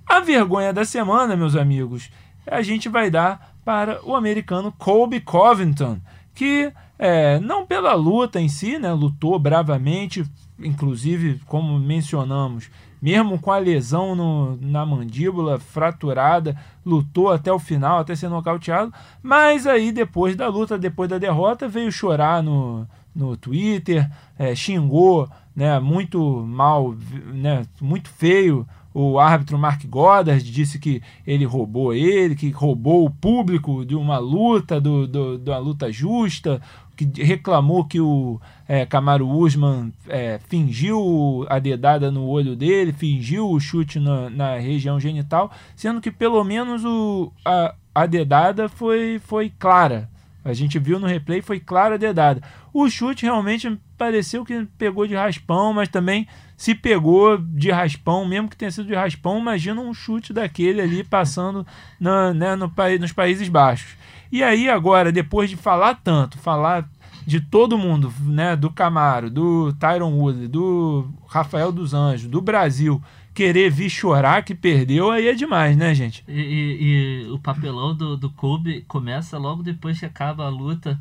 A 0.07 0.21
vergonha 0.21 0.73
da 0.73 0.85
semana, 0.85 1.37
meus 1.37 1.57
amigos, 1.57 2.11
a 2.47 2.63
gente 2.63 2.89
vai 2.89 3.11
dar 3.11 3.57
para 3.65 4.01
o 4.05 4.15
americano 4.15 4.73
Colby 4.79 5.21
Covington, 5.21 5.99
que 6.37 6.71
é, 6.99 7.41
não 7.41 7.67
pela 7.67 7.95
luta 7.95 8.39
em 8.39 8.49
si, 8.49 8.79
né, 8.79 8.93
lutou 8.93 9.39
bravamente, 9.39 10.23
inclusive, 10.59 11.41
como 11.47 11.79
mencionamos, 11.79 12.71
mesmo 13.01 13.39
com 13.39 13.51
a 13.51 13.59
lesão 13.59 14.15
no, 14.15 14.59
na 14.61 14.85
mandíbula 14.85 15.59
fraturada, 15.59 16.55
lutou 16.85 17.31
até 17.31 17.51
o 17.51 17.59
final, 17.59 17.99
até 17.99 18.15
ser 18.15 18.29
nocauteado, 18.29 18.93
mas 19.23 19.67
aí 19.67 19.91
depois 19.91 20.37
da 20.37 20.49
luta, 20.49 20.79
depois 20.79 21.09
da 21.09 21.17
derrota, 21.19 21.67
veio 21.67 21.91
chorar 21.91 22.43
no, 22.43 22.87
no 23.15 23.35
Twitter, 23.35 24.09
é, 24.39 24.55
xingou 24.55 25.29
né, 25.55 25.81
muito 25.81 26.21
mal, 26.47 26.95
né, 27.33 27.65
muito 27.81 28.11
feio 28.11 28.67
o 28.99 29.19
árbitro 29.19 29.59
Mark 29.59 29.85
Goddard 29.85 30.43
disse 30.43 30.79
que 30.79 31.03
ele 31.27 31.45
roubou 31.45 31.93
ele, 31.93 32.35
que 32.35 32.49
roubou 32.49 33.05
o 33.05 33.11
público 33.11 33.85
de 33.85 33.95
uma 33.95 34.17
luta, 34.17 34.81
do, 34.81 35.07
do, 35.07 35.37
de 35.37 35.51
uma 35.51 35.59
luta 35.59 35.93
justa, 35.93 36.63
que 36.97 37.05
reclamou 37.23 37.85
que 37.85 38.01
o 38.01 38.41
é, 38.67 38.87
Camaro 38.87 39.29
Usman 39.29 39.93
é, 40.09 40.41
fingiu 40.49 41.45
a 41.51 41.59
dedada 41.59 42.11
no 42.11 42.27
olho 42.27 42.57
dele, 42.57 42.91
fingiu 42.91 43.51
o 43.51 43.61
chute 43.61 44.01
na, 44.01 44.31
na 44.31 44.57
região 44.57 44.99
genital, 44.99 45.53
sendo 45.75 46.01
que 46.01 46.11
pelo 46.11 46.43
menos 46.43 46.83
o, 46.83 47.31
a, 47.45 47.75
a 47.95 48.07
dedada 48.07 48.67
foi, 48.67 49.21
foi 49.23 49.53
clara. 49.59 50.09
A 50.47 50.55
gente 50.55 50.79
viu 50.79 50.99
no 50.99 51.07
replay, 51.07 51.43
foi 51.43 51.59
clara 51.59 51.99
dedada. 51.99 52.41
O 52.73 52.89
chute 52.89 53.25
realmente 53.25 53.79
pareceu 53.99 54.45
que 54.45 54.67
pegou 54.79 55.07
de 55.07 55.15
raspão, 55.15 55.73
mas 55.73 55.89
também 55.89 56.27
se 56.57 56.75
pegou 56.75 57.37
de 57.37 57.71
raspão, 57.71 58.25
mesmo 58.25 58.49
que 58.49 58.57
tenha 58.57 58.71
sido 58.71 58.87
de 58.87 58.95
raspão, 58.95 59.39
imagina 59.39 59.81
um 59.81 59.93
chute 59.93 60.33
daquele 60.33 60.81
ali 60.81 61.05
passando 61.05 61.67
na, 62.01 62.33
né, 62.33 62.55
no, 62.55 62.73
nos 63.01 63.13
Países 63.13 63.49
Baixos. 63.49 63.97
E 64.31 64.43
aí 64.43 64.69
agora, 64.69 65.13
depois 65.13 65.51
de 65.51 65.57
falar 65.57 65.97
tanto, 65.97 66.39
falar 66.39 66.89
de 67.27 67.41
todo 67.41 67.77
mundo, 67.77 68.13
né, 68.21 68.55
do 68.55 68.71
Camaro, 68.71 69.29
do 69.29 69.73
Tyron 69.75 70.13
Woodley, 70.13 70.47
do 70.47 71.09
Rafael 71.27 71.73
dos 71.73 71.93
Anjos, 71.93 72.29
do 72.29 72.41
Brasil, 72.41 73.03
querer 73.37 73.71
vir 73.71 73.91
chorar 73.91 74.43
que 74.43 74.55
perdeu, 74.55 75.11
aí 75.11 75.29
é 75.29 75.35
demais, 75.35 75.77
né, 75.77 75.95
gente? 75.95 76.25
E, 76.27 76.41
e, 76.41 77.27
e 77.27 77.31
o 77.31 77.39
papelão 77.39 77.95
do, 77.95 78.17
do 78.17 78.31
Kobe 78.31 78.81
começa 78.89 79.37
logo 79.37 79.63
depois 79.63 80.01
que 80.01 80.07
acaba 80.07 80.47
a 80.47 80.49
luta, 80.49 80.99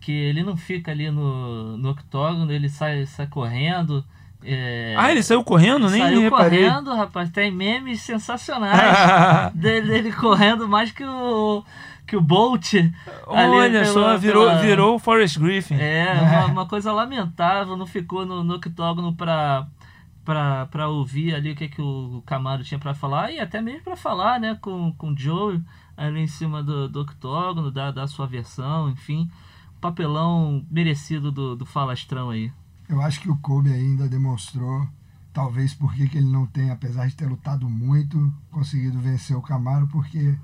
que 0.00 0.10
ele 0.10 0.42
não 0.42 0.56
fica 0.56 0.90
ali 0.90 1.08
no, 1.12 1.76
no 1.76 1.90
octógono, 1.90 2.50
ele 2.50 2.68
sai, 2.68 3.06
sai 3.06 3.28
correndo, 3.28 4.04
é... 4.42 4.94
Ah, 4.96 5.12
ele 5.12 5.22
saiu 5.22 5.44
correndo? 5.44 5.88
Nem 5.88 6.02
saiu 6.02 6.30
correndo, 6.30 6.94
rapaz. 6.94 7.30
Tem 7.30 7.50
memes 7.50 8.02
sensacionais 8.02 9.52
dele, 9.54 9.88
dele, 9.88 10.12
correndo 10.12 10.68
mais 10.68 10.92
que 10.92 11.04
o 11.04 11.64
que 12.06 12.16
o 12.16 12.20
Bolt. 12.20 12.74
Olha 13.26 13.84
só, 13.86 14.16
virou, 14.16 14.46
pela... 14.46 14.60
virou 14.60 14.94
o 14.94 14.98
Forrest 14.98 15.38
Griffin. 15.38 15.74
É, 15.74 16.12
uma, 16.20 16.46
uma, 16.46 16.66
coisa 16.66 16.92
lamentável. 16.92 17.76
Não 17.76 17.86
ficou 17.86 18.24
no, 18.24 18.44
no 18.44 18.54
octógono 18.54 19.12
pra, 19.12 19.66
pra 20.26 20.88
ouvir 20.88 21.34
ali 21.34 21.52
o 21.52 21.56
que, 21.56 21.68
que 21.68 21.80
o 21.80 22.22
Camaro 22.26 22.64
tinha 22.64 22.78
pra 22.78 22.94
falar. 22.94 23.30
E 23.30 23.38
até 23.38 23.62
mesmo 23.62 23.84
pra 23.84 23.96
falar, 23.96 24.40
né, 24.40 24.56
com, 24.60 24.92
com 24.92 25.12
o 25.12 25.16
Joe 25.16 25.62
ali 25.96 26.20
em 26.20 26.26
cima 26.26 26.62
do, 26.62 26.88
do 26.88 27.00
octógono, 27.02 27.70
da, 27.70 27.90
da 27.90 28.06
sua 28.06 28.26
versão, 28.26 28.90
enfim. 28.90 29.30
Papelão 29.80 30.66
merecido 30.70 31.30
do, 31.30 31.54
do 31.54 31.64
falastrão 31.64 32.30
aí. 32.30 32.52
Eu 32.88 33.00
acho 33.00 33.20
que 33.20 33.30
o 33.30 33.36
Kobe 33.36 33.72
ainda 33.72 34.08
demonstrou, 34.08 34.86
talvez 35.32 35.74
porque 35.74 36.08
que 36.08 36.18
ele 36.18 36.30
não 36.30 36.46
tem, 36.46 36.70
apesar 36.70 37.06
de 37.06 37.16
ter 37.16 37.26
lutado 37.26 37.68
muito, 37.68 38.32
conseguido 38.50 38.98
vencer 38.98 39.36
o 39.36 39.42
Camaro, 39.42 39.86
porque 39.88 40.36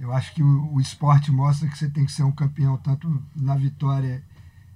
eu 0.00 0.12
acho 0.12 0.34
que 0.34 0.42
o, 0.42 0.74
o 0.74 0.80
esporte 0.80 1.30
mostra 1.30 1.68
que 1.68 1.76
você 1.76 1.88
tem 1.88 2.04
que 2.04 2.12
ser 2.12 2.22
um 2.22 2.32
campeão 2.32 2.76
tanto 2.76 3.22
na 3.34 3.56
vitória 3.56 4.22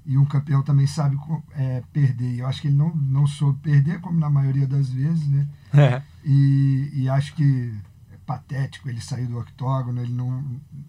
e 0.04 0.18
um 0.18 0.24
campeão 0.24 0.62
também 0.62 0.86
sabe 0.86 1.16
é, 1.54 1.82
perder. 1.92 2.40
Eu 2.40 2.46
acho 2.46 2.60
que 2.60 2.68
ele 2.68 2.76
não, 2.76 2.94
não 2.94 3.26
soube 3.26 3.58
perder, 3.60 4.00
como 4.00 4.18
na 4.18 4.28
maioria 4.28 4.66
das 4.66 4.90
vezes, 4.90 5.26
né? 5.28 5.48
É. 5.72 6.02
E, 6.24 6.90
e 6.92 7.08
acho 7.08 7.34
que 7.34 7.72
é 8.12 8.16
patético 8.26 8.88
ele 8.88 9.00
sair 9.00 9.26
do 9.26 9.38
octógono, 9.38 10.00
ele 10.00 10.12
não 10.12 10.44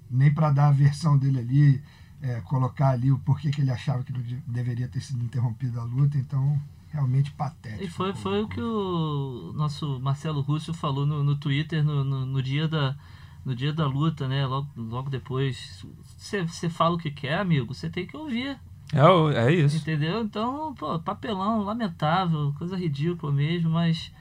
nem 0.09 0.33
para 0.33 0.51
dar 0.51 0.69
a 0.69 0.71
versão 0.71 1.17
dele 1.17 1.39
ali, 1.39 1.83
é, 2.21 2.41
colocar 2.41 2.89
ali 2.89 3.11
o 3.11 3.19
porquê 3.19 3.51
que 3.51 3.61
ele 3.61 3.71
achava 3.71 4.03
que 4.03 4.11
não 4.11 4.21
deveria 4.47 4.87
ter 4.87 5.01
sido 5.01 5.23
interrompida 5.23 5.79
a 5.79 5.83
luta, 5.83 6.17
então 6.17 6.59
realmente 6.93 7.31
patético. 7.31 7.83
E 7.83 7.87
foi, 7.87 8.13
foi 8.13 8.43
o 8.43 8.47
que 8.47 8.61
o 8.61 9.51
nosso 9.55 9.99
Marcelo 9.99 10.41
Russo 10.41 10.73
falou 10.73 11.05
no, 11.05 11.23
no 11.23 11.35
Twitter 11.35 11.83
no, 11.83 12.03
no, 12.03 12.25
no, 12.25 12.41
dia 12.41 12.67
da, 12.67 12.95
no 13.43 13.55
dia 13.55 13.73
da 13.73 13.87
luta, 13.87 14.27
né? 14.27 14.45
Logo, 14.45 14.69
logo 14.75 15.09
depois. 15.09 15.83
Você 16.17 16.69
fala 16.69 16.95
o 16.95 16.99
que 16.99 17.09
quer, 17.09 17.39
amigo, 17.39 17.73
você 17.73 17.89
tem 17.89 18.05
que 18.05 18.15
ouvir. 18.15 18.59
É, 18.93 19.45
é 19.47 19.51
isso. 19.53 19.77
Entendeu? 19.77 20.21
Então, 20.21 20.73
pô, 20.75 20.99
papelão, 20.99 21.63
lamentável, 21.63 22.53
coisa 22.57 22.77
ridícula 22.77 23.31
mesmo, 23.31 23.69
mas 23.69 24.11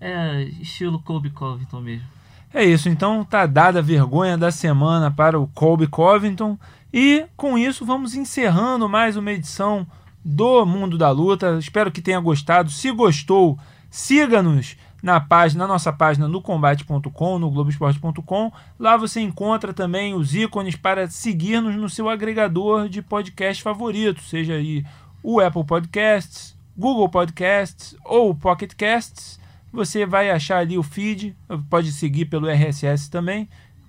é 0.00 0.42
estilo 0.60 0.98
Kobe 1.00 1.30
Covington 1.30 1.80
mesmo. 1.80 2.06
É 2.52 2.64
isso, 2.64 2.88
então 2.88 3.24
tá 3.24 3.46
dada 3.46 3.80
a 3.80 3.82
vergonha 3.82 4.38
da 4.38 4.52
semana 4.52 5.10
para 5.10 5.40
o 5.40 5.48
Colby 5.48 5.88
Covington. 5.88 6.56
E 6.92 7.26
com 7.36 7.58
isso 7.58 7.84
vamos 7.84 8.14
encerrando 8.14 8.88
mais 8.88 9.16
uma 9.16 9.32
edição 9.32 9.84
do 10.24 10.64
Mundo 10.64 10.96
da 10.96 11.10
Luta. 11.10 11.58
Espero 11.58 11.90
que 11.90 12.00
tenha 12.00 12.20
gostado. 12.20 12.70
Se 12.70 12.92
gostou, 12.92 13.58
siga-nos 13.90 14.76
na 15.04 15.20
página, 15.20 15.66
na 15.66 15.74
nossa 15.74 15.92
página 15.92 16.26
no 16.26 16.40
combate.com, 16.40 17.38
no 17.38 17.50
globoesporte.com. 17.50 18.50
Lá 18.78 18.96
você 18.96 19.20
encontra 19.20 19.74
também 19.74 20.14
os 20.14 20.34
ícones 20.34 20.76
para 20.76 21.06
seguir-nos 21.10 21.76
no 21.76 21.90
seu 21.90 22.08
agregador 22.08 22.88
de 22.88 23.02
podcast 23.02 23.62
favorito, 23.62 24.22
seja 24.22 24.54
aí 24.54 24.82
o 25.22 25.40
Apple 25.40 25.62
Podcasts, 25.62 26.56
Google 26.74 27.10
Podcasts 27.10 27.94
ou 28.02 28.34
Pocket 28.34 28.72
Casts. 28.72 29.38
Você 29.70 30.06
vai 30.06 30.30
achar 30.30 30.60
ali 30.60 30.78
o 30.78 30.82
feed, 30.82 31.36
pode 31.68 31.92
seguir 31.92 32.24
pelo 32.24 32.48
RSS 32.48 33.10
também. 33.10 33.46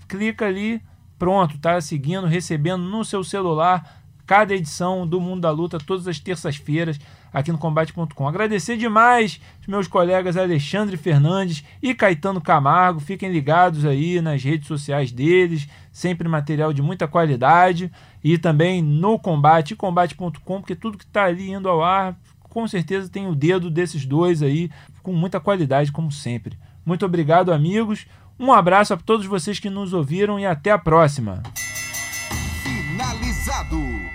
Clica 0.09 0.45
ali, 0.45 0.81
pronto, 1.17 1.57
tá 1.59 1.79
seguindo, 1.79 2.27
recebendo 2.27 2.83
no 2.83 3.05
seu 3.05 3.23
celular 3.23 4.03
cada 4.25 4.53
edição 4.53 5.07
do 5.07 5.21
Mundo 5.21 5.41
da 5.41 5.51
Luta, 5.51 5.77
todas 5.77 6.09
as 6.09 6.19
terças-feiras, 6.19 6.99
aqui 7.35 7.51
no 7.51 7.57
Combate.com. 7.57 8.27
Agradecer 8.29 8.77
demais 8.77 9.41
os 9.59 9.67
meus 9.67 9.89
colegas 9.89 10.37
Alexandre 10.37 10.95
Fernandes 10.95 11.65
e 11.83 11.93
Caetano 11.93 12.39
Camargo. 12.39 13.01
Fiquem 13.01 13.29
ligados 13.29 13.85
aí 13.85 14.21
nas 14.21 14.41
redes 14.41 14.69
sociais 14.69 15.11
deles, 15.11 15.67
sempre 15.91 16.29
material 16.29 16.71
de 16.71 16.81
muita 16.81 17.09
qualidade. 17.09 17.91
E 18.23 18.37
também 18.37 18.81
no 18.81 19.19
Combate, 19.19 19.75
combate.com, 19.75 20.61
porque 20.61 20.75
tudo 20.75 20.97
que 20.97 21.03
está 21.03 21.25
ali 21.25 21.51
indo 21.51 21.67
ao 21.67 21.83
ar, 21.83 22.17
com 22.41 22.65
certeza 22.69 23.09
tem 23.09 23.27
o 23.27 23.35
dedo 23.35 23.69
desses 23.69 24.05
dois 24.05 24.41
aí, 24.41 24.71
com 25.03 25.11
muita 25.11 25.37
qualidade, 25.37 25.91
como 25.91 26.09
sempre. 26.09 26.57
Muito 26.85 27.05
obrigado, 27.05 27.51
amigos. 27.51 28.07
Um 28.39 28.53
abraço 28.53 28.93
a 28.93 28.97
todos 28.97 29.25
vocês 29.25 29.59
que 29.59 29.69
nos 29.69 29.91
ouviram 29.91 30.39
e 30.39 30.45
até 30.45 30.71
a 30.71 30.77
próxima. 30.77 31.43
Finalizado. 32.63 33.94